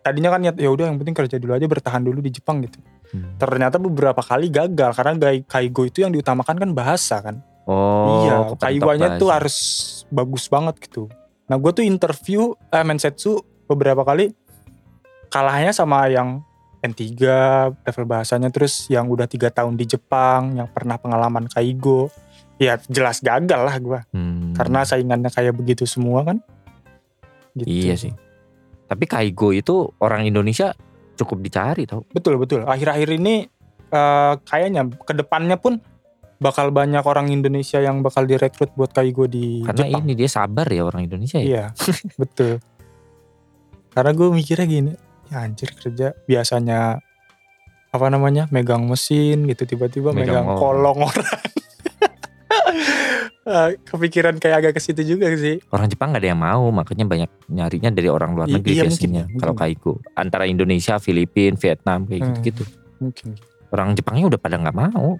tadinya 0.01 0.30
kan 0.30 0.41
niat 0.41 0.57
ya 0.57 0.70
udah 0.70 0.87
yang 0.87 0.97
penting 0.97 1.16
kerja 1.16 1.37
dulu 1.37 1.53
aja 1.53 1.66
bertahan 1.66 1.99
dulu 1.99 2.22
di 2.22 2.30
Jepang 2.30 2.62
gitu. 2.62 2.78
Hmm. 3.11 3.34
Ternyata 3.37 3.76
beberapa 3.76 4.22
kali 4.22 4.49
gagal 4.49 4.95
karena 4.95 5.12
kaigo 5.45 5.82
itu 5.82 6.05
yang 6.05 6.14
diutamakan 6.14 6.57
kan 6.57 6.70
bahasa 6.70 7.18
kan. 7.18 7.43
Oh, 7.66 8.22
iya, 8.22 8.37
kaigonya 8.55 9.18
tuh 9.18 9.34
harus 9.34 9.57
bagus 10.07 10.47
banget 10.47 10.78
gitu. 10.78 11.11
Nah 11.51 11.59
gue 11.59 11.72
tuh 11.72 11.82
interview 11.82 12.55
eh, 12.70 12.87
Mensetsu 12.87 13.43
beberapa 13.67 14.03
kali 14.03 14.33
kalahnya 15.29 15.71
sama 15.71 16.07
yang 16.07 16.41
N3 16.79 17.03
level 17.83 18.05
bahasanya 18.05 18.49
terus 18.49 18.87
yang 18.87 19.07
udah 19.07 19.27
tiga 19.27 19.51
tahun 19.51 19.75
di 19.75 19.87
Jepang 19.87 20.55
yang 20.55 20.69
pernah 20.69 20.95
pengalaman 20.97 21.47
kaigo 21.47 22.09
ya 22.57 22.79
jelas 22.87 23.19
gagal 23.19 23.61
lah 23.61 23.77
gue 23.77 24.01
Hmm. 24.14 24.55
karena 24.55 24.81
saingannya 24.81 25.29
kayak 25.29 25.53
begitu 25.53 25.85
semua 25.85 26.23
kan 26.23 26.39
gitu. 27.53 27.67
Iya 27.67 27.95
sih. 27.97 28.12
Tapi 28.87 29.05
Kaigo 29.05 29.51
itu 29.51 29.73
orang 29.99 30.23
Indonesia 30.23 30.71
cukup 31.17 31.41
dicari 31.41 31.85
tau. 31.85 32.05
Betul 32.07 32.37
betul. 32.37 32.62
Akhir-akhir 32.62 33.09
ini 33.17 33.49
eh, 33.89 34.33
kayaknya 34.41 34.87
ke 35.03 35.12
depannya 35.12 35.57
pun 35.57 35.81
bakal 36.37 36.69
banyak 36.69 37.01
orang 37.01 37.33
Indonesia 37.33 37.81
yang 37.81 38.05
bakal 38.05 38.29
direkrut 38.29 38.69
buat 38.77 38.93
kaigo 38.93 39.25
di 39.25 39.64
Karena 39.64 39.89
Jepang. 39.89 40.05
ini 40.05 40.12
dia 40.14 40.29
sabar 40.29 40.69
ya 40.69 40.85
orang 40.85 41.09
Indonesia 41.09 41.41
ya. 41.41 41.45
Iya 41.45 41.64
betul. 42.14 42.61
Karena 43.97 44.13
gue 44.13 44.29
mikirnya 44.29 44.67
gini, 44.67 44.93
ya 45.27 45.41
anjir 45.41 45.73
kerja 45.73 46.13
biasanya 46.23 47.01
apa 47.89 48.07
namanya 48.07 48.45
megang 48.47 48.85
mesin 48.85 49.49
gitu 49.49 49.65
tiba-tiba 49.65 50.13
Megang 50.13 50.45
megang, 50.45 50.53
kolong 50.55 51.01
orang. 51.01 51.41
Eh, 53.47 53.79
Kepikiran 53.79 54.37
kayak 54.37 54.57
agak 54.59 54.73
ke 54.75 54.81
situ 54.83 55.07
juga 55.07 55.31
sih. 55.33 55.63
Orang 55.71 55.87
Jepang 55.87 56.11
gak 56.11 56.19
ada 56.19 56.35
yang 56.35 56.43
mau, 56.43 56.67
makanya 56.69 57.07
banyak 57.07 57.31
nyarinya 57.47 57.95
dari 57.95 58.11
orang 58.11 58.35
luar 58.35 58.51
negeri 58.51 58.75
iya, 58.75 58.83
biasanya. 58.83 59.07
ya, 59.07 59.25
mungkin. 59.25 59.39
Kalau 59.39 59.55
Kaigo 59.55 59.93
antara 60.13 60.45
Indonesia, 60.45 60.99
Filipina, 60.99 61.55
Vietnam 61.55 62.05
kayak 62.05 62.21
Hmm. 62.21 62.29
gitu-gitu. 62.35 62.63
Mungkin 62.99 63.29
Orang 63.67 63.95
Jepangnya 63.95 64.27
udah 64.27 64.41
pada 64.41 64.59
nggak 64.59 64.75
mau. 64.75 65.15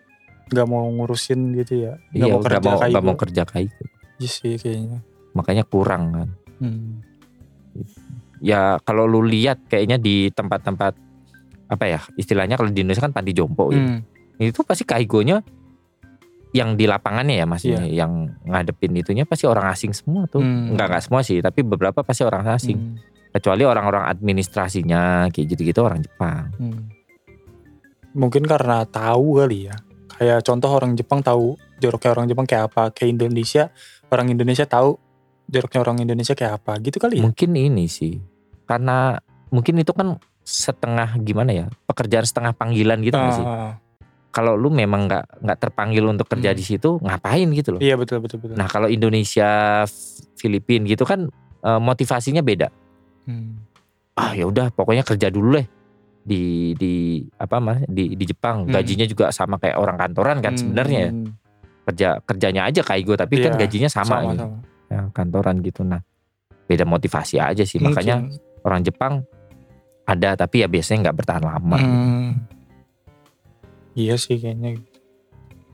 nggak 0.47 0.66
mau 0.66 0.87
ngurusin 0.89 1.55
gitu 1.55 1.87
ya. 1.87 2.03
Nggak 2.09 2.18
Iya, 2.18 2.27
mau 2.29 2.41
kerja 2.41 2.59
mau 2.61 2.74
kaigo. 2.77 2.91
nggak 2.91 3.05
mau 3.05 3.16
kerja 3.16 3.43
Kaigo. 3.45 3.83
Iya 4.16 4.29
sih 4.29 4.55
kayaknya. 4.57 4.99
Makanya 5.31 5.62
kurang 5.62 6.03
kan. 6.11 6.29
Hmm. 6.59 7.05
Ya 8.41 8.76
kalau 8.84 9.09
lu 9.09 9.24
lihat 9.24 9.64
kayaknya 9.66 9.97
di 9.97 10.28
tempat-tempat 10.30 10.93
apa 11.66 11.84
ya 11.84 12.01
istilahnya 12.14 12.55
kalau 12.55 12.70
di 12.70 12.84
Indonesia 12.84 13.03
kan 13.03 13.11
panti 13.11 13.34
jompo 13.34 13.74
gitu. 13.74 13.82
Hmm. 13.82 14.01
itu 14.39 14.62
pasti 14.62 14.87
kaigonya 14.87 15.43
yang 16.55 16.78
di 16.78 16.87
lapangannya 16.87 17.43
ya 17.43 17.47
maksudnya 17.49 17.82
yang 17.91 18.39
ngadepin 18.47 18.95
itunya 18.95 19.26
pasti 19.26 19.51
orang 19.51 19.72
asing 19.72 19.91
semua 19.91 20.30
tuh 20.30 20.45
Hmm. 20.45 20.70
enggak 20.76 20.87
enggak 20.95 21.03
semua 21.03 21.20
sih 21.26 21.43
tapi 21.43 21.66
beberapa 21.66 22.07
pasti 22.07 22.22
orang 22.22 22.47
asing 22.55 22.78
Hmm. 22.78 22.95
kecuali 23.34 23.66
orang-orang 23.66 24.07
administrasinya 24.07 25.26
kayak 25.34 25.47
gitu-gitu 25.57 25.80
orang 25.82 26.05
Jepang 26.07 26.55
Hmm. 26.55 26.87
Mungkin 28.16 28.49
karena 28.49 28.89
tahu 28.89 29.45
kali 29.45 29.68
ya. 29.68 29.76
Kayak 30.16 30.41
contoh 30.41 30.70
orang 30.72 30.97
Jepang 30.97 31.20
tahu 31.20 31.53
joroknya 31.76 32.11
orang 32.16 32.24
Jepang 32.24 32.47
kayak 32.49 32.72
apa. 32.72 32.89
Kayak 32.89 33.20
Indonesia, 33.20 33.68
orang 34.09 34.32
Indonesia 34.32 34.64
tahu 34.64 34.97
joroknya 35.47 35.80
orang 35.80 35.97
Indonesia 36.01 36.32
kayak 36.32 36.59
apa. 36.59 36.78
Gitu 36.78 36.97
kali 36.97 37.18
ya. 37.18 37.22
mungkin 37.22 37.51
ini 37.53 37.86
sih 37.86 38.18
karena 38.64 39.16
mungkin 39.49 39.78
itu 39.78 39.90
kan 39.90 40.18
setengah 40.42 41.18
gimana 41.20 41.51
ya 41.51 41.66
pekerjaan 41.84 42.22
setengah 42.22 42.53
panggilan 42.53 42.99
gitu 43.01 43.14
nggak 43.14 43.34
sih 43.34 43.42
Ah, 43.42 43.78
kalau 44.30 44.53
lu 44.53 44.68
memang 44.68 45.07
nggak 45.07 45.40
nggak 45.40 45.59
terpanggil 45.61 46.05
untuk 46.05 46.26
kerja 46.26 46.51
Hmm. 46.51 46.59
di 46.59 46.64
situ 46.64 46.90
ngapain 47.01 47.47
gitu 47.51 47.74
loh 47.74 47.80
iya 47.80 47.94
betul 47.94 48.18
betul 48.18 48.38
betul. 48.38 48.55
nah 48.55 48.66
kalau 48.66 48.86
Indonesia 48.86 49.82
Filipina 50.34 50.84
gitu 50.84 51.03
kan 51.03 51.30
eh, 51.61 51.80
motivasinya 51.80 52.40
beda 52.40 52.68
Hmm. 53.24 53.59
ah 54.14 54.30
ya 54.32 54.44
udah 54.44 54.70
pokoknya 54.70 55.03
kerja 55.03 55.28
dulu 55.28 55.59
deh 55.59 55.66
di 56.22 56.42
di 56.74 56.94
apa 57.34 57.59
mas 57.59 57.82
di 57.84 58.12
di 58.12 58.24
Jepang 58.24 58.66
Hmm. 58.66 58.72
gajinya 58.72 59.03
juga 59.03 59.30
sama 59.30 59.57
kayak 59.57 59.74
orang 59.74 59.94
kantoran 59.97 60.38
kan 60.38 60.53
Hmm, 60.53 60.61
sebenarnya 60.61 61.01
ya. 61.01 61.12
hmm. 61.12 61.30
kerja 61.84 62.09
kerjanya 62.20 62.62
aja 62.64 62.80
kayak 62.82 63.03
gue 63.05 63.16
tapi 63.16 63.34
kan 63.36 63.53
Iya, 63.53 63.61
gajinya 63.61 63.86
sama, 63.88 64.07
sama, 64.16 64.30
gitu. 64.32 64.42
sama. 64.44 64.59
Ya, 64.87 65.11
kantoran 65.11 65.59
gitu 65.61 65.82
nah 65.82 65.99
beda 66.64 66.82
motivasi 66.82 67.39
aja 67.39 67.62
sih 67.62 67.78
makanya 67.78 68.22
Mungkin. 68.22 68.39
orang 68.62 68.80
Jepang 68.82 69.14
ada 70.03 70.34
tapi 70.34 70.62
ya 70.62 70.68
biasanya 70.68 70.99
nggak 71.05 71.16
bertahan 71.16 71.43
lama 71.43 71.76
gitu. 71.76 71.91
Hmm. 71.93 72.30
Iya 73.93 74.14
sih 74.16 74.37
kayaknya 74.37 74.78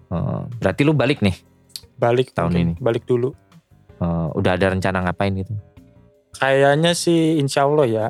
Eh, 0.08 0.40
berarti 0.54 0.82
lu 0.82 0.92
balik 0.92 1.20
nih 1.20 1.32
balik 1.94 2.32
Tahun 2.32 2.52
ini. 2.52 2.72
balik 2.76 3.04
dulu. 3.04 3.32
Eh, 3.96 4.28
udah 4.32 4.52
ada 4.52 4.68
rencana 4.68 5.00
ngapain 5.02 5.32
gitu 5.34 5.56
Kayaknya 6.32 6.92
sih 6.92 7.36
insya 7.36 7.64
Allah 7.64 7.86
ya. 7.86 8.06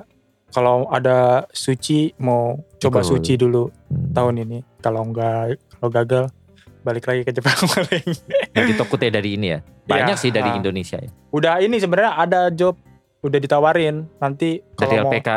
Kalau 0.48 0.84
ada 0.86 1.46
suci 1.48 2.12
mau 2.18 2.55
coba 2.76 3.00
Betul. 3.00 3.11
suci 3.16 3.32
dulu 3.36 3.70
Hmm. 3.86 4.11
tahun 4.12 4.34
ini. 4.40 4.59
Kalau 4.78 5.03
enggak 5.03 5.59
kalau 5.72 5.88
gagal 5.88 6.24
balik 6.80 7.05
lagi 7.05 7.22
ke 7.22 7.32
Jepang 7.32 7.55
paling. 7.70 8.07
Jadi 8.50 8.72
Tokute 8.74 9.07
dari 9.09 9.34
ini 9.34 9.46
ya 9.48 9.59
banyak 9.84 10.14
Iya. 10.14 10.20
sih 10.20 10.30
dari 10.30 10.48
Ah. 10.48 10.56
Indonesia 10.56 10.96
ya 10.96 11.10
Udah 11.30 11.58
ini 11.58 11.76
sebenarnya 11.76 12.12
ada 12.14 12.40
job 12.48 12.76
udah 13.18 13.38
ditawarin 13.38 14.06
nanti 14.16 14.58
dari 14.72 14.76
kalau 14.76 14.94
mau 15.00 15.12
LPK 15.12 15.28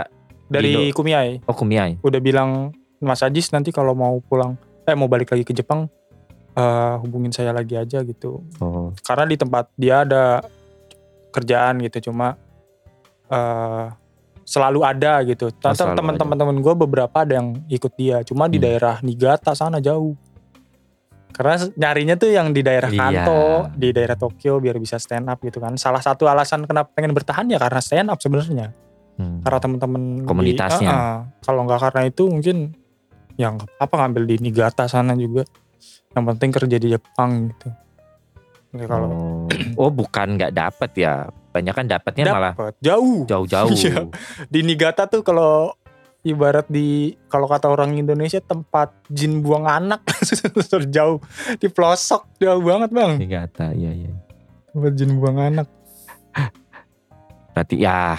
dari 0.45 0.71
Indo. 0.71 0.93
Kumiai 0.93 1.31
oh 1.41 1.53
Kumiai 1.53 1.91
udah 1.99 2.19
bilang 2.19 2.69
Mas 2.97 3.21
Ajis 3.21 3.49
nanti 3.49 3.69
kalau 3.69 3.93
mau 3.93 4.17
pulang 4.19 4.53
eh 4.83 4.93
mau 4.93 5.05
balik 5.05 5.29
lagi 5.29 5.41
ke 5.41 5.51
Jepang 5.51 5.85
eh, 6.51 6.95
hubungin 6.99 7.29
saya 7.29 7.51
lagi 7.51 7.73
aja 7.73 7.99
gitu. 8.01 8.41
oh 8.57 8.89
Karena 9.01 9.25
di 9.25 9.35
tempat 9.35 9.69
dia 9.73 10.01
ada 10.01 10.39
kerjaan 11.29 11.81
gitu 11.81 12.09
cuma 12.09 12.37
eh 13.27 13.87
selalu 14.45 14.79
ada 14.81 15.25
gitu. 15.25 15.49
Oh, 15.49 15.73
ada. 15.73 15.97
Teman-teman 15.97 16.37
teman 16.37 16.55
gue 16.55 16.73
beberapa 16.75 17.17
ada 17.17 17.33
yang 17.35 17.65
ikut 17.65 17.93
dia, 17.95 18.21
cuma 18.21 18.45
di 18.45 18.55
Hmm. 18.55 18.65
daerah 18.69 18.95
Niigata 19.01 19.51
sana 19.51 19.81
jauh. 19.81 20.13
Karena 21.35 21.59
nyarinya 21.75 22.15
tuh 22.15 22.31
yang 22.31 22.55
di 22.55 22.63
daerah 22.63 22.87
Iya. 22.87 22.99
Kanto, 23.27 23.43
di 23.75 23.91
daerah 23.91 24.15
Tokyo 24.15 24.63
biar 24.63 24.79
bisa 24.79 24.95
stand 24.95 25.27
up 25.27 25.43
gitu 25.43 25.59
kan. 25.59 25.75
Salah 25.75 25.99
satu 25.99 26.25
alasan 26.25 26.63
kenapa 26.63 26.95
pengen 26.95 27.11
bertahan 27.11 27.43
ya 27.45 27.59
karena 27.59 27.83
stand 27.83 28.07
up 28.07 28.23
sebenarnya. 28.23 28.71
Hmm. 29.19 29.43
Karena 29.43 29.59
teman-teman 29.59 30.01
di- 30.17 30.27
Komunitasnya. 30.27 30.87
Ah, 30.87 30.95
ah. 30.95 31.17
kalau 31.43 31.67
nggak 31.67 31.79
karena 31.81 32.01
itu 32.07 32.23
mungkin 32.25 32.57
yang 33.35 33.59
apa 33.75 33.93
ngambil 33.93 34.23
di 34.25 34.35
Niigata 34.39 34.87
sana 34.87 35.11
juga. 35.13 35.43
Yang 36.15 36.23
penting 36.31 36.49
kerja 36.55 36.77
di 36.79 36.87
Jepang 36.89 37.51
gitu. 37.51 37.67
Jadi 38.71 38.85
kalau 38.87 39.09
oh. 39.11 39.87
oh 39.87 39.91
bukan 39.91 40.35
nggak 40.35 40.51
dapet 40.51 40.91
ya 40.95 41.27
banyak 41.51 41.71
kan 41.71 41.87
dapetnya 41.87 42.23
malah 42.27 42.51
dapat 42.51 42.75
jauh 42.83 43.23
jauh-jauh 43.23 43.71
Iya. 43.79 44.11
di 44.51 44.59
Niigata 44.59 45.07
tuh 45.07 45.23
kalau 45.23 45.71
ibarat 46.25 46.65
di 46.65 47.13
kalau 47.29 47.45
kata 47.45 47.69
orang 47.69 47.93
Indonesia 47.93 48.41
tempat 48.41 48.91
jin 49.13 49.45
buang 49.45 49.69
anak. 49.69 50.01
Jauh. 50.95 51.21
Di 51.61 51.69
pelosok. 51.69 52.41
Jauh 52.41 52.65
banget 52.65 52.89
bang. 52.89 53.21
Niigata 53.21 53.71
iya 53.77 53.93
iya. 53.93 54.11
Tempat 54.73 54.91
jin 54.97 55.21
buang 55.21 55.37
anak. 55.37 55.69
Berarti 57.53 57.75
ya 57.79 58.17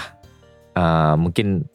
eh, 0.72 1.14
mungkin 1.18 1.66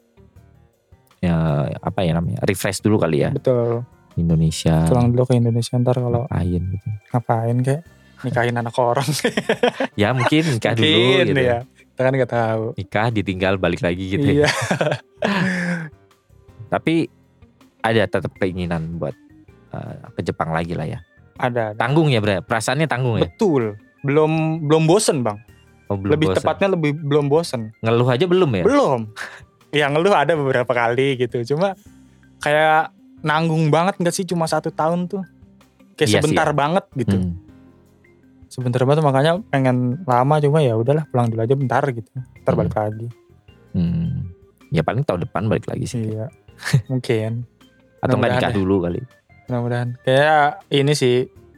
ya 1.22 1.70
apa 1.78 2.02
ya 2.02 2.18
namanya 2.18 2.42
refresh 2.48 2.80
dulu 2.82 2.98
kali 2.98 3.28
ya. 3.28 3.30
Betul. 3.30 3.84
Indonesia. 4.16 4.88
Pulang 4.88 5.12
dulu 5.12 5.24
ke 5.28 5.36
Indonesia 5.36 5.76
ntar 5.78 6.00
kalau 6.00 6.26
ngapain 6.28 6.62
gitu. 6.64 6.88
Ngapain 7.12 7.58
kayak 7.64 7.84
nikahin 8.24 8.56
anak 8.58 8.76
orang. 8.80 9.08
Ya 10.00 10.16
mungkin 10.16 10.44
nikah 10.48 10.74
dulu 10.74 10.88
Mungkin 10.88 11.28
gitu. 11.36 11.42
ya. 11.42 11.60
Kita 11.68 12.02
kan 12.08 12.14
nggak 12.16 12.32
tahu. 12.32 12.64
Nikah 12.80 13.08
ditinggal 13.12 13.54
balik 13.60 13.82
lagi 13.84 14.18
gitu 14.18 14.28
ya. 14.44 14.50
tapi 16.72 17.12
ada 17.84 18.08
tetap 18.08 18.32
keinginan 18.40 18.96
buat 18.96 19.14
eh, 19.72 19.96
ke 20.16 20.22
Jepang 20.24 20.56
lagi 20.56 20.72
lah 20.72 20.88
ya. 20.88 21.00
Ada, 21.36 21.74
ada. 21.74 21.78
tanggung 21.78 22.08
ya 22.08 22.22
bre? 22.22 22.40
Perasaannya 22.40 22.88
tanggung 22.88 23.20
ya? 23.20 23.28
Betul. 23.28 23.76
Belum 24.02 24.64
belum 24.64 24.88
bosen 24.88 25.22
bang. 25.22 25.38
Oh, 25.90 26.00
belum 26.00 26.16
lebih 26.16 26.28
bosan. 26.32 26.38
tepatnya 26.40 26.68
lebih 26.72 26.92
belum 26.96 27.26
bosen. 27.28 27.62
Ngeluh 27.82 28.08
aja 28.08 28.26
belum 28.26 28.50
ya? 28.56 28.64
Belum. 28.64 29.02
Yang 29.76 29.92
ngeluh 29.98 30.14
ada 30.14 30.34
beberapa 30.36 30.72
kali 30.72 31.18
gitu. 31.18 31.56
Cuma 31.56 31.76
kayak 32.40 32.94
nanggung 33.22 33.68
banget 33.70 33.98
nggak 33.98 34.14
sih 34.14 34.24
cuma 34.24 34.46
satu 34.46 34.70
tahun 34.70 35.06
tuh? 35.08 35.24
Kayak 35.96 36.08
Iya 36.08 36.08
sih 36.08 36.16
sebentar 36.24 36.48
ya. 36.48 36.56
banget 36.56 36.86
gitu. 36.96 37.18
Hmm. 37.18 37.36
sebentar 38.48 38.84
banget 38.84 39.00
makanya 39.00 39.40
pengen 39.48 40.04
lama 40.04 40.36
cuma 40.44 40.60
ya 40.60 40.76
udahlah 40.76 41.08
pulang 41.08 41.32
dulu 41.32 41.40
aja 41.40 41.56
bentar 41.56 41.84
gitu. 41.88 42.12
Ntar 42.44 42.52
Hmm. 42.52 42.60
balik 42.60 42.76
lagi. 42.76 43.08
Hmm. 43.72 44.28
ya 44.68 44.84
paling 44.84 45.04
tahun 45.04 45.24
depan 45.24 45.48
balik 45.48 45.68
lagi 45.68 45.88
sih. 45.88 46.12
Iya 46.12 46.28
mungkin. 46.92 47.46
Atau 48.02 48.16
nggak 48.18 48.32
nikah 48.38 48.52
ya. 48.52 48.56
dulu 48.56 48.76
kali. 48.82 49.02
Mudah-mudahan. 49.48 49.90
Kayak 50.02 50.64
ini 50.72 50.94
sih 50.96 51.16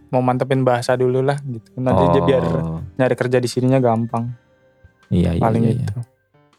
mau 0.10 0.22
mantepin 0.22 0.62
bahasa 0.62 0.93
dulu 0.93 1.22
lah 1.22 1.38
gitu. 1.41 1.70
Nanti 1.80 2.01
aja 2.06 2.20
biar 2.22 2.41
Oh, 2.43 2.80
nyari 2.97 3.16
kerja 3.18 3.38
di 3.38 3.49
sininya 3.49 3.78
gampang. 3.78 4.30
Iya 5.10 5.38
iya, 5.38 5.41
paling 5.41 5.64
iya, 5.64 5.74
iya. 5.74 5.82
gitu. 5.86 5.99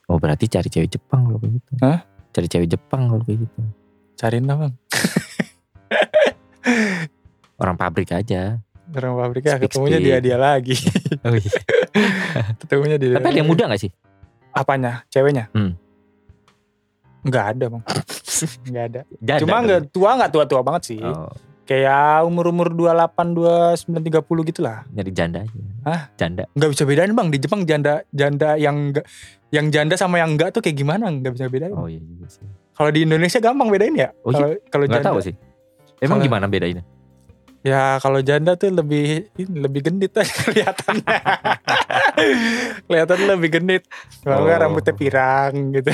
Oh 0.07 0.19
berarti 0.19 0.47
cari 0.47 0.69
cewek 0.69 0.91
Jepang 0.91 1.27
kalau 1.27 1.39
kayak 1.39 1.53
gitu. 1.59 1.73
Hah? 1.81 2.01
cari 2.35 2.51
cewek 2.51 2.67
Jepang 2.67 3.01
kalau 3.07 3.23
kayak 3.23 3.47
gitu. 3.47 3.61
Cariin 4.15 4.45
lah 4.45 4.57
bang. 4.59 4.75
Orang 7.63 7.77
pabrik 7.79 8.11
aja. 8.11 8.59
Orang 8.95 9.17
pabriknya 9.17 9.57
Speak, 9.57 9.71
ketemunya 9.71 9.99
speak. 9.99 10.07
dia 10.07 10.17
dia 10.21 10.37
lagi. 10.37 10.77
Oh, 11.25 11.33
iya. 11.33 11.53
ketemunya 12.61 12.97
dia 13.01 13.17
tapi 13.17 13.33
ada 13.33 13.39
yang 13.41 13.49
muda 13.49 13.65
gak 13.65 13.81
sih? 13.81 13.89
Apanya? 14.53 15.09
Ceweknya? 15.09 15.49
Hmm. 15.57 15.73
nggak 17.25 17.57
ada 17.57 17.73
bang 17.73 17.81
nggak 18.71 18.85
ada. 18.91 19.01
Janda 19.23 19.41
cuma 19.45 19.57
kali. 19.57 19.67
nggak 19.67 19.81
tua 19.91 20.11
nggak 20.19 20.31
tua 20.31 20.45
tua 20.49 20.61
banget 20.65 20.83
sih. 20.95 21.01
Oh, 21.01 21.31
kayak 21.65 22.29
umur 22.29 22.53
umur 22.53 22.69
28 22.73 23.89
29 23.89 24.21
30 24.21 24.51
gitu 24.53 24.61
lah 24.61 24.85
nyari 24.93 25.11
janda 25.13 25.39
aja. 25.45 25.61
Hah? 25.85 26.01
janda. 26.17 26.45
Nggak 26.53 26.71
bisa 26.77 26.83
bedain 26.85 27.13
bang. 27.17 27.29
Di 27.33 27.39
Jepang 27.41 27.61
janda 27.65 28.05
janda 28.13 28.57
yang 28.61 28.93
nggak 28.93 29.05
yang 29.55 29.67
janda 29.71 29.95
sama 29.95 30.21
yang 30.21 30.35
enggak 30.37 30.53
tuh 30.53 30.61
kayak 30.61 30.77
gimana? 30.77 31.09
Nggak 31.09 31.33
bisa 31.39 31.47
bedain. 31.49 31.73
Oh 31.73 31.89
iya 31.89 32.03
juga 32.03 32.27
sih. 32.29 32.45
Kalau 32.75 32.91
di 32.91 33.07
Indonesia 33.07 33.39
gampang 33.39 33.71
bedain 33.71 33.95
ya? 33.95 34.11
Oh, 34.27 34.35
iya? 34.35 34.59
kalau 34.67 34.85
janda. 34.91 35.07
tahu 35.15 35.19
sih. 35.23 35.35
Emang 36.03 36.19
Kalau- 36.19 36.27
gimana 36.27 36.47
bedainnya 36.51 36.85
ya 37.65 37.97
kalau 37.97 38.21
janda 38.21 38.55
tuh 38.55 38.69
lebih 38.71 39.33
lebih 39.41 39.81
genit 39.83 40.13
aja 40.13 40.29
kelihatannya 40.45 41.17
kelihatan 42.85 43.19
lebih 43.27 43.51
genit 43.51 43.83
kalau 44.21 44.45
Oh. 44.45 44.53
rambutnya 44.53 44.93
pirang 44.93 45.73
gitu 45.73 45.91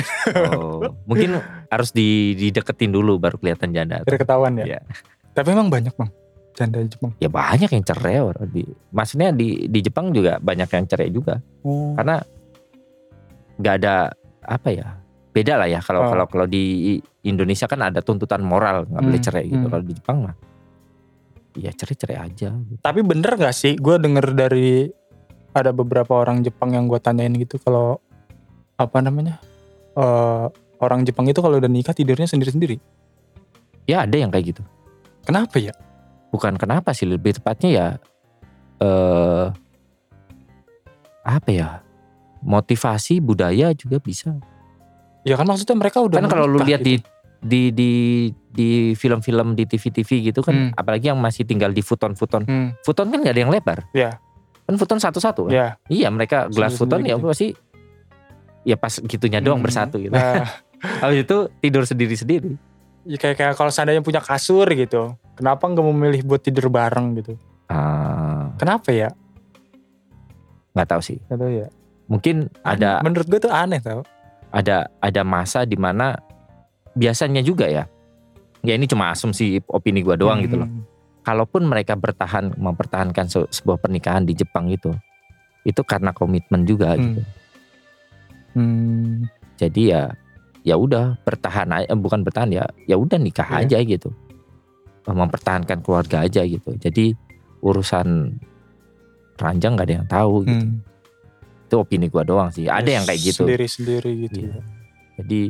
oh 0.51 0.91
mungkin 1.07 1.39
harus 1.67 1.89
di 1.89 2.35
dideketin 2.35 2.91
dulu 2.91 3.17
baru 3.17 3.37
kelihatan 3.37 3.71
janda 3.71 4.03
biar 4.03 4.19
ketahuan 4.19 4.59
ya 4.59 4.65
Iya. 4.67 4.79
tapi 5.31 5.47
emang 5.51 5.71
banyak 5.71 5.95
bang 5.95 6.11
janda 6.51 6.83
di 6.83 6.89
Jepang 6.89 7.11
ya 7.17 7.29
banyak 7.31 7.69
yang 7.71 7.83
cerai 7.83 8.19
orang 8.19 8.47
di 8.47 8.63
maksudnya 8.91 9.31
di 9.31 9.47
di 9.65 9.79
Jepang 9.79 10.11
juga 10.11 10.37
banyak 10.37 10.67
yang 10.67 10.85
cerai 10.85 11.07
juga 11.07 11.39
oh. 11.63 11.95
karena 11.95 12.19
nggak 13.57 13.75
ada 13.79 14.11
apa 14.43 14.69
ya 14.69 14.87
beda 15.31 15.55
lah 15.55 15.67
ya 15.69 15.79
kalau 15.79 16.03
Oh. 16.03 16.09
kalau 16.11 16.25
kalau 16.27 16.45
di 16.45 16.99
Indonesia 17.23 17.63
kan 17.63 17.79
ada 17.81 18.03
tuntutan 18.03 18.43
moral 18.43 18.83
nggak 18.83 18.99
boleh 19.01 19.15
Hmm, 19.15 19.25
cerai 19.25 19.45
gitu 19.47 19.63
hmm. 19.63 19.71
kalau 19.71 19.83
di 19.85 19.93
Jepang 19.95 20.17
mah 20.27 20.35
ya 21.53 21.71
cerai 21.71 21.95
cerai 21.95 22.17
aja 22.21 22.49
gitu. 22.51 22.79
Tapi 22.79 22.99
bener 23.01 23.35
gak 23.35 23.51
sih? 23.51 23.75
Gue 23.75 23.97
denger 23.97 24.31
dari 24.31 24.87
ada 25.51 25.71
beberapa 25.71 26.15
orang 26.15 26.39
Jepang 26.41 26.71
yang 26.71 26.87
gue 26.87 26.95
tanyain 26.97 27.31
gitu 27.35 27.59
kalau 27.59 27.99
apa 28.75 28.97
namanya 28.99 29.35
eh, 29.93 30.47
orang 30.79 31.03
Jepang 31.03 31.27
itu 31.27 31.37
kalau 31.37 31.59
udah 31.59 31.67
nikah 31.67 31.91
tidurnya 31.91 32.25
sendiri-sendiri. 32.25 32.79
ya 33.83 34.05
ada 34.05 34.13
yang 34.15 34.29
kayak 34.29 34.55
gitu 34.55 34.63
Kenapa 35.21 35.57
ya? 35.57 35.73
bukan 36.31 36.55
kenapa 36.55 36.95
sih 36.95 37.03
lebih 37.05 37.35
tepatnya 37.35 37.69
ya 37.69 37.87
eh 38.79 39.47
apa 41.21 41.49
ya 41.51 41.69
motivasi 42.41 43.19
budaya 43.19 43.75
juga 43.75 43.99
bisa 43.99 44.33
Ya 45.21 45.37
kan 45.37 45.45
maksudnya 45.45 45.77
mereka 45.77 46.01
udah 46.01 46.17
kan 46.17 46.31
kalau 46.31 46.47
lu 46.47 46.63
lihat 46.63 46.81
gitu. 46.81 47.03
di 47.03 47.10
di 47.41 47.73
di 48.47 48.69
film-film 48.93 49.53
di 49.53 49.65
TV-TV 49.65 50.09
gitu 50.27 50.39
kan 50.39 50.53
Hmm. 50.53 50.69
apalagi 50.73 51.07
yang 51.07 51.17
masih 51.17 51.41
tinggal 51.41 51.69
di 51.69 51.79
futon-futon 51.79 52.43
Hmm, 52.43 52.69
futon 52.81 53.07
kan 53.07 53.19
gak 53.19 53.33
ada 53.33 53.41
yang 53.41 53.49
lebar 53.49 53.79
Iya. 53.91 54.21
kan 54.61 54.75
futon 54.75 54.97
satu-satu 54.97 55.47
kan 55.47 55.51
ya. 55.51 55.67
iya 55.87 56.07
mereka 56.07 56.45
gelas 56.47 56.75
futon 56.75 57.01
ya 57.01 57.15
gitu. 57.15 57.25
pasti 57.25 57.47
ya 58.61 58.75
pas 58.75 58.93
gitunya 58.93 59.39
doang 59.39 59.57
Hmm. 59.57 59.65
bersatu 59.65 59.97
gitu 59.97 60.13
Nah, 60.13 60.45
habis 61.01 61.23
itu 61.23 61.37
tidur 61.57 61.83
sendiri-sendiri 61.83 62.53
ya 63.03 63.17
kayak 63.17 63.35
kayak 63.35 63.53
kalau 63.55 63.67
seandainya 63.67 63.99
punya 63.99 64.19
kasur 64.19 64.69
gitu, 64.69 65.09
kenapa 65.33 65.65
nggak 65.65 65.81
memilih 65.83 66.21
buat 66.21 66.37
tidur 66.39 66.69
bareng 66.69 67.17
gitu? 67.17 67.33
ah 67.67 68.53
Kenapa 68.55 68.91
ya? 68.91 69.09
nggak 70.71 70.87
tahu 70.87 71.01
sih 71.01 71.17
Gak 71.25 71.35
tahu 71.37 71.51
ya. 71.51 71.67
mungkin 72.05 72.35
ada 72.61 73.01
Menurut 73.01 73.25
gue 73.25 73.39
tuh 73.39 73.49
aneh 73.49 73.79
tau. 73.79 74.05
ada 74.49 74.91
ada 74.97 75.21
masa 75.23 75.63
di 75.63 75.75
mana 75.75 76.15
biasanya 76.93 77.41
juga 77.41 77.65
ya 77.65 77.83
ya 78.61 78.73
ini 78.75 78.85
cuma 78.85 79.09
asumsi 79.09 79.59
opini 79.67 80.01
gua 80.01 80.15
doang 80.15 80.41
gitu 80.41 80.59
loh 80.59 80.69
Hmm. 80.69 80.83
kalaupun 81.21 81.65
mereka 81.65 81.93
bertahan 81.93 82.53
mempertahankan 82.55 83.25
se- 83.25 83.49
sebuah 83.49 83.77
pernikahan 83.77 84.21
di 84.21 84.33
Jepang 84.33 84.67
itu 84.67 84.91
itu 85.61 85.81
karena 85.81 86.11
komitmen 86.11 86.63
juga 86.63 86.93
Hmm. 86.93 87.01
gitu 87.01 87.21
Hmm. 88.51 89.25
jadi 89.55 89.81
ya 89.87 90.03
ya 90.61 90.75
udah 90.77 91.17
bertahan 91.25 91.73
aja, 91.73 91.89
bukan 91.97 92.21
bertahan 92.21 92.53
ya, 92.53 92.61
ya 92.85 92.93
udah 92.93 93.17
nikah 93.17 93.49
Iya. 93.49 93.65
aja 93.65 93.77
gitu, 93.81 94.13
mempertahankan 95.07 95.81
keluarga 95.81 96.21
aja 96.21 96.45
gitu. 96.45 96.77
Jadi 96.77 97.17
urusan 97.65 98.37
ranjang 99.41 99.73
nggak 99.73 99.87
ada 99.89 99.95
yang 99.97 100.05
tahu. 100.05 100.45
Gitu. 100.45 100.61
Hmm. 100.61 100.85
Itu 101.65 101.75
opini 101.81 102.13
gua 102.13 102.21
doang 102.21 102.53
sih. 102.53 102.69
Ada 102.69 102.93
yang 102.93 103.05
kayak 103.09 103.21
gitu. 103.25 103.41
Sendiri-sendiri 103.41 104.11
gitu. 104.29 104.39
Iya. 104.45 104.59
Jadi 105.17 105.41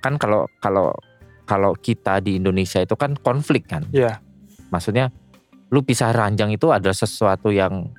kan 0.00 0.16
kalau 0.16 0.48
kalau 0.58 0.92
kalau 1.44 1.72
kita 1.74 2.18
di 2.18 2.38
Indonesia 2.38 2.80
itu 2.80 2.94
kan 2.94 3.14
konflik 3.16 3.66
kan. 3.66 3.84
Iya. 3.90 4.18
Maksudnya 4.70 5.10
lu 5.70 5.82
pisah 5.82 6.10
ranjang 6.10 6.50
itu 6.50 6.70
adalah 6.70 6.94
sesuatu 6.94 7.50
yang 7.50 7.90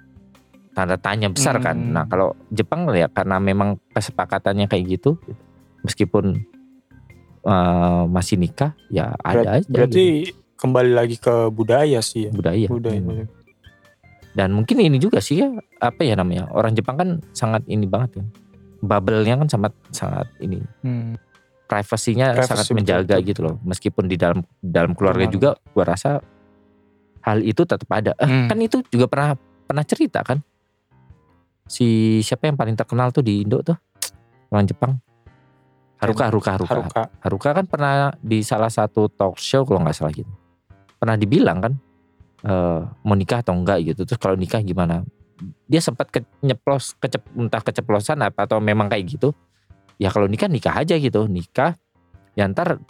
tanda 0.71 0.95
tanya 0.95 1.27
besar 1.27 1.59
kan. 1.59 1.75
Hmm. 1.75 1.91
Nah 1.91 2.05
kalau 2.07 2.31
Jepang 2.47 2.87
ya 2.91 3.07
karena 3.07 3.37
memang 3.37 3.75
kesepakatannya 3.91 4.65
kayak 4.65 4.99
gitu, 4.99 5.19
meskipun 5.83 6.39
eh, 7.43 8.03
masih 8.07 8.39
nikah 8.39 8.71
ya 8.87 9.11
ada 9.19 9.43
Berat- 9.43 9.55
aja 9.59 9.67
Berarti 9.67 10.05
gitu, 10.25 10.37
kembali 10.55 10.91
lagi 10.93 11.15
ke 11.17 11.49
budaya 11.49 11.99
sih 11.99 12.27
ya. 12.27 12.31
budaya. 12.31 12.67
Budaya. 12.71 12.99
Hmm. 13.01 13.27
Dan 14.31 14.55
mungkin 14.55 14.79
ini 14.79 14.95
juga 14.95 15.19
sih 15.19 15.43
ya 15.43 15.51
apa 15.83 16.07
ya 16.07 16.15
namanya 16.15 16.47
orang 16.55 16.71
Jepang 16.71 16.95
kan 16.95 17.09
sangat 17.35 17.67
ini 17.67 17.83
banget 17.83 18.23
ya. 18.23 18.25
Bubble-nya 18.81 19.37
kan 19.43 19.47
sangat 19.51 19.73
sangat 19.91 20.27
ini 20.39 20.63
Hmm. 20.81 21.19
Privasinya 21.71 22.35
Privacy, 22.35 22.49
sangat 22.51 22.67
menjaga 22.75 23.15
betul, 23.15 23.27
gitu 23.31 23.39
loh. 23.47 23.55
Meskipun 23.63 24.03
di 24.11 24.19
dalam 24.19 24.43
dalam 24.59 24.91
keluarga 24.91 25.23
juga 25.31 25.55
gua 25.71 25.85
rasa 25.87 26.19
hal 27.23 27.39
itu 27.47 27.63
tetap 27.63 27.87
ada. 27.87 28.11
Eh, 28.19 28.27
Hmm. 28.27 28.47
Kan 28.51 28.59
itu 28.59 28.83
juga 28.91 29.07
pernah 29.07 29.39
pernah 29.63 29.87
cerita 29.87 30.19
kan. 30.19 30.43
Si 31.63 32.19
siapa 32.19 32.51
yang 32.51 32.59
paling 32.59 32.75
terkenal 32.75 33.15
tuh 33.15 33.23
di 33.23 33.47
Indo 33.47 33.63
tuh? 33.63 33.79
Orang 34.51 34.67
Jepang. 34.67 34.99
Haruka, 36.01 36.27
Haruka, 36.27 36.51
Haruka. 36.57 36.73
Haruka, 36.75 37.03
Haruka. 37.23 37.49
kan 37.55 37.65
pernah 37.69 38.11
di 38.19 38.43
salah 38.43 38.73
satu 38.73 39.07
talk 39.07 39.39
show 39.39 39.63
kalau 39.63 39.79
nggak 39.85 39.95
salah 39.95 40.11
gitu. 40.11 40.27
Pernah 40.99 41.15
dibilang 41.15 41.63
kan 41.63 41.73
eh 42.41 42.81
mau 43.05 43.15
nikah 43.15 43.39
atau 43.45 43.55
enggak 43.55 43.85
gitu. 43.85 44.03
Terus 44.03 44.19
kalau 44.19 44.35
nikah 44.35 44.59
gimana? 44.59 45.05
Dia 45.69 45.81
sempat 45.81 46.09
ke, 46.09 46.21
nyeplos 46.41 46.97
kecep, 46.99 47.21
entah 47.37 47.61
keceplosan 47.63 48.19
apa 48.21 48.45
atau 48.49 48.59
memang 48.59 48.89
kayak 48.89 49.07
gitu. 49.07 49.31
Ya 50.01 50.09
kalau 50.09 50.25
nikah 50.25 50.49
nikah 50.49 50.81
aja 50.81 50.97
gitu, 50.97 51.29
nikah 51.29 51.77
ya 52.33 52.49
ntar 52.49 52.81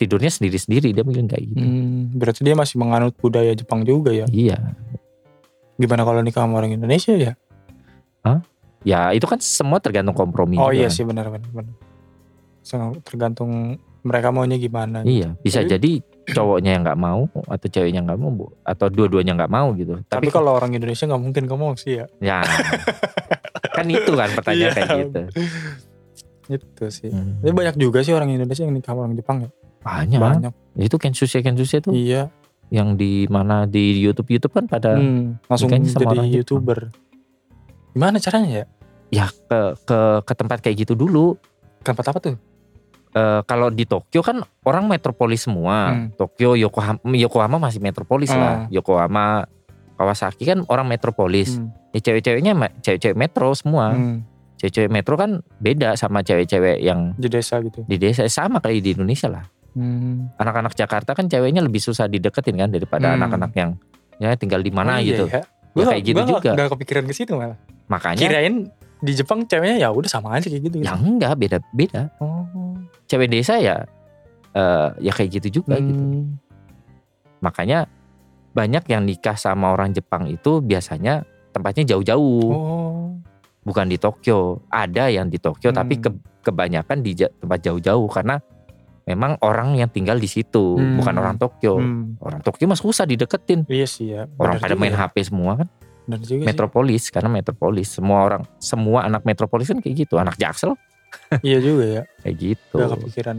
tidurnya 0.00 0.32
sendiri-sendiri 0.32 0.96
dia 0.96 1.04
bilang 1.04 1.28
kayak 1.28 1.44
gitu. 1.52 1.60
Hmm, 1.60 2.16
berarti 2.16 2.40
dia 2.40 2.56
masih 2.56 2.80
menganut 2.80 3.12
budaya 3.20 3.52
Jepang 3.52 3.84
juga 3.84 4.08
ya. 4.16 4.24
Iya. 4.32 4.56
Gimana 5.76 6.08
kalau 6.08 6.24
nikah 6.24 6.48
sama 6.48 6.56
orang 6.64 6.72
Indonesia 6.72 7.12
ya? 7.12 7.32
Ya 8.86 9.10
itu 9.10 9.26
kan 9.26 9.42
semua 9.42 9.82
tergantung 9.82 10.14
kompromi 10.14 10.54
oh 10.62 10.70
juga 10.70 10.78
iya 10.78 10.86
kan. 10.86 10.94
sih 10.94 11.02
benar 11.02 11.26
benar. 11.26 11.50
benar. 11.50 11.74
Tergantung 13.02 13.82
mereka 14.06 14.30
maunya 14.30 14.54
gimana. 14.62 15.02
Iya, 15.02 15.34
bisa 15.42 15.66
Tapi- 15.66 15.70
jadi 15.74 15.90
cowoknya 16.30 16.70
yang 16.78 16.82
nggak 16.86 17.00
mau 17.02 17.26
atau 17.50 17.66
ceweknya 17.66 18.06
nggak 18.06 18.18
mau 18.22 18.30
atau 18.62 18.86
dua-duanya 18.86 19.34
nggak 19.34 19.50
mau 19.50 19.74
gitu. 19.74 19.98
Tapi, 20.06 20.30
kalau 20.30 20.54
orang 20.54 20.70
Indonesia 20.78 21.02
nggak 21.10 21.22
mungkin 21.22 21.44
kamu 21.50 21.74
sih 21.74 21.98
ya. 21.98 22.06
ya 22.22 22.38
kan 23.76 23.86
itu 23.90 24.12
kan 24.14 24.30
pertanyaan 24.38 24.70
Iya. 24.70 24.78
kayak 24.78 24.98
gitu. 25.02 25.20
Itu 26.46 26.84
sih. 26.88 27.08
Hmm. 27.08 27.38
Tapi 27.38 27.52
banyak 27.52 27.76
juga 27.76 28.00
sih 28.00 28.10
orang 28.10 28.30
Indonesia 28.30 28.62
yang 28.62 28.72
nikah 28.72 28.92
sama 28.92 29.00
orang 29.02 29.14
Jepang 29.14 29.36
ya. 29.42 29.50
Banyak. 29.80 30.18
Banyak. 30.18 30.52
Itu 30.76 30.96
Kensuke 30.96 31.38
Kensuke 31.40 31.78
tuh 31.80 31.90
Iya. 31.90 32.30
yang 32.66 32.94
di 32.94 33.26
mana 33.26 33.62
di 33.64 33.94
YouTube 33.96 34.26
YouTube 34.28 34.50
kan 34.52 34.66
pada 34.66 34.94
Hmm, 34.94 35.38
langsung 35.46 35.70
nikahnya 35.70 35.86
sama 35.88 36.00
jadi 36.00 36.06
orang 36.12 36.26
Jepang. 36.26 36.36
youtuber. 36.36 36.78
Gimana 37.92 38.16
caranya 38.18 38.50
ya? 38.52 38.64
ya 39.08 39.26
ke 39.30 39.58
ke 39.82 39.98
ke 40.22 40.32
tempat 40.34 40.58
kayak 40.60 40.76
gitu 40.82 40.94
dulu. 40.94 41.38
Tempat 41.80 42.04
apa 42.06 42.18
tuh? 42.18 42.36
Eh, 43.12 43.40
kalau 43.44 43.70
di 43.70 43.86
Tokyo 43.86 44.20
kan 44.20 44.42
orang 44.62 44.84
metropolis 44.86 45.40
semua. 45.40 45.88
Hmm. 45.88 46.10
Tokyo, 46.12 46.52
Yokohama, 46.54 47.00
Yokohama 47.08 47.56
masih 47.60 47.78
metropolis 47.78 48.28
lah. 48.28 48.66
Yokohama, 48.68 49.46
Kawasaki 49.96 50.44
kan 50.44 50.60
orang 50.66 50.84
metropolis. 50.86 51.56
Hmm, 51.56 51.72
Ya 51.88 52.02
cewek-ceweknya 52.02 52.52
cewek-cewek 52.82 53.16
metro 53.16 53.48
semua. 53.54 53.96
hmm, 53.96 54.35
Cewek-cewek 54.56 54.88
metro 54.88 55.14
kan 55.14 55.30
beda 55.54 55.92
sama 55.94 56.20
cewek-cewek 56.20 56.80
yang 56.80 57.12
di 57.14 57.28
desa 57.28 57.60
gitu. 57.60 57.84
di 57.84 57.96
desa 57.96 58.24
sama 58.26 58.56
kayak 58.58 58.80
di 58.80 58.90
Indonesia 58.92 59.28
lah. 59.28 59.44
Hmm. 59.72 60.32
Anak-anak 60.34 60.72
Jakarta 60.72 61.12
kan 61.12 61.26
ceweknya 61.26 61.60
lebih 61.60 61.78
susah 61.78 62.06
dideketin 62.06 62.56
kan 62.56 62.68
daripada 62.68 63.10
Hmm. 63.10 63.20
anak-anak 63.20 63.52
yang 63.52 63.70
ya 64.16 64.32
tinggal 64.32 64.60
di 64.60 64.72
mana 64.72 64.96
Oh, 64.96 64.98
iya 64.98 65.08
gitu. 65.12 65.24
Ya. 65.28 65.36
Ya, 65.36 65.42
Gua- 65.76 65.92
kayak 65.92 66.02
gitu 66.02 66.16
gua 66.18 66.30
juga. 66.30 66.50
Gak 66.56 66.68
kepikiran 66.72 67.04
ke 67.04 67.12
situ 67.12 67.32
malah. 67.32 67.58
Makanya 67.86 68.16
Kirain 68.18 68.56
di 68.96 69.12
Jepang 69.12 69.44
ceweknya 69.44 69.76
ya 69.78 69.88
udah 69.92 70.08
sama 70.08 70.32
aja 70.32 70.48
kayak 70.48 70.62
gitu. 70.64 70.76
gitu. 70.80 70.88
ya 70.88 70.96
enggak 70.96 71.36
beda-beda. 71.36 72.08
Oh. 72.16 72.80
Cewek 73.04 73.28
desa 73.28 73.56
ya 73.56 73.84
eh, 74.50 74.88
ya 74.98 75.12
kayak 75.12 75.36
gitu 75.36 75.60
juga 75.60 75.76
gitu. 75.76 75.92
Hmm. 75.94 76.40
Makanya 77.38 77.84
banyak 78.50 78.88
yang 78.88 79.04
nikah 79.04 79.36
sama 79.36 79.68
orang 79.70 79.92
Jepang 79.92 80.24
itu 80.24 80.58
biasanya 80.60 81.20
tempatnya 81.52 81.84
jauh-jauh, 81.86 82.48
Oh. 82.48 83.12
Bukan 83.66 83.84
di 83.84 83.98
Tokyo. 83.98 84.62
Ada 84.68 85.10
yang 85.10 85.26
di 85.26 85.36
Tokyo 85.36 85.68
tapi 85.70 85.98
Hmm. 85.98 86.02
ke- 86.06 86.20
kebanyakan 86.42 87.02
di 87.02 87.12
tempat 87.12 87.58
jauh-jauh 87.60 88.06
karena 88.06 88.38
memang 89.04 89.34
orang 89.40 89.74
yang 89.74 89.86
tinggal 89.86 90.14
di 90.14 90.26
situ, 90.26 90.74
Hmm. 90.74 90.96
bukan 90.96 91.14
orang 91.16 91.36
Tokyo. 91.36 91.76
Hmm. 91.76 92.14
Orang 92.18 92.40
Tokyo 92.40 92.64
mah 92.64 92.78
susah 92.78 93.02
dideketin. 93.02 93.66
Iya 93.66 93.84
sih 93.84 94.06
ya. 94.08 94.30
Orang 94.36 94.56
pada 94.56 94.74
main 94.74 94.90
ya. 94.90 95.04
HP 95.04 95.26
semua 95.26 95.58
kan. 95.58 95.68
Bener 96.06 96.22
juga 96.22 96.38
sih. 96.38 96.46
metropolis 96.46 97.10
karena 97.10 97.26
metropolis 97.28 97.88
semua 97.90 98.18
orang 98.22 98.42
semua 98.56 99.02
anak 99.02 99.26
metropolis 99.26 99.66
kan 99.66 99.82
kayak 99.82 100.06
gitu 100.06 100.14
anak 100.16 100.38
jaksel 100.38 100.78
Iya 101.42 101.58
juga 101.58 101.84
ya. 101.84 102.02
kayak 102.22 102.36
gitu 102.38 102.78
Gak 102.78 102.90
kepikiran 102.94 103.38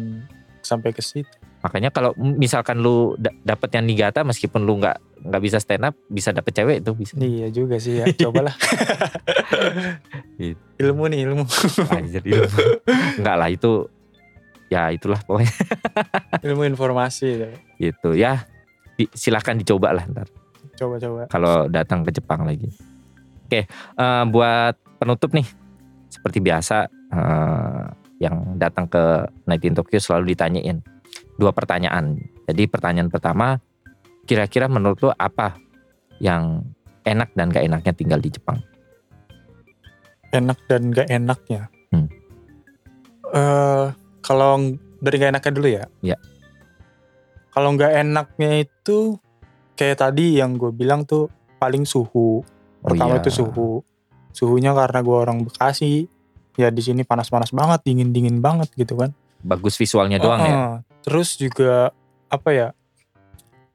sampai 0.59 0.91
ke 0.91 0.99
situ. 0.99 1.31
Makanya 1.67 1.89
kalau 1.89 2.15
misalkan 2.15 2.79
lu 2.79 2.95
da- 3.15 3.35
dapet 3.45 3.67
yang 3.71 3.83
nigata 3.83 4.23
meskipun 4.23 4.63
lu 4.63 4.79
nggak 4.79 4.95
nggak 5.21 5.41
bisa 5.41 5.57
stand 5.57 5.83
up 5.83 5.99
bisa 6.07 6.31
dapet 6.31 6.55
cewek 6.55 6.77
itu 6.79 6.91
bisa 6.93 7.13
Iya 7.17 7.47
juga 7.49 7.75
sih 7.75 7.99
ya. 7.99 8.07
Cobalah. 8.21 8.55
Gitu. 10.37 10.55
ilmu 10.79 11.03
nih 11.07 11.19
ilmu. 11.23 11.43
Anjir, 11.89 12.23
ilmu. 12.23 12.59
nggak 13.17 13.35
lah 13.35 13.49
itu 13.49 13.89
ya 14.67 14.87
itulah 14.89 15.19
pokoknya 15.19 15.51
ilmu 16.47 16.63
informasi. 16.65 17.27
ya. 17.37 17.49
gitu 17.77 18.09
ya 18.13 18.47
Di- 18.93 19.11
silahkan 19.11 19.53
dicoba 19.53 19.91
lah 19.91 20.05
ntar 20.05 20.27
Coba-coba. 20.73 21.25
kalau 21.27 21.65
datang 21.67 22.01
ke 22.01 22.11
Jepang 22.11 22.43
lagi 22.43 22.69
oke 23.43 23.61
eh, 23.61 24.23
buat 24.27 24.73
penutup 24.97 25.31
nih 25.31 25.47
seperti 26.07 26.39
biasa 26.39 26.77
eh, 27.07 27.83
yang 28.17 28.55
datang 28.55 28.85
ke 28.85 29.03
Night 29.43 29.61
in 29.61 29.73
Tokyo 29.73 29.97
selalu 29.97 30.33
ditanyain 30.33 30.81
dua 31.37 31.53
pertanyaan 31.53 32.17
jadi 32.49 32.65
pertanyaan 32.67 33.09
pertama 33.13 33.61
kira-kira 34.27 34.67
menurut 34.67 34.99
lo 35.05 35.11
apa 35.15 35.55
yang 36.19 36.65
enak 37.07 37.31
dan 37.37 37.47
gak 37.53 37.63
enaknya 37.63 37.93
tinggal 37.95 38.19
di 38.19 38.33
Jepang 38.33 38.59
Enak 40.27 40.59
dan 40.67 40.91
gak 40.91 41.07
enaknya. 41.07 41.71
Hmm. 41.87 42.11
Eh, 43.31 43.85
kalau 44.19 44.59
dari 44.99 45.15
gak 45.23 45.31
enaknya 45.31 45.51
dulu 45.55 45.67
ya. 45.71 45.83
Ya. 46.03 46.17
Kalau 47.55 47.73
nggak 47.73 47.89
enaknya 48.05 48.67
itu 48.67 49.17
kayak 49.73 50.03
tadi 50.03 50.37
yang 50.37 50.59
gue 50.59 50.69
bilang 50.69 51.07
tuh 51.07 51.31
paling 51.57 51.87
suhu. 51.87 52.43
Oh 52.43 52.87
Pertama 52.91 53.17
iya. 53.17 53.21
itu 53.23 53.31
suhu. 53.33 53.81
Suhunya 54.29 54.75
karena 54.75 54.99
gue 55.01 55.17
orang 55.17 55.41
Bekasi. 55.47 56.05
Ya 56.59 56.69
di 56.69 56.81
sini 56.83 57.01
panas-panas 57.07 57.49
banget, 57.55 57.87
dingin-dingin 57.87 58.43
banget 58.43 58.67
gitu 58.75 58.97
kan. 58.99 59.15
bagus 59.37 59.77
visualnya 59.77 60.17
doang 60.17 60.41
ya 60.41 60.49
Heeh. 60.49 60.73
Terus 61.03 61.35
juga 61.35 61.91
apa 62.27 62.49
ya? 62.51 62.67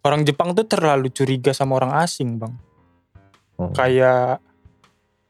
Orang 0.03 0.27
Jepang 0.27 0.51
tuh 0.57 0.67
terlalu 0.67 1.11
curiga 1.15 1.55
sama 1.55 1.79
orang 1.79 1.95
asing, 2.03 2.39
Bang. 2.39 2.59
Oh, 3.55 3.71
Kayak 3.71 4.43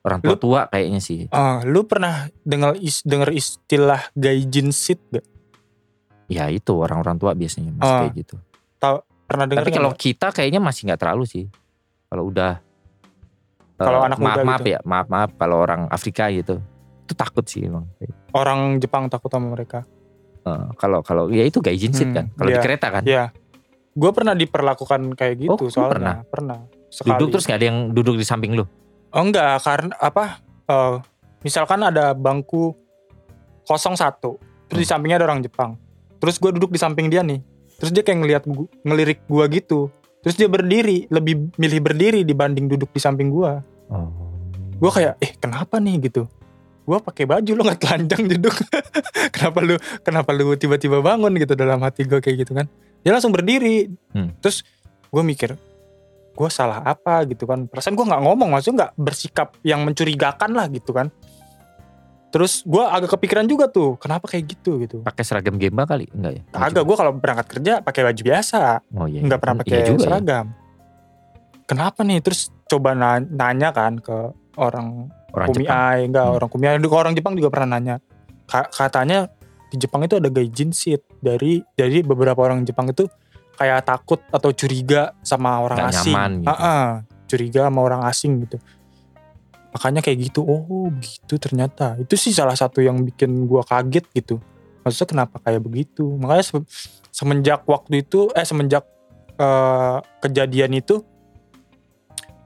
orang 0.03 0.18
tua 0.18 0.34
tua 0.34 0.61
kayaknya 0.66 0.99
sih 0.99 1.30
eh, 1.30 1.59
lu 1.62 1.86
pernah 1.86 2.26
dengar 2.43 2.74
is, 2.82 3.07
istilah 3.07 4.11
gaijin 4.18 4.74
sit 4.74 4.99
gak? 5.14 5.22
ya 6.26 6.51
itu 6.51 6.74
orang-orang 6.74 7.22
tua 7.22 7.38
biasanya 7.38 7.70
masih 7.70 7.86
Ah. 7.86 8.01
kayak 8.03 8.14
gitu 8.18 8.36
Pernah 9.32 9.49
dengar 9.49 9.64
Tapi 9.64 9.72
kalau 9.72 9.93
kita 9.97 10.28
kayaknya 10.28 10.61
masih 10.61 10.93
nggak 10.93 11.01
terlalu 11.01 11.24
sih. 11.24 11.45
Kalau 12.12 12.28
udah 12.28 12.61
Kalau 13.80 14.05
eh, 14.05 14.07
anak 14.12 14.18
maaf 14.20 14.36
muda 14.36 14.45
maaf 14.45 14.61
gitu. 14.61 14.72
ya, 14.76 14.80
maaf 14.84 15.07
maaf 15.09 15.30
kalau 15.40 15.57
orang 15.57 15.88
Afrika 15.88 16.28
gitu. 16.28 16.61
Itu 17.09 17.16
takut 17.16 17.49
sih 17.49 17.64
emang. 17.64 17.88
orang 18.36 18.76
Jepang 18.76 19.09
takut 19.09 19.32
sama 19.32 19.57
mereka. 19.57 19.88
Eh, 20.43 20.66
kalau 20.74 21.01
kalau 21.01 21.30
ya 21.30 21.47
itu 21.47 21.62
gaijin 21.62 21.95
sit 21.95 22.11
Hmm, 22.11 22.16
kan. 22.16 22.26
Kalau 22.34 22.51
di 22.51 22.59
iya. 22.59 22.64
kereta 22.64 22.86
kan. 22.90 23.03
Ya. 23.07 23.24
Gue 23.93 24.11
pernah 24.11 24.32
diperlakukan 24.32 25.14
kayak 25.14 25.34
gitu 25.38 25.64
Oh, 25.64 25.70
soalnya. 25.70 26.24
Pernah. 26.26 26.59
Sekali. 26.88 27.14
Duduk 27.14 27.28
terus 27.32 27.45
nggak 27.47 27.59
ada 27.59 27.66
yang 27.66 27.78
duduk 27.90 28.14
di 28.16 28.24
samping 28.24 28.53
lu. 28.53 28.64
Oh 29.12 29.22
enggak, 29.22 29.61
karena 29.61 29.93
apa? 29.97 30.40
eh, 30.64 30.95
misalkan 31.43 31.82
ada 31.82 32.11
bangku 32.12 32.72
01, 33.66 34.38
terus 34.66 34.78
di 34.78 34.86
Hmm. 34.86 34.93
sampingnya 34.97 35.16
ada 35.20 35.26
orang 35.28 35.43
Jepang. 35.43 35.76
Terus 36.18 36.38
gue 36.38 36.51
duduk 36.55 36.70
di 36.70 36.78
samping 36.78 37.07
dia 37.07 37.20
nih. 37.20 37.43
Terus 37.76 37.90
dia 37.90 38.03
kayak 38.03 38.18
ngelihat 38.22 38.43
gua, 38.47 38.66
ngelirik 38.82 39.20
gua 39.26 39.45
gitu. 39.47 39.90
Terus 40.22 40.38
dia 40.38 40.47
berdiri, 40.47 41.11
lebih 41.11 41.51
milih 41.59 41.80
berdiri 41.82 42.20
dibanding 42.22 42.70
duduk 42.70 42.88
di 42.88 43.01
samping 43.03 43.26
gua. 43.26 43.59
Oh. 43.90 44.07
Gue 44.78 44.90
kayak, 44.90 45.18
eh 45.18 45.34
kenapa 45.34 45.76
nih 45.76 45.99
gitu? 46.01 46.30
Gue 46.82 46.98
pakai 47.00 47.24
baju 47.24 47.50
lu 47.52 47.62
nggak 47.62 47.78
telanjang 47.78 48.22
duduk 48.28 48.54
kenapa 49.34 49.58
lu 49.60 49.74
kenapa 50.00 50.30
lu 50.30 50.52
tiba-tiba 50.52 50.98
bangun 50.98 51.30
gitu 51.34 51.52
dalam 51.52 51.78
hati 51.78 52.02
gue 52.02 52.18
kayak 52.18 52.42
gitu 52.42 52.52
kan 52.52 52.66
dia 52.98 53.10
langsung 53.10 53.30
berdiri 53.30 53.86
Hmm. 54.10 54.34
terus 54.38 54.66
gue 55.08 55.22
mikir 55.22 55.54
gue 56.32 56.48
salah 56.48 56.82
apa 56.82 57.22
gitu 57.24 57.44
kan 57.44 57.64
perasaan 57.64 57.92
gue 57.92 58.02
nggak 58.02 58.18
ngomong 58.20 58.48
maksudnya 58.50 58.76
nggak 58.82 58.92
bersikap 58.96 59.48
yang 59.60 59.82
mencurigakan 59.82 60.50
lah 60.50 60.66
gitu 60.66 60.90
kan 60.90 61.12
terus 62.28 62.64
gue 62.64 62.80
agak 62.80 63.12
kepikiran 63.12 63.44
juga 63.44 63.68
tuh 63.68 63.94
kenapa 63.96 64.24
kayak 64.26 64.44
gitu 64.50 64.80
gitu 64.80 64.96
Pakai 65.02 65.20
seragam 65.20 65.54
gemba 65.54 65.84
kali? 65.84 66.08
Enggak 66.08 66.32
ya? 66.32 66.42
Agak 66.56 66.82
gue 66.82 66.96
kalau 66.96 67.12
berangkat 67.12 67.46
kerja 67.46 67.72
pakai 67.78 68.02
baju 68.02 68.22
biasa 68.24 68.80
Oh 68.90 69.04
iya. 69.04 69.20
nggak 69.20 69.36
pernah 69.38 69.54
Iya 69.54 69.62
pakai 69.62 69.78
juga 69.84 69.92
ya. 69.94 70.04
seragam 70.08 70.46
kenapa 71.62 72.00
nih 72.00 72.18
terus 72.18 72.40
coba 72.64 72.90
na- 72.92 73.20
nanya 73.22 73.70
kan 73.70 73.96
ke 73.96 74.16
orang 74.57 75.09
Orang 75.30 75.48
Jepang. 75.48 75.64
kumiai 75.64 76.00
enggak 76.05 76.26
Hmm. 76.26 76.36
orang 76.36 76.48
kumiai 76.48 76.76
orang 76.76 77.14
Jepang 77.14 77.34
juga 77.34 77.48
pernah 77.48 77.68
nanya. 77.72 77.96
Ka- 78.44 78.68
katanya 78.68 79.32
di 79.68 79.76
Jepang 79.76 80.05
itu 80.05 80.16
ada 80.16 80.28
gaijin 80.28 80.70
seat. 80.70 81.00
Dari 81.18 81.64
jadi 81.72 82.05
beberapa 82.05 82.36
orang 82.38 82.62
Jepang 82.62 82.88
itu 82.88 83.09
kayak 83.55 83.84
takut 83.84 84.20
atau 84.28 84.50
curiga 84.50 85.16
sama 85.20 85.57
orang 85.59 85.78
Nggak 85.80 85.92
asing. 85.94 86.12
nyaman 86.12 86.30
gitu. 86.36 86.48
Ah-ah, 86.50 86.84
curiga 87.24 87.61
sama 87.64 87.80
orang 87.80 88.03
asing 88.05 88.32
gitu. 88.42 88.57
Makanya 89.72 90.00
kayak 90.00 90.18
gitu 90.22 90.40
oh 90.42 90.92
gitu 90.98 91.34
ternyata. 91.36 91.96
Itu 91.96 92.12
sih 92.14 92.28
salah 92.30 92.53
satu 92.53 92.84
yang 92.84 93.00
bikin 93.03 93.48
gua 93.48 93.64
kaget 93.64 94.05
gitu. 94.12 94.36
Maksudnya 94.84 95.09
kenapa 95.09 95.36
kayak 95.40 95.62
begitu? 95.62 96.05
Makanya 96.16 96.44
se- 96.44 96.68
semenjak 97.09 97.64
waktu 97.64 98.03
itu 98.03 98.28
eh 98.32 98.44
semenjak 98.44 98.84
eh, 99.32 99.98
kejadian 100.20 100.76
itu 100.76 101.00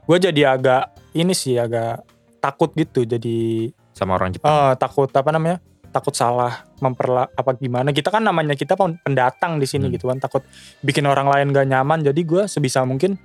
gue 0.07 0.17
jadi 0.17 0.55
agak 0.55 0.95
ini 1.17 1.33
sih 1.33 1.55
agak 1.55 2.05
takut 2.37 2.69
gitu 2.71 3.03
jadi 3.03 3.69
Sama 3.91 4.13
orang 4.13 4.29
Jepang. 4.31 4.47
eh, 4.47 4.73
takut 4.75 5.09
apa 5.09 5.29
namanya 5.29 5.57
takut 5.87 6.13
salah 6.13 6.51
memperla 6.77 7.25
apa 7.27 7.51
gimana 7.53 7.89
kita 7.89 8.07
kan 8.07 8.21
namanya 8.21 8.53
kita 8.53 8.73
pen- 8.73 8.99
pendatang 8.99 9.57
di 9.57 9.65
sini 9.65 9.87
Hmm. 9.87 9.93
gitu 9.93 10.05
kan 10.05 10.17
takut 10.17 10.45
bikin 10.79 11.03
orang 11.03 11.25
lain 11.25 11.49
gak 11.49 11.65
nyaman 11.65 12.03
jadi 12.03 12.21
gue 12.21 12.43
sebisa 12.45 12.83
mungkin 12.83 13.17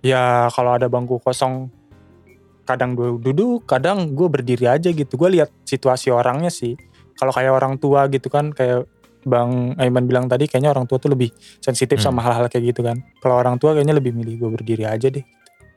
ya 0.00 0.48
kalau 0.48 0.72
ada 0.72 0.86
bangku 0.86 1.18
kosong 1.18 1.68
kadang 2.62 2.94
gue 2.94 3.18
duduk 3.20 3.66
kadang 3.66 4.12
gue 4.12 4.26
berdiri 4.26 4.70
aja 4.70 4.88
gitu 4.88 5.12
gue 5.12 5.28
lihat 5.32 5.50
situasi 5.62 6.08
orangnya 6.08 6.48
sih 6.48 6.78
kalau 7.12 7.30
kayak 7.30 7.52
orang 7.52 7.76
tua 7.76 8.06
gitu 8.08 8.26
kan 8.26 8.50
kayak 8.50 8.86
Bang 9.22 9.76
Aiman 9.76 10.02
bilang 10.04 10.26
tadi 10.26 10.46
kayaknya 10.46 10.70
orang 10.70 10.82
tua 10.84 10.98
tuh 10.98 11.12
lebih 11.12 11.30
sensitif 11.58 12.00
Hmm. 12.00 12.06
sama 12.08 12.20
hal-hal 12.22 12.46
kayak 12.48 12.72
gitu 12.72 12.82
kan 12.82 12.98
kalau 13.18 13.36
orang 13.36 13.54
tua 13.54 13.70
kayaknya 13.72 13.94
lebih 13.94 14.10
milih 14.12 14.34
gue 14.36 14.50
berdiri 14.52 14.84
aja 14.84 15.06
deh 15.08 15.22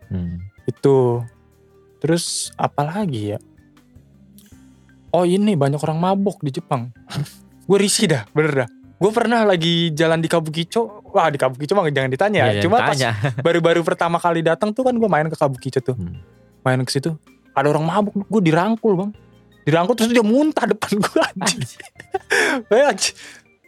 Hmm. 0.05 0.37
Itu. 0.69 1.21
Terus 2.01 2.53
apa 2.59 2.85
lagi 2.85 3.33
ya? 3.33 3.39
Oh 5.15 5.23
ini 5.23 5.55
banyak 5.55 5.79
orang 5.79 5.97
mabok 5.97 6.43
di 6.43 6.51
Jepang. 6.51 6.91
Gue 7.69 7.77
risih 7.81 8.11
dah 8.11 8.27
bener 8.35 8.65
dah. 8.65 8.69
Gue 8.95 9.11
pernah 9.11 9.43
lagi 9.43 9.91
jalan 9.91 10.19
di 10.21 10.29
Kabukicho. 10.29 11.01
Wah 11.11 11.31
di 11.31 11.39
Kabukicho 11.39 11.73
mah 11.73 11.87
jangan 11.89 12.11
ditanya. 12.11 12.51
Iya, 12.51 12.61
cuma 12.63 12.83
yang 12.83 12.89
pas 12.91 12.99
baru-baru 13.45 13.81
pertama 13.81 14.21
kali 14.21 14.45
datang 14.45 14.71
tuh 14.75 14.85
kan 14.85 14.95
gue 14.95 15.09
main 15.09 15.27
ke 15.31 15.37
Kabukicho 15.37 15.79
tuh. 15.83 15.95
Hmm. 15.95 16.19
main 16.65 16.81
ke 16.81 16.91
situ. 16.91 17.13
Ada 17.53 17.71
orang 17.71 17.85
mabuk 17.85 18.13
gue 18.27 18.41
dirangkul 18.41 18.93
bang. 18.97 19.11
Dirangkul 19.65 19.95
terus 19.97 20.11
dia 20.13 20.25
muntah 20.25 20.65
depan 20.67 20.97
gue 21.03 21.19
anjing. 21.21 21.63
Kayak 22.69 22.91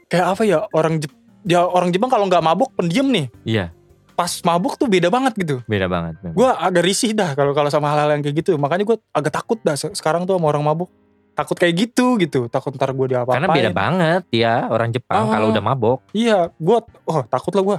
kayak 0.08 0.26
apa 0.36 0.44
ya 0.48 0.58
orang 0.72 1.00
Jep 1.04 1.12
ya 1.48 1.64
orang 1.64 1.96
Jepang 1.96 2.12
kalau 2.12 2.28
nggak 2.28 2.44
mabuk 2.44 2.70
pendiam 2.76 3.08
nih. 3.08 3.32
Iya, 3.48 3.72
pas 4.18 4.34
mabuk 4.42 4.74
tuh 4.76 4.90
beda 4.90 5.08
banget 5.08 5.38
gitu 5.38 5.62
beda 5.64 5.86
banget. 5.86 6.18
gue 6.26 6.50
agak 6.50 6.82
risih 6.82 7.14
dah 7.14 7.32
kalau 7.32 7.54
kalau 7.54 7.70
sama 7.70 7.88
hal-hal 7.88 8.10
yang 8.12 8.22
kayak 8.22 8.42
gitu 8.42 8.58
makanya 8.58 8.84
gue 8.84 8.98
agak 9.12 9.30
takut 9.32 9.62
dah 9.62 9.74
se- 9.74 9.94
sekarang 9.94 10.26
tuh 10.26 10.34
sama 10.34 10.50
orang 10.50 10.66
mabuk 10.66 10.90
takut 11.32 11.54
kayak 11.54 11.78
gitu 11.80 12.18
gitu 12.18 12.40
takut 12.48 12.74
ntar 12.74 12.90
gue 12.92 13.08
diapa-apain 13.08 13.38
Karena 13.38 13.54
beda 13.54 13.70
banget 13.72 14.22
ya 14.34 14.66
orang 14.66 14.90
Jepang 14.90 15.24
Ah. 15.24 15.32
kalau 15.32 15.48
udah 15.52 15.62
mabok. 15.64 16.02
iya 16.12 16.50
gue 16.52 16.78
oh 16.82 17.20
takut 17.24 17.54
lah 17.54 17.64
gue 17.64 17.78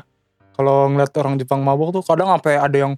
kalau 0.54 0.86
ngeliat 0.88 1.10
orang 1.16 1.34
Jepang 1.36 1.60
mabuk 1.60 1.90
tuh 1.90 2.02
kadang 2.02 2.30
sampai 2.30 2.54
ada 2.54 2.78
yang 2.78 2.94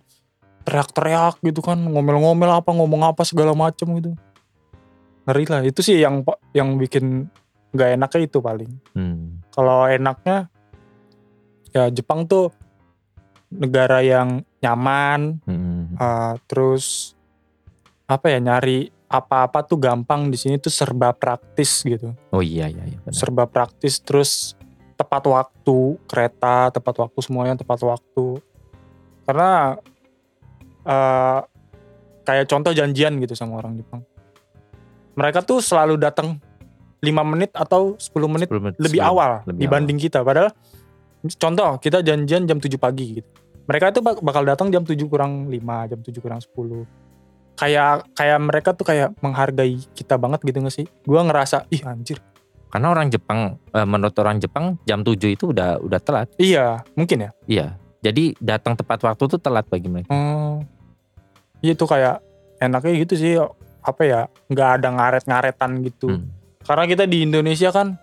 teriak-teriak 0.61 1.41
gitu 1.43 1.61
kan 1.61 1.81
ngomel-ngomel 1.81 2.51
apa 2.55 2.69
ngomong 2.71 3.03
apa 3.07 3.25
segala 3.25 3.53
macem 3.55 3.89
gitu 3.95 4.13
ngeri 5.25 5.45
lah 5.47 5.61
itu 5.63 5.81
sih 5.81 5.97
yang 5.97 6.21
yang 6.51 6.77
bikin 6.77 7.25
nggak 7.71 7.97
enaknya 7.97 8.21
itu 8.23 8.39
paling 8.39 8.69
Hmm. 8.93 9.41
kalau 9.49 9.87
enaknya 9.87 10.53
ya 11.71 11.89
Jepang 11.89 12.27
tuh 12.27 12.53
negara 13.51 14.01
yang 14.01 14.41
nyaman 14.63 15.43
Hmm. 15.45 15.95
Uh, 15.99 16.35
terus 16.47 17.13
apa 18.07 18.31
ya 18.31 18.39
nyari 18.39 18.89
apa-apa 19.07 19.67
tuh 19.67 19.75
gampang 19.77 20.31
di 20.31 20.39
sini 20.39 20.55
tuh 20.57 20.71
serba 20.71 21.11
praktis 21.11 21.83
gitu 21.83 22.15
Oh 22.31 22.39
iya 22.39 22.71
iya 22.71 22.87
iya. 22.87 22.99
benar. 23.03 23.11
serba 23.15 23.45
praktis 23.47 23.99
terus 23.99 24.55
tepat 24.95 25.27
waktu 25.27 25.99
kereta 26.07 26.71
tepat 26.71 26.95
waktu 26.95 27.19
semuanya 27.19 27.59
tepat 27.59 27.83
waktu 27.83 28.39
karena 29.27 29.81
uh, 30.85 31.41
kayak 32.23 32.47
contoh 32.47 32.71
janjian 32.71 33.19
gitu 33.19 33.35
sama 33.35 33.59
orang 33.59 33.81
Jepang 33.81 34.05
mereka 35.17 35.43
tuh 35.43 35.59
selalu 35.59 35.99
datang 35.99 36.39
5 37.01 37.11
menit 37.33 37.51
atau 37.57 37.97
10 37.97 38.13
menit 38.29 38.49
10 38.53 38.61
menit 38.63 38.77
lebih 38.79 39.01
sebelum. 39.01 39.11
awal 39.11 39.31
lebih 39.49 39.61
dibanding 39.67 39.99
kita 39.99 40.21
padahal 40.21 40.53
contoh 41.35 41.81
kita 41.81 42.05
janjian 42.05 42.45
jam 42.45 42.61
7 42.61 42.69
pagi 42.77 43.19
gitu 43.19 43.31
mereka 43.71 43.89
itu 43.89 44.01
bak- 44.01 44.19
bakal 44.19 44.43
datang 44.43 44.69
jam 44.69 44.83
7 44.83 44.99
kurang 45.07 45.47
5 45.47 45.55
jam 45.87 45.99
7 46.01 46.11
kurang 46.19 46.43
10 46.43 46.83
kayak 47.55 48.11
kayak 48.13 48.39
mereka 48.41 48.71
tuh 48.73 48.83
kayak 48.83 49.15
menghargai 49.21 49.79
kita 49.93 50.17
banget 50.17 50.43
gitu 50.43 50.59
gak 50.59 50.75
sih 50.75 50.87
gua 51.05 51.23
ngerasa 51.23 51.71
ih 51.71 51.83
anjir 51.85 52.19
Karena 52.67 52.87
orang 52.89 53.07
Jepang 53.09 53.59
eh, 53.69 53.83
menurut 53.85 54.15
orang 54.17 54.39
Jepang 54.39 54.79
jam 54.85 55.03
7 55.03 55.15
itu 55.29 55.45
udah 55.49 55.79
udah 55.79 55.99
telat. 55.99 56.31
iya 56.37 56.83
mungkin 56.93 57.19
ya 57.21 57.31
Iya. 57.47 57.67
Jadi 58.01 58.33
datang 58.39 58.75
tepat 58.75 58.99
waktu 59.01 59.29
tuh 59.29 59.37
telat 59.37 59.67
bagi 59.67 59.87
mereka. 59.87 60.09
hmm, 60.09 60.65
iya 61.61 61.75
tuh 61.75 61.87
kayak 61.87 62.23
enaknya 62.59 62.93
gitu 62.99 63.15
sih 63.15 63.33
apa 63.81 64.03
ya 64.03 64.21
nggak 64.47 64.69
ada 64.77 64.89
ngaret-ngaretan 64.89 65.71
gitu 65.83 66.09
Hmm. 66.11 66.31
karena 66.63 66.85
kita 66.87 67.05
di 67.05 67.23
Indonesia 67.23 67.69
kan 67.69 67.97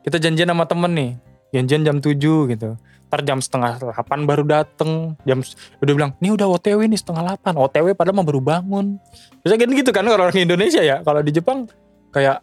kita 0.00 0.16
janjian 0.16 0.46
sama 0.46 0.64
temen 0.64 0.92
nih 0.92 1.10
janjian 1.52 1.82
jam 1.84 1.96
7 1.98 2.14
gitu 2.48 2.74
ntar 3.06 3.22
jam 3.22 3.38
setengah 3.38 3.78
8 3.78 4.26
baru 4.26 4.42
dateng. 4.42 5.14
Jam 5.22 5.40
udah 5.78 5.92
bilang 5.94 6.10
ini 6.18 6.34
udah 6.34 6.46
OTW 6.50 6.90
nih 6.90 6.98
setengah 6.98 7.38
8 7.38 7.54
OTW 7.54 7.94
padahal 7.94 8.18
mah 8.18 8.26
baru 8.26 8.40
bangun. 8.42 8.98
Bisa 9.46 9.54
kan 9.54 9.70
gitu 9.70 9.90
kan 9.94 10.02
kalau 10.02 10.26
orang 10.26 10.38
Indonesia 10.38 10.82
ya. 10.82 11.00
Kalau 11.06 11.22
di 11.22 11.30
Jepang 11.30 11.70
kayak 12.10 12.42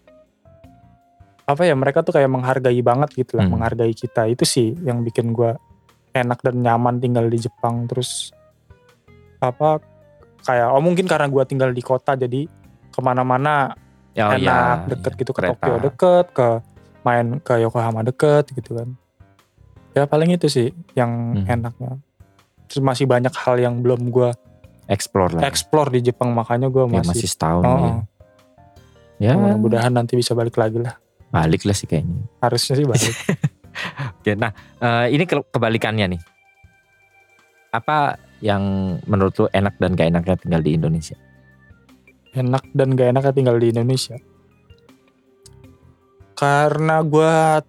apa 1.44 1.62
ya 1.68 1.76
mereka 1.76 2.00
tuh 2.00 2.16
kayak 2.16 2.32
menghargai 2.32 2.80
banget 2.80 3.10
gitu 3.20 3.36
lah 3.36 3.44
Hmm. 3.46 3.60
menghargai 3.60 3.92
kita. 3.92 4.32
Itu 4.32 4.48
sih 4.48 4.72
yang 4.88 5.04
bikin 5.04 5.36
gua 5.36 5.60
enak 6.16 6.40
dan 6.40 6.64
nyaman 6.64 7.04
tinggal 7.04 7.28
di 7.28 7.44
Jepang. 7.44 7.84
Terus 7.92 8.32
apa 9.44 9.84
kayak 10.48 10.72
oh 10.72 10.80
mungkin 10.80 11.04
karena 11.04 11.28
gua 11.28 11.44
tinggal 11.44 11.76
di 11.76 11.84
kota 11.84 12.16
jadi 12.16 12.48
ke 12.94 13.00
mana-mana 13.04 13.76
Oh, 14.14 14.30
enak 14.30 14.46
iya, 14.46 14.86
deket 14.86 15.18
iya. 15.18 15.20
gitu 15.26 15.32
ke 15.34 15.42
Kereta. 15.42 15.58
Tokyo 15.58 15.76
deket 15.82 16.26
ke 16.38 16.48
main 17.02 17.42
ke 17.42 17.54
Yokohama 17.66 18.06
deket 18.06 18.46
gitu 18.54 18.78
kan 18.78 18.94
ya 19.94 20.04
paling 20.04 20.30
itu 20.32 20.46
sih 20.46 20.68
yang 20.94 21.12
Hmm. 21.36 21.46
enaknya 21.48 21.92
terus 22.66 22.82
masih 22.82 23.06
banyak 23.06 23.32
hal 23.32 23.56
yang 23.58 23.80
belum 23.80 24.10
gua 24.10 24.34
Explore 24.86 25.32
lah. 25.34 25.42
explore 25.44 25.90
di 25.90 26.04
Jepang 26.04 26.32
makanya 26.32 26.68
gua 26.68 26.86
Ya, 26.86 27.00
masih, 27.00 27.10
masih 27.16 27.28
setahun 27.30 27.64
Oh, 27.64 27.78
ya. 27.80 27.94
Ya, 29.22 29.34
mudah-mudahan 29.34 29.94
nanti 29.94 30.14
bisa 30.14 30.34
balik 30.34 30.56
lagi 30.56 30.78
lah 30.78 30.98
balik 31.30 31.64
lah 31.64 31.72
sih 31.72 31.86
kayaknya. 31.86 32.26
harusnya 32.40 32.74
sih 32.76 32.86
balik 32.86 33.16
Oke, 34.16 34.34
nah 34.34 34.52
eh, 34.78 35.10
ini 35.10 35.24
ke- 35.24 35.42
kebalikannya 35.48 36.06
nih. 36.08 36.22
Apa 37.72 38.16
yang 38.38 38.62
menurut 39.04 39.34
lu 39.36 39.46
enak 39.50 39.74
dan 39.76 39.94
gak 39.94 40.08
enaknya 40.08 40.36
tinggal 40.38 40.62
di 40.62 40.72
Indonesia? 40.74 41.18
enak 42.34 42.66
dan 42.72 42.94
gak 42.94 43.10
enaknya 43.10 43.30
tinggal 43.32 43.58
di 43.58 43.70
Indonesia 43.70 44.18
karena 46.34 47.02
gua 47.02 47.62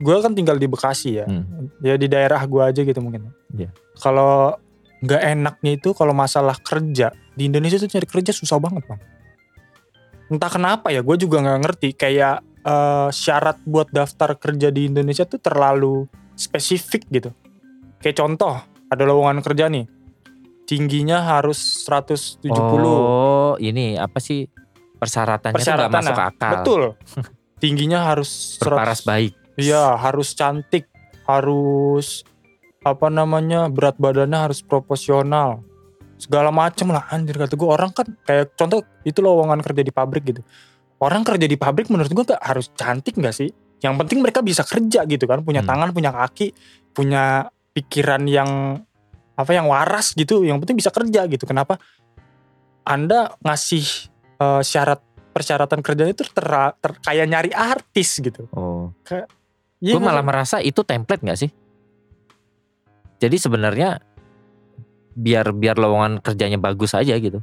gua 0.00 0.18
kan 0.18 0.32
tinggal 0.32 0.56
di 0.56 0.64
Bekasi 0.64 1.10
ya 1.14 1.24
Hmm. 1.24 1.68
ya 1.78 1.94
di 1.94 2.06
daerah 2.06 2.40
gua 2.44 2.68
aja 2.68 2.80
gitu 2.80 2.98
mungkin 2.98 3.30
Iya. 3.52 3.68
kalau 3.96 4.56
nggak 4.98 5.22
enaknya 5.30 5.72
itu 5.74 5.92
kalau 5.92 6.12
masalah 6.12 6.56
kerja 6.56 7.08
di 7.32 7.46
Indonesia 7.46 7.76
tuh 7.76 7.88
cari 7.88 8.04
kerja 8.04 8.32
susah 8.32 8.56
banget 8.56 8.84
bang 8.84 9.00
entah 10.28 10.46
kenapa 10.48 10.88
ya 10.88 11.00
gue 11.00 11.16
juga 11.16 11.40
nggak 11.40 11.60
ngerti 11.60 11.88
kayak 11.92 12.36
eh, 12.60 13.08
syarat 13.10 13.58
buat 13.64 13.88
daftar 13.88 14.36
kerja 14.36 14.68
di 14.68 14.86
Indonesia 14.86 15.24
tuh 15.24 15.36
terlalu 15.36 16.04
spesifik 16.34 17.08
gitu 17.08 17.32
kayak 17.98 18.14
contoh 18.14 18.60
ada 18.86 19.02
lowongan 19.02 19.40
kerja 19.40 19.66
nih 19.66 19.88
tingginya 20.64 21.24
harus 21.26 21.58
170 21.82 22.52
Oh, 22.52 23.56
ini 23.56 23.96
apa 23.96 24.20
sih 24.20 24.46
persyaratannya 24.94 25.50
tuh 25.50 25.64
gak 25.64 25.88
persyaratan 25.88 25.96
masuk 25.98 26.14
nah. 26.14 26.28
akal. 26.28 26.52
betul 26.54 26.82
tingginya 27.62 27.98
harus 28.06 28.56
100 28.56 28.62
Berparas 28.62 29.00
baik. 29.02 29.32
Iya, 29.60 29.94
harus 30.00 30.32
cantik, 30.32 30.88
harus 31.28 32.24
apa 32.80 33.12
namanya 33.12 33.68
berat 33.68 34.00
badannya 34.00 34.48
harus 34.50 34.64
proporsional. 34.64 35.60
segala 36.20 36.52
macem 36.52 36.84
lah 36.92 37.08
anjir 37.08 37.32
kata 37.32 37.56
gue 37.56 37.64
orang 37.64 37.96
kan 37.96 38.04
kayak 38.28 38.52
contoh 38.52 38.84
itu 39.08 39.24
lowongan 39.24 39.64
kerja 39.64 39.80
di 39.80 39.88
pabrik 39.88 40.20
gitu. 40.28 40.44
Orang 41.00 41.24
kerja 41.24 41.48
di 41.48 41.56
pabrik 41.56 41.88
menurut 41.88 42.12
gue 42.12 42.24
gak 42.28 42.44
harus 42.44 42.68
cantik 42.76 43.16
gak 43.16 43.32
sih? 43.32 43.48
Yang 43.80 43.94
penting 44.04 44.20
mereka 44.20 44.44
bisa 44.44 44.60
kerja 44.60 45.08
gitu 45.08 45.24
kan 45.24 45.40
punya 45.40 45.64
Hmm. 45.64 45.72
tangan 45.72 45.88
punya 45.96 46.12
kaki 46.12 46.52
punya 46.92 47.48
pikiran 47.72 48.28
yang 48.28 48.84
apa 49.32 49.48
yang 49.56 49.64
waras 49.64 50.12
gitu. 50.12 50.44
Yang 50.44 50.60
penting 50.60 50.76
bisa 50.76 50.92
kerja 50.92 51.24
gitu. 51.24 51.48
Kenapa? 51.48 51.80
Anda 52.84 53.32
ngasih 53.40 54.12
eh, 54.36 54.60
syarat 54.60 55.00
persyaratan 55.32 55.80
kerjanya 55.80 56.12
itu 56.12 56.28
ter, 56.28 56.44
ter- 56.84 57.00
kayak 57.00 57.26
nyari 57.32 57.48
artis 57.56 58.20
gitu. 58.20 58.44
Oh. 58.52 58.92
Iya 59.80 59.96
gue 59.96 60.00
malah 60.00 60.20
merasa 60.20 60.60
itu 60.60 60.84
template 60.84 61.24
nggak 61.24 61.38
sih? 61.38 61.50
Jadi 63.16 63.36
sebenarnya 63.36 64.00
biar 65.10 65.52
biar 65.52 65.76
lowongan 65.76 66.20
kerjanya 66.20 66.56
bagus 66.56 66.92
aja 66.92 67.12
gitu. 67.16 67.40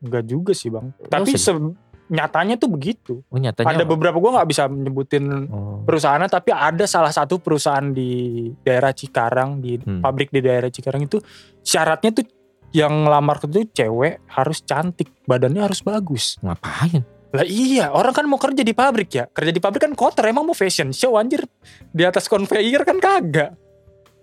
Enggak 0.00 0.24
juga 0.24 0.52
sih 0.52 0.68
bang. 0.68 0.92
Tapi 1.02 1.32
se- 1.34 1.74
nyatanya 2.06 2.54
tuh 2.54 2.70
begitu. 2.70 3.24
Oh 3.26 3.36
nyatanya. 3.36 3.72
Ada 3.72 3.84
beberapa 3.84 4.16
gue 4.16 4.30
nggak 4.30 4.48
bisa 4.48 4.68
menyebutin 4.68 5.24
Oh. 5.48 5.82
perusahaannya, 5.82 6.30
tapi 6.30 6.54
ada 6.54 6.86
salah 6.86 7.10
satu 7.10 7.42
perusahaan 7.42 7.82
di 7.82 8.46
daerah 8.62 8.94
Cikarang, 8.94 9.58
di 9.58 9.74
Hmm. 9.76 10.00
pabrik 10.00 10.30
di 10.30 10.38
daerah 10.38 10.70
Cikarang 10.70 11.02
itu 11.02 11.18
syaratnya 11.60 12.14
tuh 12.14 12.24
yang 12.70 13.04
ngelamar 13.04 13.40
kerja 13.40 13.64
cewek 13.74 14.22
harus 14.28 14.60
cantik, 14.62 15.08
badannya 15.24 15.64
harus 15.64 15.80
bagus. 15.80 16.36
Ngapain? 16.38 17.02
Lah 17.36 17.44
iya, 17.44 17.92
orang 17.92 18.12
kan 18.12 18.24
mau 18.24 18.40
kerja 18.40 18.60
di 18.60 18.72
pabrik 18.72 19.10
ya. 19.12 19.24
Kerja 19.28 19.52
di 19.52 19.60
pabrik 19.60 19.84
kan 19.84 19.92
kotor, 19.92 20.24
emang 20.24 20.48
mau 20.48 20.56
fashion 20.56 20.90
show 20.90 21.14
anjir. 21.14 21.44
Di 21.92 22.02
atas 22.02 22.26
conveyor 22.26 22.82
kan 22.82 22.96
kagak. 22.96 23.52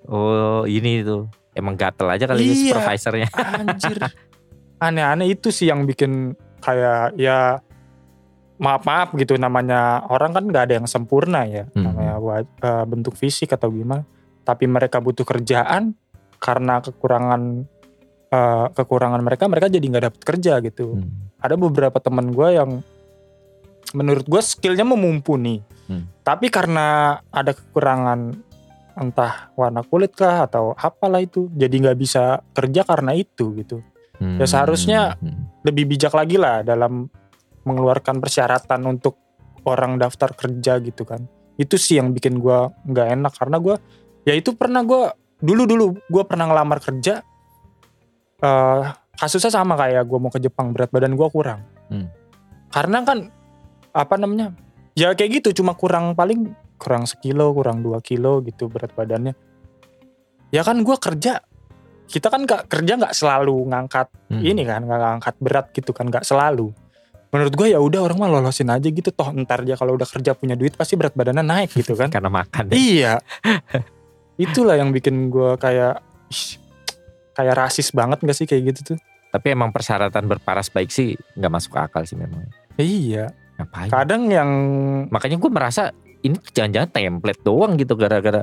Oh 0.03 0.66
ini 0.66 0.99
tuh 0.99 1.30
emang 1.53 1.78
gatel 1.78 2.09
aja 2.09 2.26
kali 2.26 2.43
ini 2.43 2.55
Iya. 2.68 2.76
supervisornya. 2.76 3.30
Anjir. 3.61 3.97
Aneh-aneh 4.78 5.32
itu 5.32 5.47
sih 5.47 5.70
yang 5.70 5.86
bikin 5.86 6.34
kayak 6.59 7.16
ya 7.16 7.61
maaf-maaf 8.55 9.11
gitu 9.16 9.36
namanya 9.36 10.05
orang 10.07 10.32
kan 10.32 10.43
nggak 10.47 10.64
ada 10.70 10.74
yang 10.80 10.88
sempurna 10.88 11.43
ya 11.43 11.68
Hmm. 11.72 11.84
namanya 11.89 12.16
eh, 12.39 12.86
bentuk 12.86 13.14
fisik 13.14 13.51
atau 13.51 13.68
gimana 13.68 14.05
tapi 14.43 14.68
mereka 14.68 14.99
butuh 14.99 15.24
kerjaan 15.24 15.95
karena 16.38 16.80
kekurangan 16.80 17.66
eh, 18.30 18.66
kekurangan 18.72 19.20
mereka 19.20 19.47
mereka 19.47 19.68
jadi 19.68 19.84
nggak 19.84 20.05
dapat 20.07 20.22
kerja 20.24 20.53
gitu 20.61 20.95
Hmm. 20.95 21.32
ada 21.39 21.55
beberapa 21.55 21.97
teman 21.99 22.32
gue 22.32 22.49
yang 22.51 22.80
menurut 23.91 24.23
gue 24.23 24.39
skillnya 24.39 24.84
memumpuni 24.84 25.59
Hmm. 25.84 26.07
tapi 26.23 26.47
karena 26.47 27.19
ada 27.27 27.51
kekurangan 27.51 28.31
entah 28.95 29.51
warna 29.53 29.84
kulit 29.84 30.13
kah 30.13 30.47
atau 30.47 30.71
apalah 30.73 31.19
itu 31.19 31.51
jadi 31.51 31.73
nggak 31.73 31.99
bisa 31.99 32.23
kerja 32.51 32.81
karena 32.84 33.11
itu 33.11 33.51
gitu 33.53 33.84
Hmm. 34.13 34.38
Ya, 34.38 34.45
seharusnya- 34.45 35.17
Hmm. 35.17 35.49
lebih 35.61 35.89
bijak 35.89 36.13
lagi 36.13 36.38
lah 36.38 36.61
dalam 36.61 37.09
mengeluarkan 37.63 38.19
persyaratan 38.19 38.79
untuk 38.86 39.17
orang 39.63 39.97
daftar 39.97 40.31
kerja 40.31 40.79
gitu 40.79 41.03
kan 41.03 41.25
itu 41.55 41.75
sih 41.75 41.97
yang 41.97 42.11
bikin 42.11 42.38
gua 42.38 42.71
nggak 42.84 43.07
enak 43.11 43.34
karena 43.34 43.57
gua 43.57 43.75
ya 44.21 44.31
itu 44.31 44.53
pernah 44.53 44.79
gua 44.81 45.11
dulu 45.38 45.63
dulu 45.65 45.86
gua 46.07 46.23
pernah 46.23 46.45
ngelamar 46.45 46.79
kerja 46.79 47.19
eh 48.39 48.84
kasusnya 49.13 49.51
sama 49.53 49.75
kayak 49.75 50.03
gua 50.03 50.19
mau 50.19 50.29
ke 50.29 50.39
Jepang 50.39 50.71
berat 50.71 50.89
badan 50.89 51.13
gua 51.13 51.27
kurang 51.27 51.61
Hmm. 51.88 52.07
karena 52.69 53.03
kan 53.03 53.27
apa 53.93 54.17
namanya? 54.17 54.51
Ya 54.97 55.13
kayak 55.13 55.41
gitu. 55.41 55.63
Cuma 55.63 55.77
kurang 55.77 56.17
paling 56.17 56.51
kurang 56.75 57.07
sekilo 57.07 57.53
kurang 57.55 57.79
dua 57.79 58.01
kilo 58.03 58.41
gitu 58.43 58.67
berat 58.67 58.91
badannya. 58.91 59.37
Ya 60.49 60.65
kan 60.65 60.81
gua 60.81 60.97
kerja. 60.97 61.39
Kita 62.03 62.27
kan 62.27 62.43
nggak 62.43 62.67
kerja 62.67 62.99
nggak 62.99 63.15
selalu 63.15 63.71
ngangkat 63.71 64.11
Hmm. 64.27 64.43
ini 64.43 64.67
kan 64.67 64.83
nggak 64.83 64.99
ngangkat 65.01 65.35
berat 65.39 65.65
gitu 65.71 65.95
kan 65.95 66.09
nggak 66.11 66.25
selalu. 66.27 66.73
Menurut 67.33 67.53
gue 67.57 67.73
ya 67.73 67.81
udah 67.81 68.05
orang 68.05 68.17
mah 68.21 68.29
lolosin 68.29 68.69
aja 68.69 68.85
gitu. 68.85 69.09
Toh 69.09 69.33
ntar 69.41 69.65
dia 69.65 69.73
kalau 69.73 69.97
udah 69.97 70.05
kerja 70.05 70.37
punya 70.37 70.53
duit 70.53 70.77
pasti 70.77 70.93
berat 70.93 71.17
badannya 71.17 71.41
naik 71.41 71.73
gitu 71.73 71.97
kan. 71.97 72.11
Karena 72.13 72.29
makan 72.29 72.69
ya. 72.69 72.73
iya. 72.77 73.13
Itulah 74.45 74.77
yang 74.77 74.93
bikin 74.93 75.33
gue 75.33 75.57
kayak 75.57 76.01
ih, 76.29 76.61
kayak 77.33 77.55
rasis 77.57 77.89
banget 77.89 78.21
gak 78.21 78.37
sih 78.37 78.45
kayak 78.45 78.73
gitu 78.73 78.93
tuh? 78.93 78.97
Tapi 79.33 79.49
emang 79.49 79.73
persyaratan 79.73 80.29
berparas 80.29 80.69
baik 80.69 80.93
sih 80.93 81.17
nggak 81.33 81.49
masuk 81.49 81.73
akal 81.73 82.05
sih 82.05 82.13
memang. 82.13 82.45
iya 82.77 83.33
Ngapain? 83.53 83.89
kadang 83.89 84.27
yang 84.27 84.49
Makanya 85.07 85.37
gue 85.37 85.51
merasa 85.51 85.83
ini 86.19 86.39
jangan-jangan 86.49 86.89
template 86.89 87.41
doang 87.41 87.75
gitu 87.75 87.93
gara-gara 87.93 88.41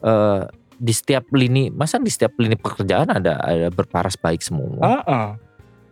eh, 0.00 0.42
di 0.74 0.90
setiap 0.90 1.30
lini 1.30 1.70
masa 1.70 1.96
di 1.96 2.10
setiap 2.10 2.34
lini 2.36 2.56
pekerjaan 2.56 3.06
ada 3.06 3.38
ada 3.38 3.68
berparas 3.68 4.16
baik 4.16 4.42
semua. 4.42 4.82
Heeh. 4.82 5.26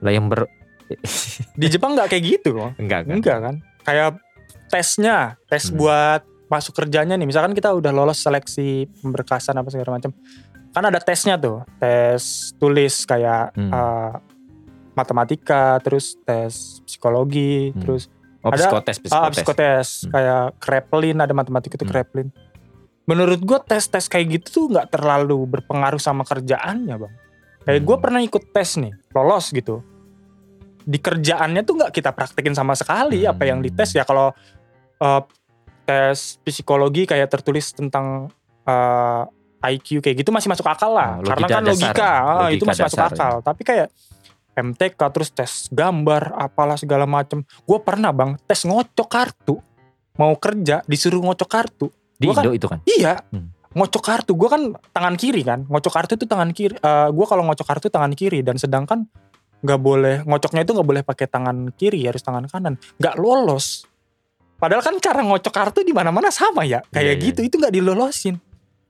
Lah 0.01 0.11
yang 0.11 0.26
ber 0.26 0.51
di 1.61 1.66
Jepang 1.66 1.94
nggak 1.94 2.11
kayak 2.11 2.24
gitu 2.26 2.59
kok 2.59 2.74
enggak 2.76 3.07
kan? 3.07 3.14
enggak 3.14 3.38
kan 3.38 3.55
kayak 3.80 4.11
tesnya 4.66 5.38
tes 5.46 5.70
Hmm. 5.70 5.78
buat 5.78 6.20
masuk 6.51 6.74
kerjanya 6.74 7.14
nih 7.14 7.24
misalkan 7.24 7.55
kita 7.55 7.70
udah 7.70 7.94
lolos 7.94 8.18
seleksi 8.18 8.90
pemberkasan 8.98 9.55
apa 9.55 9.70
segala 9.70 10.03
macam 10.03 10.11
kan 10.70 10.82
ada 10.82 10.98
tesnya 10.98 11.38
tuh 11.38 11.62
tes 11.78 12.51
tulis 12.59 13.07
kayak 13.07 13.55
Hmm. 13.55 13.70
eh, 13.70 14.12
matematika 14.92 15.78
terus 15.78 16.18
tes 16.20 16.82
psikologi 16.82 17.70
Hmm. 17.70 17.78
terus 17.78 18.11
Oh, 18.41 18.49
Ada- 18.49 18.72
psikotes, 18.72 18.97
ah, 18.97 19.28
psikotes. 19.28 19.34
psikotes 19.34 19.88
Hmm. 20.01 20.11
kayak 20.11 20.45
Kraepelin 20.59 21.18
ada 21.18 21.32
matematika 21.32 21.74
itu 21.74 21.84
Hmm. 21.84 21.93
Kraepelin 21.93 22.28
menurut 23.05 23.36
gue 23.38 23.59
tes-tes 23.62 24.07
kayak 24.07 24.26
gitu 24.30 24.47
tuh 24.49 24.64
nggak 24.70 24.88
terlalu 24.91 25.45
berpengaruh 25.47 25.99
sama 25.99 26.22
kerjaannya 26.22 26.95
bang 26.97 27.14
kayak 27.62 27.80
gue 27.80 27.93
Hmm. 27.93 28.03
pernah 28.03 28.20
ikut 28.20 28.45
tes 28.49 28.70
nih 28.76 28.95
lolos 29.11 29.51
gitu 29.51 29.84
di 30.80 30.97
kerjaannya 30.97 31.61
tuh 31.61 31.74
nggak 31.76 31.93
kita 31.93 32.11
praktekin 32.11 32.53
sama 32.53 32.72
sekali 32.72 33.22
Hmm. 33.22 33.32
apa 33.32 33.43
yang 33.45 33.61
dites 33.61 33.93
ya 33.93 34.03
kalau 34.03 34.32
eh, 34.97 35.22
tes 35.82 36.38
psikologi 36.41 37.05
kayak 37.05 37.28
tertulis 37.28 37.72
tentang 37.72 38.28
eh, 38.62 39.22
IQ 39.66 40.01
kayak 40.01 40.16
gitu 40.16 40.30
masih 40.30 40.49
masuk 40.49 40.64
akal 40.64 40.88
lah 40.91 41.18
Oh, 41.18 41.24
karena 41.26 41.45
logika 41.45 41.53
kan 41.53 41.62
dasar. 41.62 41.72
logika, 41.74 42.09
ah, 42.09 42.49
itu 42.49 42.57
Logika 42.57 42.68
masih 42.70 42.82
masuk 42.84 42.97
dasar, 42.97 43.11
akal 43.11 43.34
tapi 43.43 43.62
kayak 43.62 43.88
MTK 44.53 45.01
terus 45.11 45.30
tes 45.30 45.66
gambar 45.68 46.34
apalah 46.34 46.74
segala 46.74 47.05
macem. 47.05 47.40
Gue 47.62 47.78
pernah 47.78 48.11
bang 48.11 48.34
tes 48.44 48.62
ngocok 48.62 49.09
kartu. 49.09 49.57
Mau 50.14 50.34
kerja 50.36 50.82
disuruh 50.84 51.20
ngocok 51.20 51.48
kartu. 51.48 51.86
Di 52.14 52.26
Gua 52.26 52.34
kan- 52.34 52.44
Indo 52.44 52.53
itu 52.53 52.66
kan. 52.66 52.78
iya. 52.84 53.16
Hmm. 53.30 53.55
ngocok 53.70 54.03
kartu 54.03 54.34
gue 54.34 54.48
kan 54.51 54.62
tangan 54.90 55.14
kiri 55.14 55.46
kan. 55.46 55.62
Ngocok 55.64 55.92
kartu 55.94 56.12
itu 56.14 56.26
tangan 56.26 56.51
kiri 56.51 56.74
gue 57.09 57.26
kalau 57.26 57.42
ngocok 57.46 57.66
kartu 57.66 57.86
tangan 57.86 58.11
kiri. 58.12 58.42
Dan 58.42 58.59
sedangkan 58.59 59.07
nggak 59.62 59.80
boleh 59.80 60.16
ngocoknya 60.26 60.64
itu 60.64 60.72
nggak 60.74 60.88
boleh 60.88 61.03
pakai 61.07 61.30
tangan 61.30 61.70
kiri 61.72 62.03
harus 62.03 62.18
tangan 62.20 62.51
kanan. 62.51 62.74
Nggak 62.98 63.14
lolos. 63.16 63.86
Padahal 64.59 64.82
kan 64.82 64.98
cara 64.98 65.22
ngocok 65.22 65.55
kartu 65.55 65.80
di 65.80 65.94
mana 65.94 66.11
mana 66.11 66.28
sama 66.28 66.66
ya. 66.66 66.82
Kayak 66.90 67.01
Iya, 67.01 67.12
iya. 67.14 67.24
gitu 67.30 67.40
itu 67.40 67.55
nggak 67.57 67.72
dilolosin 67.72 68.36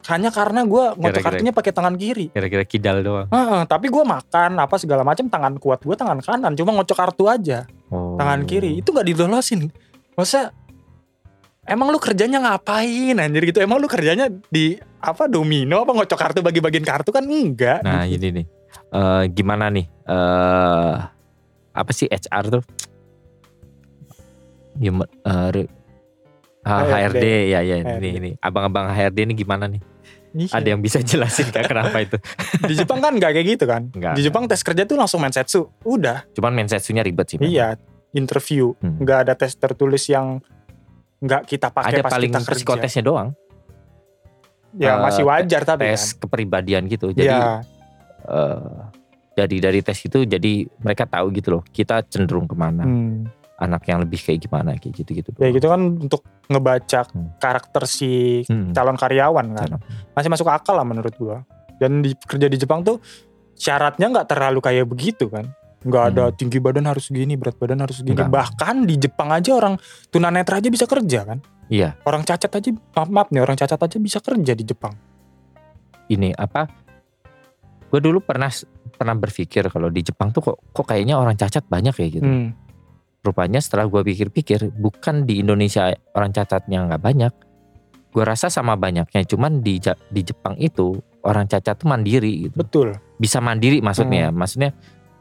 hanya 0.03 0.29
karena 0.29 0.63
gue 0.63 0.85
ngocok 0.97 1.21
kartunya 1.23 1.51
pakai 1.51 1.71
tangan 1.71 1.95
kiri 1.95 2.31
Kira-kira 2.31 2.65
kidal 2.65 3.01
doang. 3.01 3.29
Heeh, 3.29 3.63
tapi 3.65 3.87
gue 3.87 4.01
makan 4.01 4.57
apa 4.57 4.75
segala 4.75 5.03
macam 5.03 5.27
tangan 5.27 5.55
kuat 5.57 5.81
gue 5.81 5.93
tangan 5.93 6.19
kanan 6.19 6.53
cuma 6.55 6.73
ngocok 6.73 6.97
kartu 6.97 7.25
aja 7.27 7.69
Oh. 7.87 8.15
tangan 8.15 8.45
kiri 8.45 8.79
itu 8.79 8.89
nggak 8.89 9.03
dilolosin 9.05 9.67
masa 10.13 10.55
emang 11.63 11.91
lu 11.91 11.99
kerjanya 11.99 12.39
ngapain 12.41 13.15
anjir 13.15 13.43
gitu 13.45 13.59
emang 13.59 13.77
lu 13.77 13.87
kerjanya 13.87 14.31
di 14.47 14.75
apa 14.97 15.27
domino 15.27 15.81
apa 15.81 15.91
ngocok 15.91 16.15
kartu 16.17 16.39
bagi-bagiin 16.39 16.83
kartu 16.83 17.11
kan 17.11 17.23
enggak 17.23 17.83
Nah 17.83 18.07
gitu. 18.07 18.23
ini 18.25 18.43
nih, 18.43 18.47
Eh 18.91 19.23
gimana 19.29 19.69
nih? 19.69 19.87
eh 20.07 20.93
apa 21.73 21.91
sih 21.91 22.07
HR 22.07 22.45
tuh? 22.53 22.63
Human, 24.77 25.09
eh, 25.21 25.49
re- 25.53 25.73
ah, 26.63 26.83
HRD. 26.83 27.17
HRD 27.17 27.25
ya 27.47 27.61
ya 27.61 27.77
HRD. 27.79 27.97
ini 27.99 28.09
ini 28.15 28.31
abang-abang 28.37 28.89
HRD 28.89 29.19
ini 29.23 29.35
gimana 29.35 29.67
nih? 29.67 29.83
Iya. 30.31 30.47
Ada 30.53 30.69
yang 30.69 30.81
bisa 30.81 30.99
jelasin 31.01 31.49
gak 31.49 31.67
kenapa 31.75 31.99
itu? 31.99 32.15
di 32.63 32.75
Jepang 32.75 32.99
kan 32.99 33.11
nggak 33.13 33.33
kayak 33.33 33.47
gitu 33.51 33.65
kan 33.65 33.91
Enggak. 33.91 34.15
di 34.15 34.23
Jepang 34.23 34.47
tes 34.47 34.63
kerja 34.63 34.83
tuh 34.85 34.95
langsung 34.95 35.19
mensetsu 35.19 35.67
udah 35.83 36.23
Cuman 36.33 36.55
mensetsunya 36.55 37.03
ribet 37.03 37.27
sih. 37.27 37.37
memang. 37.37 37.51
iya 37.51 37.69
interview 38.11 38.71
Hmm. 38.77 38.95
nggak 38.97 39.19
ada 39.21 39.35
tes 39.35 39.51
tertulis 39.53 40.07
yang 40.07 40.39
nggak 41.19 41.45
kita 41.45 41.69
pakai 41.69 41.93
Ada 41.93 42.03
pas 42.03 42.13
paling 42.13 42.31
kita 42.31 42.41
kerja 42.43 42.57
psikotesnya 42.57 43.03
doang, 43.03 43.29
ya 44.73 44.95
eh, 44.95 44.99
masih 45.01 45.25
wajar 45.25 45.63
tapi 45.65 45.85
tes 45.85 46.15
kan 46.15 46.21
kepribadian 46.23 46.83
gitu. 46.87 47.11
Jadi 47.11 47.27
ya 47.27 47.61
eh, 48.25 48.73
dari 49.33 49.57
dari 49.59 49.81
tes 49.81 49.99
itu 49.99 50.23
jadi 50.23 50.53
mereka 50.79 51.05
tahu 51.05 51.29
gitu 51.33 51.49
loh. 51.53 51.63
Kita 51.65 52.01
cenderung 52.05 52.47
ke 52.47 52.55
mana? 52.55 52.85
hmm. 52.85 53.40
Anak 53.61 53.85
yang 53.85 54.01
lebih 54.01 54.17
kayak 54.17 54.41
gimana 54.41 54.73
kayak 54.75 54.95
gitu 54.97 55.11
gitu. 55.15 55.31
ya 55.37 55.49
gitu 55.49 55.67
kan 55.67 55.81
untuk 56.01 56.25
ngebaca 56.47 57.05
Hmm. 57.07 57.37
karakter 57.37 57.85
si 57.85 58.41
Hmm. 58.45 58.73
calon 58.73 58.97
karyawan 58.97 59.47
kan 59.53 59.69
Calon. 59.71 59.81
masih 60.11 60.29
masuk 60.29 60.49
akal 60.49 60.75
lah 60.75 60.83
menurut 60.83 61.13
gua 61.15 61.45
dan 61.77 62.01
di 62.01 62.17
kerja 62.17 62.47
di 62.47 62.57
Jepang 62.57 62.81
tuh 62.81 62.99
syaratnya 63.55 64.09
nggak 64.09 64.27
terlalu 64.27 64.59
kayak 64.59 64.85
begitu 64.85 65.29
kan 65.29 65.53
nggak 65.81 66.05
ada 66.11 66.25
Hmm. 66.27 66.35
tinggi 66.35 66.59
badan 66.59 66.85
harus 66.85 67.09
gini 67.09 67.35
berat 67.35 67.55
badan 67.55 67.79
harus 67.79 68.01
gini 68.01 68.13
Nggak. 68.13 68.29
bahkan 68.29 68.85
di 68.85 68.97
Jepang 68.97 69.29
aja 69.29 69.53
orang 69.55 69.77
tunanetra 70.09 70.57
aja 70.57 70.69
bisa 70.69 70.85
kerja 70.85 71.25
kan 71.25 71.39
Iya. 71.69 71.97
orang 72.03 72.21
cacat 72.21 72.51
aja 72.51 72.69
maaf, 72.91 73.09
maaf 73.09 73.29
nih 73.29 73.41
orang 73.41 73.55
cacat 73.55 73.77
aja 73.79 73.97
bisa 73.97 74.19
kerja 74.19 74.53
di 74.53 74.61
Jepang 74.63 74.93
ini 76.09 76.33
apa 76.33 76.69
gue 77.87 77.99
dulu 77.99 78.21
pernah 78.21 78.49
pernah 78.93 79.15
berpikir 79.15 79.67
kalau 79.67 79.89
di 79.89 80.01
Jepang 80.01 80.31
tuh 80.31 80.43
kok 80.43 80.57
kok 80.71 80.85
kayaknya 80.85 81.17
orang 81.17 81.35
cacat 81.35 81.65
banyak 81.65 81.91
ya 81.93 82.07
gitu. 82.13 82.23
Hmm. 82.23 82.53
Rupanya 83.21 83.61
setelah 83.61 83.85
gue 83.85 84.01
pikir-pikir 84.01 84.73
bukan 84.81 85.29
di 85.29 85.45
Indonesia 85.45 85.93
orang 86.17 86.33
cacatnya 86.33 86.89
nggak 86.89 87.03
banyak. 87.05 87.33
Gue 88.11 88.25
rasa 88.25 88.49
sama 88.49 88.75
banyaknya, 88.75 89.23
cuman 89.29 89.61
di 89.61 89.77
di 90.11 90.21
Jepang 90.25 90.57
itu 90.57 90.97
orang 91.23 91.45
cacat 91.47 91.77
tuh 91.77 91.87
mandiri 91.87 92.49
gitu. 92.49 92.57
Betul. 92.57 92.89
Bisa 93.21 93.39
mandiri 93.45 93.85
maksudnya, 93.85 94.29
ya. 94.29 94.31
maksudnya 94.33 94.71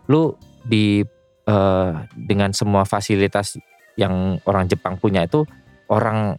lu 0.07 0.33
di 0.63 1.03
eh, 1.49 1.91
dengan 2.13 2.53
semua 2.53 2.85
fasilitas 2.85 3.57
yang 3.97 4.37
orang 4.47 4.69
Jepang 4.69 4.95
punya 5.01 5.25
itu 5.25 5.43
orang 5.89 6.37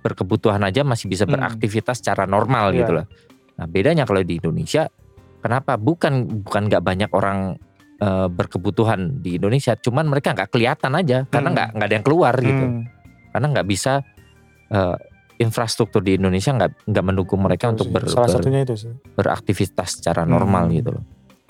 berkebutuhan 0.00 0.62
aja 0.62 0.86
masih 0.86 1.10
bisa 1.10 1.26
Hmm. 1.26 1.34
beraktivitas 1.34 1.98
secara 1.98 2.24
normal 2.24 2.70
Iya. 2.70 2.78
gitu 2.80 2.92
loh. 3.02 3.06
Nah 3.58 3.66
bedanya 3.66 4.06
kalau 4.06 4.22
di 4.22 4.38
Indonesia, 4.38 4.86
kenapa 5.42 5.74
bukan 5.74 6.46
bukan 6.46 6.70
nggak 6.70 6.82
banyak 6.86 7.10
orang 7.10 7.58
eh, 7.96 8.28
berkebutuhan 8.28 9.20
di 9.20 9.36
Indonesia, 9.36 9.72
cuman 9.72 10.04
mereka 10.04 10.32
nggak 10.32 10.50
kelihatan 10.50 10.92
aja 10.94 11.24
karena 11.24 11.48
Hmm. 11.48 11.56
nggak 11.56 11.68
nggak 11.74 11.86
ada 11.88 11.94
yang 11.94 12.04
keluar 12.04 12.34
gitu, 12.36 12.64
Hmm. 12.66 12.82
karena 13.30 13.46
nggak 13.50 13.66
bisa 13.66 13.92
eh, 14.66 14.96
infrastruktur 15.36 16.00
di 16.00 16.16
Indonesia 16.16 16.50
nggak 16.50 16.90
nggak 16.90 17.04
mendukung 17.04 17.38
mereka 17.38 17.70
untuk 17.70 17.86
ber, 17.88 18.02
Salah 18.04 18.26
ber- 18.26 18.34
satunya 18.36 18.60
itu 18.62 18.74
sih. 18.74 18.92
beraktivitas 19.14 19.96
secara 19.96 20.24
normal 20.24 20.66
Hmm. 20.66 20.74
gitu 20.74 20.90
loh. 20.90 21.04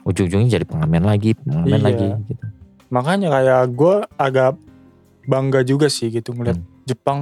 Ujung-ujungnya 0.05 0.53
jadi 0.53 0.67
pengamen 0.69 1.03
lagi, 1.03 1.33
pengamen 1.35 1.67
Iya. 1.73 1.83
lagi 1.83 2.07
gitu. 2.27 2.45
Makanya 2.87 3.29
kayak 3.33 3.63
gue 3.73 3.95
agak 4.15 4.55
bangga 5.25 5.61
juga 5.63 5.89
sih 5.89 6.07
gitu 6.09 6.31
ngeliat 6.31 6.55
Hmm. 6.55 6.85
Jepang 6.85 7.19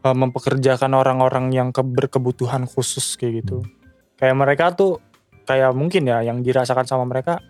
uh, 0.00 0.14
mempekerjakan 0.14 0.92
orang-orang 0.92 1.50
yang 1.50 1.68
ke- 1.70 1.82
berkebutuhan 1.82 2.64
khusus 2.64 3.16
kayak 3.16 3.42
gitu. 3.42 3.60
Hmm. 3.60 3.68
Kayak 4.16 4.36
mereka 4.36 4.64
tuh 4.72 4.96
kayak 5.44 5.72
mungkin 5.72 6.04
ya 6.04 6.20
yang 6.20 6.40
dirasakan 6.40 6.84
sama 6.84 7.04
mereka 7.04 7.40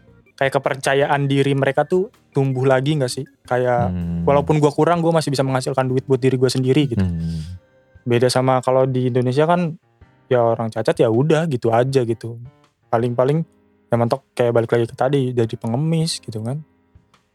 kayak 0.41 0.57
kepercayaan 0.57 1.29
diri 1.29 1.53
mereka 1.53 1.85
tuh 1.85 2.09
tumbuh 2.33 2.65
lagi 2.65 2.97
nggak 2.97 3.13
sih? 3.13 3.29
Kayak 3.45 3.93
Hmm. 3.93 4.25
walaupun 4.25 4.57
gue 4.57 4.73
kurang 4.73 5.05
gue 5.05 5.13
masih 5.13 5.29
bisa 5.29 5.45
menghasilkan 5.45 5.85
duit 5.85 6.09
buat 6.09 6.17
diri 6.17 6.41
gue 6.41 6.49
sendiri 6.49 6.97
gitu. 6.97 7.05
Hmm. 7.05 7.61
Beda 8.09 8.33
sama 8.33 8.65
kalau 8.65 8.89
di 8.89 9.13
Indonesia 9.13 9.45
kan 9.45 9.77
ya 10.33 10.41
orang 10.41 10.73
cacat 10.73 10.97
ya 10.97 11.13
udah 11.13 11.45
gitu 11.45 11.69
aja 11.69 12.09
gitu. 12.09 12.41
Paling-paling 12.89 13.45
ya 13.93 13.95
mentok 14.01 14.33
kayak 14.33 14.57
balik 14.57 14.73
lagi 14.73 14.89
ke 14.89 14.97
tadi 14.97 15.23
jadi 15.37 15.55
pengemis 15.61 16.25
gitu 16.25 16.41
kan. 16.41 16.65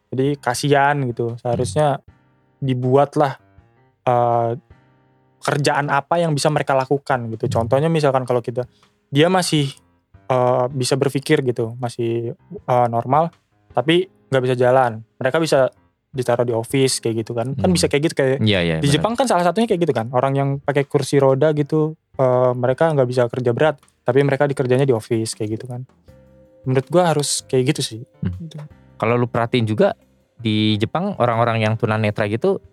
Jadi 0.09 0.41
kasihan 0.41 0.97
gitu. 1.05 1.37
Seharusnya 1.37 2.01
dibuatlah 2.57 3.37
eh, 4.01 4.51
kerjaan 5.45 5.93
apa 5.93 6.17
yang 6.17 6.33
bisa 6.33 6.49
mereka 6.49 6.73
lakukan 6.73 7.29
gitu. 7.37 7.45
Contohnya 7.53 7.85
misalkan 7.85 8.25
kalau 8.25 8.41
kita 8.41 8.65
dia 9.13 9.29
masih 9.29 9.69
eh, 10.25 10.65
bisa 10.69 10.95
berpikir 10.95 11.41
gitu, 11.41 11.73
masih 11.75 12.33
eh, 12.61 12.87
normal 12.87 13.29
tapi 13.71 14.05
nggak 14.25 14.43
bisa 14.43 14.55
jalan. 14.55 15.03
Mereka 15.15 15.37
bisa 15.37 15.69
ditaruh 16.09 16.41
di 16.41 16.51
office 16.51 16.97
kayak 16.97 17.15
gitu 17.21 17.31
kan. 17.31 17.51
Kan 17.53 17.67
Hmm. 17.67 17.75
bisa 17.75 17.85
kayak 17.85 18.03
gitu 18.05 18.15
kayak 18.15 18.39
Iya 18.39 18.59
iya. 18.61 18.75
di 18.77 18.87
benar. 18.87 18.95
Jepang 18.95 19.13
kan 19.13 19.25
salah 19.25 19.43
satunya 19.43 19.67
kayak 19.67 19.81
gitu 19.81 19.93
kan 19.93 20.07
orang 20.09 20.33
yang 20.33 20.49
pakai 20.57 20.83
kursi 20.83 21.17
roda 21.17 21.51
gitu 21.51 21.91
eh, 22.15 22.51
mereka 22.53 22.87
nggak 22.89 23.03
bisa 23.05 23.27
kerja 23.27 23.51
berat 23.51 23.75
tapi 24.01 24.21
mereka 24.21 24.45
dikerjanya 24.45 24.83
di 24.83 24.91
office 24.91 25.33
kayak 25.33 25.59
gitu 25.59 25.67
kan 25.67 25.83
menurut 26.63 26.87
gua 26.87 27.11
harus 27.11 27.43
kayak 27.43 27.75
gitu 27.75 27.81
sih 27.83 28.01
Hmm. 28.17 28.31
Gitu. 28.39 28.55
Kalau 28.95 29.13
lu 29.13 29.27
perhatiin 29.27 29.65
juga 29.65 29.91
di 30.35 30.75
Jepang 30.75 31.13
orang-orang 31.15 31.59
yang 31.59 31.73
tunanetra 31.75 32.25
gitu 32.25 32.63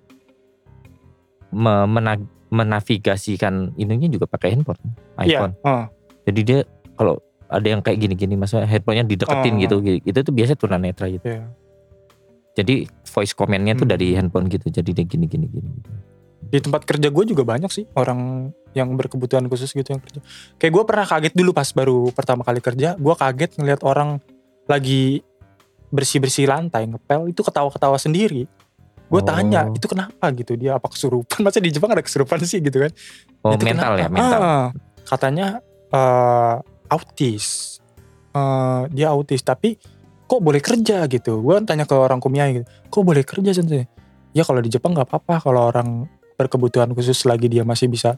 me- 1.50 1.84
mena- 1.86 2.22
menavigasikan 2.48 3.74
ininya 3.74 4.08
juga 4.08 4.24
pakai 4.26 4.52
handphone, 4.52 4.80
Iya, 5.18 5.40
iPhone. 5.40 5.54
heeh. 5.58 5.84
Jadi 6.22 6.40
dia 6.42 6.60
kalau 6.94 7.18
ada 7.52 7.66
yang 7.68 7.80
kayak 7.80 7.98
gini-gini 7.98 8.34
maksudnya 8.34 8.64
handphonenya 8.64 9.04
dideketin 9.06 9.54
Oh. 9.54 9.60
gitu, 9.60 9.74
itu 10.00 10.18
tuh 10.18 10.32
biasanya 10.32 10.58
tunanetra 10.58 11.06
gitu. 11.08 11.26
Iya. 11.26 11.44
Jadi 12.52 12.74
voice 13.06 13.32
commandnya 13.32 13.72
tuh 13.74 13.84
Hmm. 13.84 13.92
dari 13.92 14.08
handphone 14.12 14.46
gitu. 14.46 14.66
Jadi 14.66 14.90
dia 14.92 15.04
gini-gini 15.04 15.46
gini. 15.46 15.68
gitu. 15.74 15.92
di 16.42 16.58
tempat 16.58 16.82
kerja 16.82 17.08
gue 17.08 17.24
juga 17.24 17.46
banyak 17.46 17.70
sih 17.70 17.88
orang 17.94 18.50
yang 18.72 18.92
berkebutuhan 18.92 19.46
khusus 19.46 19.70
gitu 19.70 19.88
yang 19.88 20.02
kerja 20.02 20.20
kayak 20.58 20.68
gue 20.70 20.84
pernah 20.84 21.06
kaget 21.06 21.32
dulu 21.32 21.50
pas 21.50 21.64
baru 21.64 22.10
pertama 22.10 22.42
kali 22.42 22.58
kerja 22.58 22.92
gue 22.92 23.14
kaget 23.14 23.56
ngeliat 23.56 23.80
orang 23.80 24.20
lagi 24.66 25.24
bersih 25.88 26.18
bersih 26.18 26.44
lantai 26.44 26.84
ngepel 26.84 27.30
itu 27.30 27.40
ketawa 27.40 27.70
ketawa 27.70 27.96
sendiri 27.96 28.44
gue 29.06 29.16
Oh. 29.16 29.24
tanya 29.24 29.70
itu 29.70 29.86
kenapa 29.86 30.28
gitu 30.34 30.52
dia 30.54 30.76
apa 30.76 30.88
kesurupan 30.88 31.40
masa 31.46 31.56
di 31.56 31.70
Jepang 31.70 31.88
ada 31.88 32.02
kesurupan 32.02 32.36
sih 32.42 32.58
gitu 32.58 32.80
kan 32.80 32.92
Oh 33.40 33.54
Itu 33.54 33.64
mental 33.64 33.92
ya 33.94 33.98
kenapa? 34.02 34.12
mental. 34.12 34.40
Ah, 34.42 34.68
katanya 35.06 35.46
eh, 35.88 36.54
autis. 36.92 37.78
Eh, 38.32 38.82
dia 38.92 39.12
autis 39.12 39.40
tapi 39.40 39.76
kok 40.28 40.40
boleh 40.40 40.60
kerja 40.60 41.04
gitu. 41.08 41.40
Gue 41.40 41.60
tanya 41.64 41.84
ke 41.84 41.92
orang 41.92 42.20
kumiai 42.20 42.60
gitu. 42.60 42.66
Kok 42.88 43.02
boleh 43.04 43.24
kerja 43.24 43.52
sendiri? 43.56 43.84
Ya 44.32 44.44
kalau 44.44 44.64
di 44.64 44.72
Jepang 44.72 44.96
nggak 44.96 45.08
apa-apa 45.08 45.44
kalau 45.44 45.68
orang 45.68 46.08
berkebutuhan 46.40 46.96
khusus 46.96 47.28
lagi 47.28 47.52
dia 47.52 47.64
masih 47.68 47.92
bisa 47.92 48.16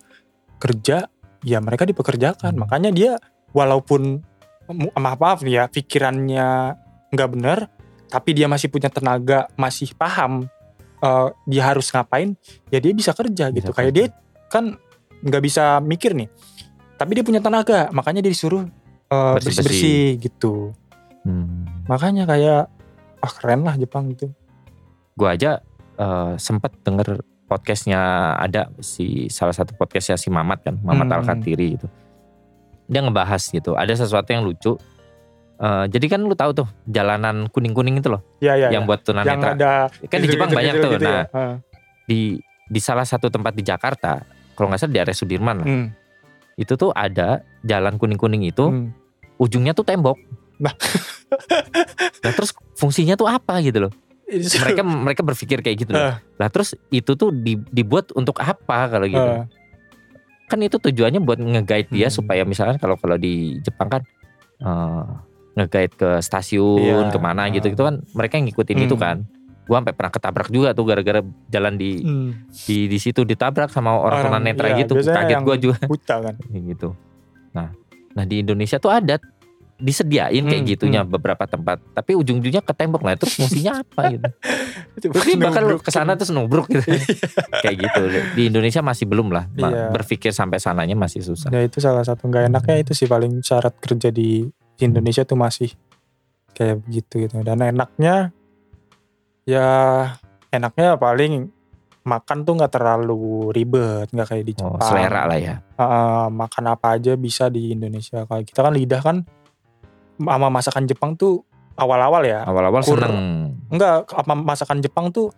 kerja, 0.62 1.10
ya 1.42 1.58
mereka 1.58 1.82
dipekerjakan. 1.82 2.54
Hmm. 2.54 2.62
Makanya 2.62 2.94
dia 2.94 3.18
walaupun 3.50 4.22
maaf 4.94 5.18
maaf 5.18 5.38
nih 5.42 5.60
ya 5.60 5.64
pikirannya 5.66 6.78
nggak 7.10 7.30
benar, 7.34 7.66
tapi 8.06 8.30
dia 8.38 8.46
masih 8.46 8.70
punya 8.70 8.86
tenaga, 8.88 9.50
masih 9.58 9.90
paham 9.98 10.46
eh, 11.02 11.28
dia 11.50 11.62
harus 11.66 11.90
ngapain, 11.90 12.38
ya 12.70 12.78
dia 12.78 12.94
bisa 12.94 13.10
kerja 13.10 13.50
Bisa 13.50 13.56
gitu. 13.58 13.70
Kayak 13.74 13.90
kerja. 13.90 13.98
dia 13.98 14.06
kan 14.46 14.64
nggak 15.24 15.42
bisa 15.42 15.82
mikir 15.82 16.14
nih 16.14 16.30
tapi 16.94 17.10
dia 17.12 17.22
punya 17.22 17.38
tenaga 17.38 17.88
makanya 17.90 18.20
dia 18.20 18.30
disuruh 18.30 18.64
uh, 19.08 19.34
Bersih-bersih. 19.36 19.62
bersih 19.62 19.62
bersih 19.62 20.04
gitu 20.20 20.54
Hmm. 21.24 21.64
makanya 21.88 22.28
kayak 22.28 22.68
ah 23.18 23.32
keren 23.32 23.64
lah 23.64 23.72
Jepang 23.74 24.12
gitu 24.12 24.28
gue 25.14 25.24
aja 25.24 25.64
eh, 25.94 26.32
sempet 26.36 26.68
denger 26.84 27.24
podcastnya 27.44 27.96
ada 28.36 28.68
si 28.78 29.26
salah 29.26 29.56
satu 29.56 29.72
podcastnya 29.72 30.20
si 30.20 30.28
Mamat 30.28 30.60
kan 30.62 30.76
Mamat 30.76 31.06
Hmm. 31.08 31.16
Al 31.16 31.22
Katiri 31.24 31.80
gitu 31.80 31.88
dia 32.84 33.00
ngebahas 33.00 33.40
gitu 33.40 33.72
ada 33.72 33.88
sesuatu 33.90 34.28
yang 34.28 34.44
lucu 34.44 34.76
Eh, 35.54 35.86
jadi 35.86 36.06
kan 36.10 36.20
lu 36.20 36.34
tahu 36.34 36.50
tuh 36.52 36.66
jalanan 36.84 37.46
kuning 37.46 37.70
kuning 37.72 37.96
itu 37.96 38.10
loh 38.10 38.18
ya 38.42 38.58
ya 38.58 38.74
yang 38.74 38.84
ya. 38.84 38.88
buat 38.90 39.00
yang 39.00 39.06
tunanetra 39.06 39.50
ada 39.54 39.72
kan 40.04 40.18
di 40.18 40.26
Jepang 40.26 40.50
banyak 40.50 40.72
tuh 40.74 40.90
gitu-gitu 40.90 41.06
nah 41.06 41.24
ya. 41.24 41.46
Di 42.04 42.20
di 42.66 42.80
salah 42.82 43.06
satu 43.06 43.30
tempat 43.30 43.54
di 43.54 43.62
Jakarta 43.62 44.18
kalau 44.52 44.66
nggak 44.68 44.82
salah 44.82 44.92
di 44.92 44.98
area 44.98 45.14
Sudirman 45.14 45.56
lah 45.62 45.66
Hmm, 45.70 45.86
itu 46.54 46.72
tuh 46.74 46.90
ada 46.90 47.28
jalan 47.60 47.96
kuning 47.96 48.16
kuning 48.16 48.42
itu 48.42 48.64
hmm. 48.64 48.90
ujungnya 49.36 49.72
tuh 49.72 49.82
tembok 49.82 50.18
Nah. 50.54 50.70
nah 52.22 52.30
terus 52.30 52.54
fungsinya 52.74 53.14
tuh 53.14 53.26
apa 53.26 53.58
gitu 53.58 53.82
loh 53.82 53.92
mereka 54.62 54.82
mereka 54.82 55.20
berpikir 55.20 55.60
kayak 55.60 55.82
gitu 55.82 55.90
loh 55.92 56.14
Ah. 56.14 56.16
lah 56.38 56.48
terus 56.48 56.72
itu 56.88 57.12
tuh 57.12 57.30
di- 57.30 57.60
dibuat 57.68 58.14
untuk 58.14 58.38
apa 58.38 58.86
kalau 58.86 59.04
gitu 59.04 59.18
Ah. 59.18 59.44
kan 60.44 60.58
itu 60.60 60.78
tujuannya 60.78 61.18
buat 61.18 61.36
nge-guide 61.36 61.90
dia 61.90 62.06
Hmm. 62.06 62.14
supaya 62.14 62.42
misalkan 62.44 62.78
kalau 62.78 62.94
kalau 62.94 63.16
di 63.16 63.58
Jepang 63.60 63.90
kan 63.90 64.02
eh, 64.56 65.04
nge-guide 65.56 65.94
ke 65.94 66.10
stasiun 66.20 67.10
Iya. 67.10 67.10
ke 67.10 67.18
mana 67.18 67.50
gitu 67.50 67.66
itu 67.66 67.82
kan 67.82 67.98
mereka 68.12 68.38
ngikutin 68.38 68.78
itu 68.80 68.94
Hmm. 68.94 69.02
kan 69.02 69.16
gua 69.64 69.80
sampai 69.80 69.92
pernah 69.92 70.12
ketabrak 70.12 70.48
juga 70.48 70.68
tuh 70.70 70.84
gara-gara 70.84 71.20
jalan 71.48 71.74
di 71.74 71.90
Hmm. 71.98 72.30
di 72.64 72.86
di 72.86 72.98
situ 72.98 73.22
ditabrak 73.22 73.68
sama 73.68 73.94
orang, 73.94 74.28
tunanetra 74.28 74.68
iya, 74.70 74.82
gitu. 74.82 74.94
kaget 74.98 75.40
gua 75.40 75.56
juga. 75.56 75.78
buta 75.84 76.16
kan. 76.20 76.34
Gitu. 76.70 76.88
Nah 77.52 77.72
nah 78.12 78.24
di 78.24 78.40
Indonesia 78.40 78.76
tuh 78.76 78.88
ada 78.88 79.18
disediain 79.74 80.38
kayak 80.40 80.62
Hmm, 80.62 80.70
gitunya 80.70 81.00
beberapa 81.02 81.44
tempat. 81.44 81.82
Tapi 81.90 82.14
ujung-ujungnya 82.14 82.62
ke 82.62 82.70
tembok 82.72 83.02
lah 83.02 83.18
terus 83.18 83.34
fungsinya 83.34 83.82
apa 83.82 84.06
gitu? 84.08 84.28
Dia 85.26 85.34
bakal 85.34 85.62
nubruk. 85.66 85.82
ke 85.82 85.90
sana 85.90 86.14
terus 86.14 86.30
nubruk 86.30 86.70
gitu. 86.70 86.94
Kayak 87.62 87.76
gitu. 87.82 88.00
Di 88.38 88.42
Indonesia 88.46 88.80
masih 88.80 89.04
belum 89.04 89.34
lah. 89.34 89.50
Iya. 89.50 89.90
berpikir 89.90 90.30
sampai 90.30 90.62
sananya 90.62 90.94
masih 90.94 91.26
susah. 91.26 91.50
Ya 91.50 91.66
itu 91.66 91.82
salah 91.82 92.06
satu. 92.06 92.30
Nggak 92.30 92.54
enaknya 92.54 92.76
itu 92.80 92.94
sih 92.94 93.10
paling 93.10 93.42
syarat 93.42 93.74
kerja 93.76 94.14
di 94.14 94.46
Indonesia 94.78 95.26
tuh 95.26 95.36
masih 95.36 95.74
kayak 96.54 96.78
begitu 96.86 97.26
gitu. 97.26 97.42
Dan 97.42 97.58
enaknya 97.58 98.30
ya 99.44 99.68
enaknya 100.48 100.96
paling 100.96 101.52
makan 102.04 102.44
tuh 102.44 102.52
nggak 102.60 102.72
terlalu 102.72 103.48
ribet 103.56 104.12
nggak 104.12 104.28
kayak 104.28 104.44
di 104.44 104.52
oh, 104.60 104.76
Jepang. 104.76 104.84
selera 104.84 105.22
lah 105.24 105.38
ya. 105.40 105.56
Eh, 105.60 106.26
makan 106.28 106.64
apa 106.68 107.00
aja 107.00 107.16
bisa 107.16 107.48
di 107.48 107.72
Indonesia. 107.72 108.28
Kalau 108.28 108.44
kita 108.44 108.60
kan 108.60 108.72
lidah 108.76 109.00
kan 109.00 109.16
sama 110.20 110.48
masakan 110.52 110.84
Jepang 110.84 111.16
tuh 111.16 111.42
awal-awal 111.80 112.22
ya. 112.28 112.44
Awal-awal 112.44 112.84
seneng. 112.84 113.16
Enggak 113.72 114.04
apa 114.12 114.32
masakan 114.36 114.84
Jepang 114.84 115.08
tuh 115.10 115.32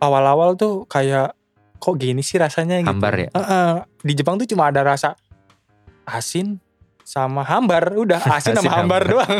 awal-awal 0.00 0.56
tuh 0.56 0.88
kayak 0.88 1.36
kok 1.78 1.94
gini 2.00 2.24
sih 2.24 2.40
rasanya 2.40 2.80
gitu. 2.82 2.90
Hambar 2.90 3.14
ya? 3.14 3.28
Heeh. 3.30 3.72
di 4.02 4.12
Jepang 4.16 4.40
tuh 4.40 4.48
cuma 4.48 4.72
ada 4.72 4.82
rasa 4.82 5.14
asin 6.08 6.56
sama 7.08 7.40
hambar 7.40 7.96
udah 7.96 8.20
asin, 8.36 8.52
Asin, 8.52 8.60
sama 8.60 8.68
hambar, 8.76 9.00
hambar. 9.00 9.24
doang. 9.24 9.36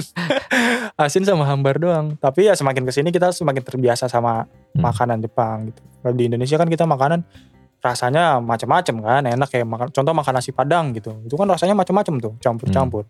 Asin 1.04 1.22
sama 1.22 1.44
hambar 1.44 1.76
doang. 1.76 2.06
Tapi 2.16 2.48
ya 2.48 2.56
semakin 2.56 2.88
ke 2.88 2.92
sini 2.92 3.12
kita 3.12 3.28
semakin 3.28 3.60
terbiasa 3.60 4.08
sama 4.08 4.48
Hmm. 4.68 4.84
makanan 4.84 5.20
Jepang 5.20 5.68
gitu. 5.68 5.80
Kalau 6.00 6.14
di 6.14 6.24
Indonesia 6.24 6.56
kan 6.56 6.68
kita 6.68 6.84
makanan 6.84 7.24
rasanya 7.78 8.36
macam-macam 8.38 8.94
kan 9.00 9.22
enak 9.24 9.48
kayak 9.48 9.64
makan 9.64 9.86
contoh 9.90 10.12
makan 10.12 10.32
nasi 10.34 10.50
padang 10.50 10.92
gitu. 10.92 11.12
Itu 11.22 11.36
kan 11.36 11.44
rasanya 11.46 11.72
macam-macam 11.72 12.14
tuh 12.18 12.32
campur-campur. 12.38 13.04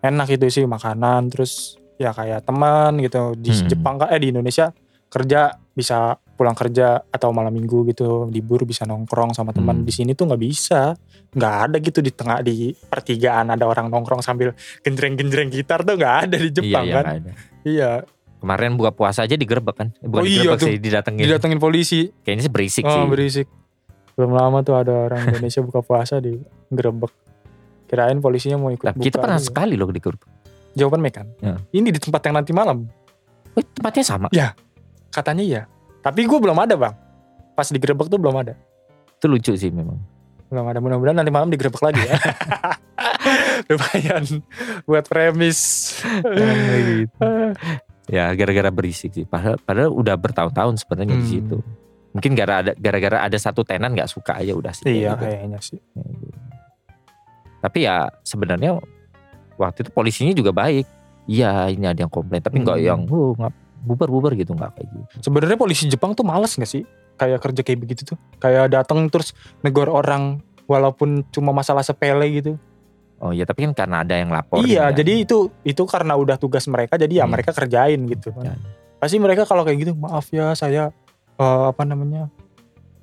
Enak 0.00 0.28
itu 0.28 0.46
sih 0.52 0.64
makanan 0.64 1.30
terus 1.30 1.74
ya 1.96 2.10
kayak 2.10 2.44
teman 2.44 2.98
gitu. 2.98 3.34
Di 3.34 3.50
Hmm. 3.52 3.66
Jepang 3.66 3.94
kan 3.96 4.10
eh 4.10 4.20
di 4.20 4.30
Indonesia 4.30 4.70
kerja 5.06 5.54
bisa 5.70 6.18
pulang 6.36 6.52
kerja 6.52 7.00
atau 7.02 7.28
malam 7.30 7.50
minggu 7.50 7.82
gitu 7.86 8.06
libur 8.26 8.62
bisa 8.62 8.84
nongkrong 8.84 9.32
sama 9.32 9.50
teman 9.50 9.72
Hmm. 9.74 9.82
di 9.82 9.90
sini 9.90 10.12
tuh 10.12 10.24
nggak 10.26 10.38
bisa 10.38 10.92
nggak 11.32 11.54
ada 11.64 11.76
gitu 11.78 11.98
di 11.98 12.10
tengah 12.10 12.38
di 12.38 12.54
pertigaan 12.72 13.50
ada 13.50 13.64
orang 13.64 13.88
nongkrong 13.88 14.20
sambil 14.20 14.52
genjreng-genjreng 14.80 15.48
gitar 15.48 15.80
tuh 15.80 15.96
nggak 15.96 16.16
ada 16.22 16.36
di 16.36 16.50
Jepang 16.50 16.84
iya, 16.84 16.94
kan 16.94 17.04
ada. 17.10 17.30
iya 17.62 17.90
Kemarin 18.36 18.76
buka 18.76 18.92
puasa 18.92 19.24
aja 19.24 19.32
digerebek 19.32 19.74
kan? 19.74 19.88
Bukan 19.98 20.20
Oh 20.20 20.22
iya 20.22 20.44
digerebek 20.44 20.60
tuh. 20.60 20.68
sih, 20.68 20.76
didatengin. 20.78 21.24
didatengin 21.24 21.56
polisi 21.56 22.12
Kayaknya 22.20 22.42
sih 22.42 22.52
berisik 22.52 22.84
sih. 22.84 22.92
oh 22.94 23.06
berisik 23.06 23.46
belum 24.12 24.30
lama 24.30 24.60
tuh 24.60 24.76
ada 24.76 24.92
orang 25.02 25.24
Indonesia 25.26 25.60
buka 25.60 25.80
puasa 25.80 26.16
di 26.18 26.36
gerebek 26.68 27.10
kirain 27.86 28.18
polisinya 28.18 28.56
mau 28.56 28.68
ikut 28.68 28.82
Nah, 28.82 28.94
kita 28.94 29.16
buka 29.16 29.24
pernah 29.24 29.38
juga. 29.38 29.48
sekali 29.48 29.74
loh 29.74 29.88
digerebek. 29.88 30.28
jawaban 30.72 31.00
Mekan 31.00 31.26
Ya. 31.38 31.56
ini 31.70 31.88
di 31.88 31.96
tempat 31.96 32.20
yang 32.22 32.36
nanti 32.36 32.52
malam 32.52 32.84
Oh, 33.50 33.64
tempatnya 33.64 34.04
sama. 34.04 34.28
katanya 35.08 35.40
iya 35.42 35.62
tapi 36.06 36.22
gue 36.22 36.38
belum 36.38 36.54
ada 36.56 36.78
bang 36.78 36.94
pas 37.52 37.66
digerebek 37.66 38.06
tuh 38.06 38.16
belum 38.16 38.36
ada 38.36 38.54
Itu 39.12 39.26
lucu 39.26 39.50
sih 39.52 39.68
memang. 39.68 39.98
belum 40.46 40.62
ada 40.64 40.78
mudah-mudahan 40.78 41.18
nanti 41.18 41.28
malam 41.28 41.48
digerebek 41.48 41.82
lagi 41.82 41.98
ya 42.00 42.14
lumayan 43.68 44.22
buat 44.84 45.04
premis 45.04 45.58
gitu. 46.22 47.26
Ya 48.06 48.30
gara-gara 48.30 48.70
berisik 48.70 49.10
sih. 49.12 49.24
Padahal, 49.24 49.58
padahal 49.58 49.90
udah 49.90 50.14
bertahun-tahun 50.14 50.78
sebenarnya 50.78 51.16
di 51.16 51.20
Hmm. 51.20 51.32
situ. 51.32 51.56
Mungkin 52.14 52.32
gara 52.32 52.62
ada 52.62 52.72
gara-gara 52.72 53.18
ada 53.20 53.34
satu 53.34 53.60
tenan 53.60 53.90
nggak 53.90 54.06
suka 54.06 54.38
aja 54.38 54.54
udah 54.54 54.70
sih. 54.70 54.86
iya 54.86 55.12
gitu. 55.12 55.20
kayaknya 55.20 55.58
sih 55.58 55.80
gitu. 55.82 56.38
Tapi 57.58 57.78
ya 57.82 58.06
sebenarnya 58.22 58.78
waktu 59.56 59.82
itu 59.82 59.90
polisinya 59.90 60.30
juga 60.30 60.54
baik. 60.54 60.86
Iya 61.26 61.66
ini 61.66 61.82
ada 61.84 61.98
yang 61.98 62.12
komplain 62.12 62.38
tapi 62.38 62.62
nggak 62.62 62.78
Hmm. 62.78 62.86
yang 62.86 63.00
nggak 63.02 63.52
bubar-bubar 63.78 64.32
gitu 64.32 64.52
nggak 64.52 64.72
kayak 64.72 64.88
gitu. 64.88 65.04
sebenarnya 65.22 65.54
polisi 65.54 65.84
Jepang 65.86 66.12
tuh 66.12 66.22
males 66.22 66.50
gak 66.50 66.64
sih 66.64 66.82
kayak 67.14 67.40
kerja 67.40 67.60
kayak 67.60 67.78
begitu 67.78 68.02
tuh 68.06 68.18
kayak 68.36 68.70
datang 68.70 69.06
terus 69.06 69.32
negor 69.60 69.88
orang 69.88 70.38
walaupun 70.64 71.24
cuma 71.30 71.50
masalah 71.50 71.80
sepele 71.80 72.26
gitu 72.32 72.54
Oh 73.16 73.32
iya 73.32 73.42
tapi 73.42 73.64
kan 73.64 73.72
karena 73.72 74.04
ada 74.04 74.12
yang 74.12 74.28
lapor. 74.28 74.60
iya 74.60 74.92
kan. 74.92 74.94
jadi 74.94 75.24
itu 75.24 75.48
itu 75.62 75.82
karena 75.82 76.12
udah 76.14 76.36
tugas 76.36 76.68
mereka 76.68 76.94
jadi 76.94 77.08
ya 77.10 77.18
Iya. 77.18 77.24
mereka 77.26 77.50
kerjain 77.50 78.04
gitu 78.04 78.28
Ya. 78.36 78.52
pasti 78.96 79.16
mereka 79.16 79.42
kalau 79.42 79.64
kayak 79.64 79.78
gitu 79.80 79.92
maaf 79.94 80.28
ya 80.28 80.52
saya 80.52 80.92
eh, 81.34 81.64
apa 81.66 81.82
namanya 81.82 82.28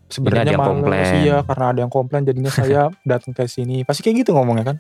sebenarnya 0.07 0.53
males 0.53 0.69
komplain. 0.69 1.13
iya 1.19 1.41
karena 1.41 1.65
ada 1.65 1.79
yang 1.81 1.89
komplain 1.89 2.21
jadinya 2.21 2.51
saya 2.51 2.93
datang 3.09 3.33
ke 3.33 3.47
sini 3.47 3.81
pasti 3.81 4.05
kayak 4.05 4.21
gitu 4.21 4.31
ngomongnya 4.31 4.69
kan 4.69 4.77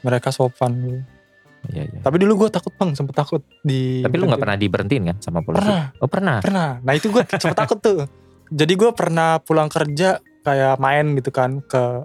mereka 0.00 0.32
sopan 0.32 0.72
gitu. 0.80 1.00
Iya, 1.62 1.86
iya. 1.86 2.00
tapi 2.02 2.18
dulu 2.18 2.42
gue 2.42 2.48
takut 2.50 2.74
bang 2.74 2.90
sempet 2.92 3.14
takut 3.14 3.42
di 3.62 4.02
Tapi 4.02 4.14
lu 4.18 4.26
nggak 4.26 4.42
pernah 4.42 4.58
diberhentiin 4.58 5.02
kan 5.06 5.16
sama 5.22 5.46
polisi? 5.46 5.62
pernah. 5.62 5.84
Oh 6.02 6.10
pernah. 6.10 6.36
pernah. 6.42 6.70
Nah 6.82 6.92
itu 6.92 7.06
gue 7.06 7.22
sempet 7.22 7.54
takut 7.54 7.78
tuh. 7.78 8.10
Jadi 8.50 8.72
gue 8.74 8.90
pernah 8.90 9.38
pulang 9.38 9.70
kerja 9.70 10.18
kayak 10.42 10.82
main 10.82 11.14
gitu 11.14 11.30
kan 11.30 11.62
ke 11.62 12.02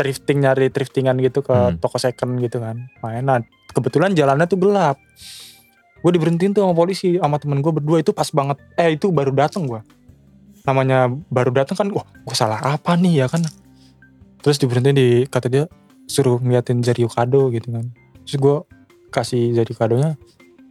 thrifting 0.00 0.40
nyari 0.40 0.72
thriftingan 0.72 1.20
gitu 1.20 1.44
ke 1.44 1.52
Hmm. 1.52 1.76
toko 1.76 2.00
second 2.00 2.40
gitu 2.40 2.64
kan 2.64 2.88
main. 3.02 3.20
Nah 3.22 3.44
kebetulan 3.70 4.16
jalannya 4.16 4.48
tuh 4.48 4.56
gelap. 4.56 4.96
Gue 5.98 6.10
diberhentiin 6.14 6.54
tuh 6.54 6.64
sama 6.64 6.72
polisi 6.72 7.18
sama 7.18 7.36
temen 7.36 7.60
gue 7.60 7.72
berdua. 7.74 8.00
Itu 8.00 8.16
pas 8.16 8.30
banget. 8.30 8.56
Eh 8.78 8.96
itu 8.96 9.12
baru 9.12 9.34
datang 9.34 9.68
gue 9.68 9.82
namanya 10.64 11.08
baru 11.28 11.48
datang 11.50 11.76
kan 11.76 11.88
wah 11.88 12.04
gue 12.04 12.36
salah 12.36 12.60
apa 12.60 12.92
nih 12.94 13.24
ya 13.24 13.26
kan? 13.28 13.40
Terus 14.40 14.56
diberhentiin 14.56 14.96
di 14.96 15.08
kata 15.24 15.48
dia 15.48 15.64
suruh 16.04 16.36
ngeliatin 16.38 16.80
jari 16.80 17.04
kado 17.04 17.48
gitu 17.48 17.68
kan. 17.68 17.88
Terus 18.24 18.36
gue 18.36 18.56
kasih 19.08 19.56
jari 19.56 19.72
kadonya. 19.74 20.14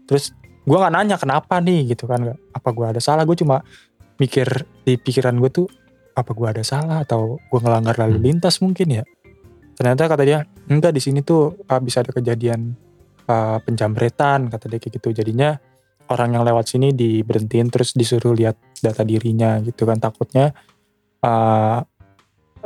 Terus 0.07 0.31
gue 0.67 0.77
nggak 0.77 0.93
nanya 0.93 1.15
kenapa 1.19 1.59
nih 1.63 1.95
gitu 1.95 2.07
kan 2.07 2.33
apa 2.33 2.69
gue 2.71 2.85
ada 2.85 3.01
salah? 3.01 3.23
Gue 3.27 3.35
cuma 3.39 3.61
mikir 4.17 4.65
di 4.83 4.97
pikiran 4.97 5.37
gue 5.37 5.51
tuh 5.51 5.67
apa 6.17 6.33
gue 6.33 6.47
ada 6.49 6.63
salah 6.65 7.05
atau 7.05 7.37
gue 7.37 7.59
ngelanggar 7.61 8.01
lalu 8.01 8.17
Hmm. 8.17 8.25
lintas 8.25 8.57
mungkin 8.61 8.87
ya? 8.89 9.03
Ternyata 9.77 10.09
kata 10.09 10.23
dia 10.25 10.41
enggak 10.65 10.97
di 10.97 11.01
sini 11.01 11.21
tuh 11.21 11.53
ah, 11.69 11.77
bisa 11.77 12.01
ada 12.01 12.09
kejadian 12.09 12.73
ah, 13.29 13.61
penjamretan 13.61 14.49
kata 14.49 14.65
dia 14.65 14.81
kayak 14.81 14.97
gitu. 14.97 15.13
Jadinya 15.13 15.53
orang 16.09 16.33
yang 16.33 16.43
lewat 16.47 16.65
sini 16.71 16.95
diberhentiin 16.97 17.69
terus 17.69 17.93
disuruh 17.93 18.33
lihat 18.33 18.57
data 18.81 19.05
dirinya 19.05 19.61
gitu 19.61 19.85
kan. 19.85 20.01
Takutnya 20.01 20.57
ah, 21.21 21.85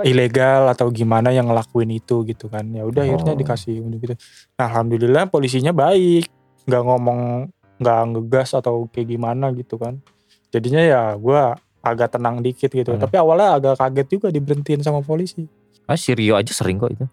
ilegal 0.03 0.67
atau 0.67 0.87
gimana 0.89 1.29
yang 1.29 1.47
ngelakuin 1.47 1.91
itu 1.91 2.23
gitu 2.23 2.47
kan. 2.47 2.63
Ya 2.69 2.83
udah 2.83 3.01
akhirnya 3.01 3.33
Oh. 3.33 3.39
dikasih 3.39 3.79
unjuk 3.79 3.99
gitu. 4.01 4.15
Nah 4.55 4.65
alhamdulillah 4.67 5.27
polisinya 5.27 5.71
baik. 5.71 6.27
Nggak 6.65 6.83
ngomong 6.83 7.19
nggak 7.77 7.99
ngegas 8.09 8.53
atau 8.53 8.85
kayak 8.87 9.07
gimana 9.09 9.49
gitu 9.51 9.75
kan. 9.75 9.97
Jadinya 10.49 10.81
ya 10.81 11.01
gue 11.15 11.41
agak 11.81 12.13
tenang 12.13 12.39
dikit 12.39 12.69
gitu. 12.69 12.93
Hmm. 12.93 13.01
tapi 13.01 13.17
awalnya 13.17 13.55
agak 13.55 13.73
kaget 13.77 14.07
juga 14.11 14.27
diberhentiin 14.29 14.81
sama 14.81 15.01
polisi. 15.01 15.49
Ah 15.85 15.97
si 15.97 16.13
Rio 16.13 16.35
aja 16.35 16.51
sering 16.51 16.77
kok 16.77 16.91
itu. 16.91 17.05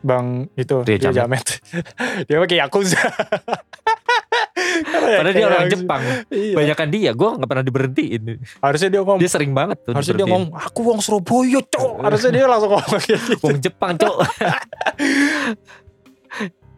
bang 0.00 0.48
itu 0.56 0.80
Rio 0.80 0.96
dia 0.96 1.12
Jamet. 1.12 1.44
jamet. 1.44 1.46
Dia 2.28 2.40
pakai 2.40 2.56
yakuza. 2.58 2.96
ya 2.96 3.04
Padahal 5.18 5.32
dia 5.32 5.46
orang. 5.46 5.66
Jepang. 5.66 6.00
iya. 6.28 6.54
Banyakan 6.54 6.88
dia, 6.88 7.10
gue 7.12 7.28
nggak 7.32 7.48
pernah 7.48 7.64
diberhentiin. 7.64 8.22
harusnya 8.58 8.88
dia 8.88 9.00
ngomong 9.00 9.18
Dia 9.18 9.28
sering 9.28 9.52
banget 9.52 9.78
tuh 9.80 9.92
harusnya 9.92 10.14
dia 10.14 10.26
ngomong 10.26 10.44
aku 10.52 10.80
wong 10.82 10.98
Surabaya 10.98 11.60
cok 11.62 11.92
harusnya 12.00 12.30
dia 12.32 12.44
langsung 12.44 12.70
ngomong 12.70 12.98
kayak 12.98 13.20
gitu 13.20 13.34
Wong 13.42 13.58
Jepang 13.58 13.92
cok. 13.94 14.16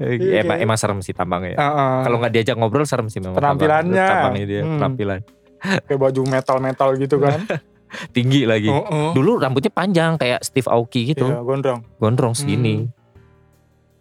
Iya, 0.03 0.43
emang, 0.43 0.59
emang 0.61 0.75
serem 0.75 0.99
sih 0.99 1.13
tampangnya. 1.13 1.55
ya. 1.55 1.59
Heeh. 1.61 1.99
Kalau 2.03 2.17
nggak 2.19 2.33
diajak 2.33 2.57
ngobrol 2.57 2.83
serem 2.83 3.07
sih 3.07 3.23
memang. 3.23 3.39
Penampilannya. 3.39 3.95
tampang- 3.95 4.11
Tampangnya 4.35 4.45
dia, 4.45 4.61
Hmm. 4.61 4.77
penampilan. 4.77 5.21
kayak 5.63 6.01
baju 6.01 6.21
metal 6.27 6.59
metal 6.59 6.89
gitu 6.99 7.23
kan 7.23 7.39
Tinggi 8.17 8.43
lagi. 8.43 8.67
Heeh. 8.67 9.15
Dulu 9.15 9.39
rambutnya 9.39 9.71
panjang 9.71 10.19
kayak 10.19 10.43
Steve 10.43 10.67
Aoki 10.67 11.07
gitu. 11.07 11.23
Iya, 11.25 11.39
gondrong 11.41 11.81
Gondrong 11.97 12.35
segini. 12.35 12.91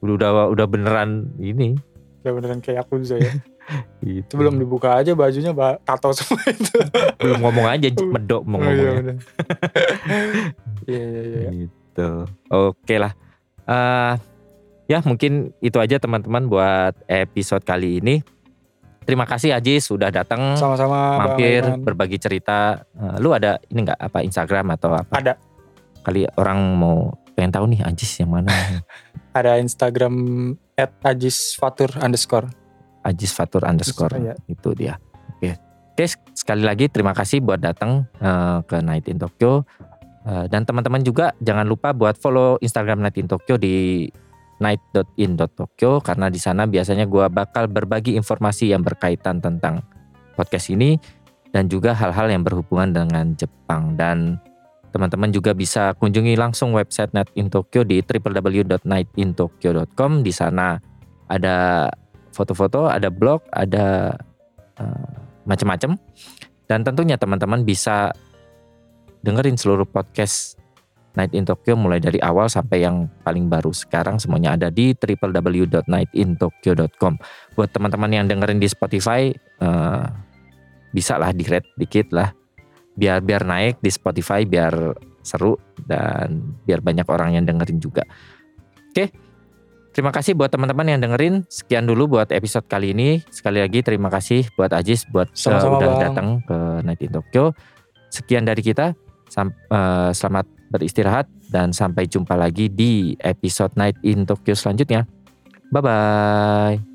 Udah 0.02 0.50
udah 0.50 0.66
beneran 0.66 1.30
ini. 1.38 1.78
ya 2.22 2.30
beneran 2.32 2.58
kayak 2.58 2.82
yakuza 2.82 3.18
ya 3.18 3.30
Gitu. 4.02 4.26
itu 4.28 4.34
belum 4.36 4.58
dibuka 4.58 5.00
aja 5.00 5.14
bajunya 5.14 5.54
ba- 5.54 5.80
tato 5.80 6.12
semua 6.12 6.42
itu 6.46 6.76
belum 7.16 7.40
ngomong 7.40 7.66
aja 7.70 7.88
medok 8.04 8.44
mau 8.44 8.58
Oh, 8.58 8.66
iya, 8.66 8.90
ngomongnya. 8.92 9.16
iya 10.90 11.04
iya 11.06 11.22
iya 11.24 11.50
Gitu. 11.52 12.10
Oke 12.48 12.96
lah. 12.96 13.12
Eh 13.64 14.14
ya 14.88 15.00
mungkin 15.02 15.52
itu 15.60 15.78
aja 15.78 15.96
teman-teman 15.98 16.48
buat 16.48 16.96
episode 17.06 17.62
kali 17.62 18.00
ini. 18.00 18.24
Terima 19.02 19.26
kasih 19.26 19.52
Ajis 19.52 19.88
sudah 19.88 20.08
datang 20.08 20.56
sama-sama 20.56 21.20
mampir 21.20 21.64
berbagi 21.80 22.16
cerita. 22.16 22.86
Eh, 22.92 23.18
lu 23.18 23.32
ada 23.32 23.60
ini 23.68 23.84
nggak 23.84 24.00
apa 24.00 24.20
Instagram 24.22 24.72
atau 24.72 24.94
apa? 24.94 25.14
Ada. 25.14 25.34
Kali 26.02 26.26
orang 26.34 26.60
mau 26.76 26.98
pengen 27.34 27.52
tahu 27.52 27.66
nih 27.68 27.82
Ajis 27.84 28.20
yang 28.20 28.32
mana? 28.32 28.50
ada 29.38 29.56
Instagram 29.58 30.14
at 30.76 30.92
ajisfatur 31.04 31.92
underscore 32.00 32.48
Ajis 33.02 33.34
Fatur 33.34 33.66
underscore 33.66 34.18
Iya. 34.18 34.34
itu 34.46 34.70
dia. 34.78 34.94
Oke. 35.38 35.58
Oke 35.92 36.06
sekali 36.34 36.64
lagi 36.64 36.88
terima 36.88 37.12
kasih 37.12 37.44
buat 37.44 37.60
datang 37.62 38.08
eh, 38.22 38.60
ke 38.66 38.80
Night 38.82 39.12
in 39.12 39.20
Tokyo 39.20 39.68
Eh, 40.22 40.46
dan 40.54 40.70
teman-teman 40.70 41.02
juga 41.02 41.34
jangan 41.42 41.66
lupa 41.66 41.98
buat 41.98 42.14
follow 42.14 42.62
Instagram 42.62 43.02
Night 43.02 43.18
in 43.18 43.26
Tokyo 43.26 43.58
di 43.58 44.06
night.in.tokyo 44.62 45.98
karena 46.06 46.30
di 46.30 46.38
sana 46.38 46.70
biasanya 46.70 47.10
gua 47.10 47.26
bakal 47.26 47.66
berbagi 47.66 48.14
informasi 48.14 48.70
yang 48.70 48.86
berkaitan 48.86 49.42
tentang 49.42 49.82
podcast 50.38 50.70
ini 50.70 51.02
dan 51.50 51.66
juga 51.66 51.98
hal-hal 51.98 52.30
yang 52.30 52.46
berhubungan 52.46 52.94
dengan 52.94 53.34
Jepang 53.34 53.98
dan 53.98 54.38
teman-teman 54.94 55.34
juga 55.34 55.58
bisa 55.58 55.98
kunjungi 55.98 56.38
langsung 56.38 56.70
website 56.78 57.18
Night 57.18 57.34
in 57.34 57.50
Tokyo 57.50 57.82
di 57.82 58.06
www.nightintokyo.com 58.06 60.22
di 60.22 60.30
sana 60.30 60.78
ada 61.34 61.90
foto-foto, 62.42 62.90
ada 62.90 63.14
blog, 63.14 63.46
ada 63.54 64.18
eh, 64.82 65.14
macam-macam. 65.46 65.94
Dan 66.66 66.82
tentunya 66.82 67.22
teman-teman 67.22 67.62
bisa 67.62 68.10
dengerin 69.22 69.54
seluruh 69.60 69.86
podcast 69.86 70.58
Night 71.12 71.36
in 71.36 71.44
Tokyo 71.44 71.76
mulai 71.76 72.00
dari 72.00 72.24
awal 72.24 72.48
sampai 72.48 72.88
yang 72.88 73.12
paling 73.28 73.52
baru 73.52 73.76
sekarang 73.76 74.16
semuanya 74.16 74.56
ada 74.56 74.72
di 74.72 74.96
www.nightintokyo.com. 74.96 77.20
Buat 77.54 77.70
teman-teman 77.76 78.16
yang 78.16 78.32
dengerin 78.32 78.64
di 78.64 78.72
Spotify 78.72 79.28
eh, 79.36 80.06
bisa 80.92 81.16
lah 81.20 81.32
di 81.36 81.44
rate 81.48 81.72
dikit 81.76 82.12
lah 82.16 82.32
biar 82.92 83.24
biar 83.24 83.48
naik 83.48 83.80
di 83.80 83.88
Spotify 83.88 84.44
biar 84.44 84.76
seru 85.24 85.56
dan 85.80 86.60
biar 86.68 86.84
banyak 86.84 87.08
orang 87.08 87.40
yang 87.40 87.48
dengerin 87.48 87.80
juga. 87.80 88.04
Oke. 88.92 89.31
Terima 89.92 90.12
kasih 90.16 90.40
buat 90.40 90.48
teman-teman 90.48 90.88
yang 90.88 91.00
dengerin. 91.04 91.44
Sekian 91.52 91.84
dulu 91.84 92.16
buat 92.16 92.32
episode 92.32 92.64
kali 92.64 92.96
ini. 92.96 93.20
Sekali 93.28 93.60
lagi 93.60 93.84
terima 93.84 94.08
kasih 94.08 94.48
buat 94.56 94.72
Ajis 94.72 95.04
buat 95.12 95.28
uh, 95.28 95.36
Sama-sama, 95.36 95.84
udah 95.84 95.90
Bang. 95.92 96.02
datang 96.02 96.28
ke 96.48 96.58
Night 96.88 97.02
in 97.04 97.12
Tokyo. 97.12 97.52
Sekian 98.08 98.48
dari 98.48 98.64
kita. 98.64 98.96
Sam- 99.32 99.56
uh, 99.72 100.12
selamat 100.12 100.48
beristirahat 100.72 101.28
dan 101.52 101.76
sampai 101.76 102.08
jumpa 102.08 102.36
lagi 102.36 102.72
di 102.72 103.16
episode 103.20 103.76
Night 103.76 104.00
in 104.04 104.24
Tokyo 104.24 104.56
selanjutnya. 104.56 105.04
Bye 105.72 105.84
bye. 105.84 106.91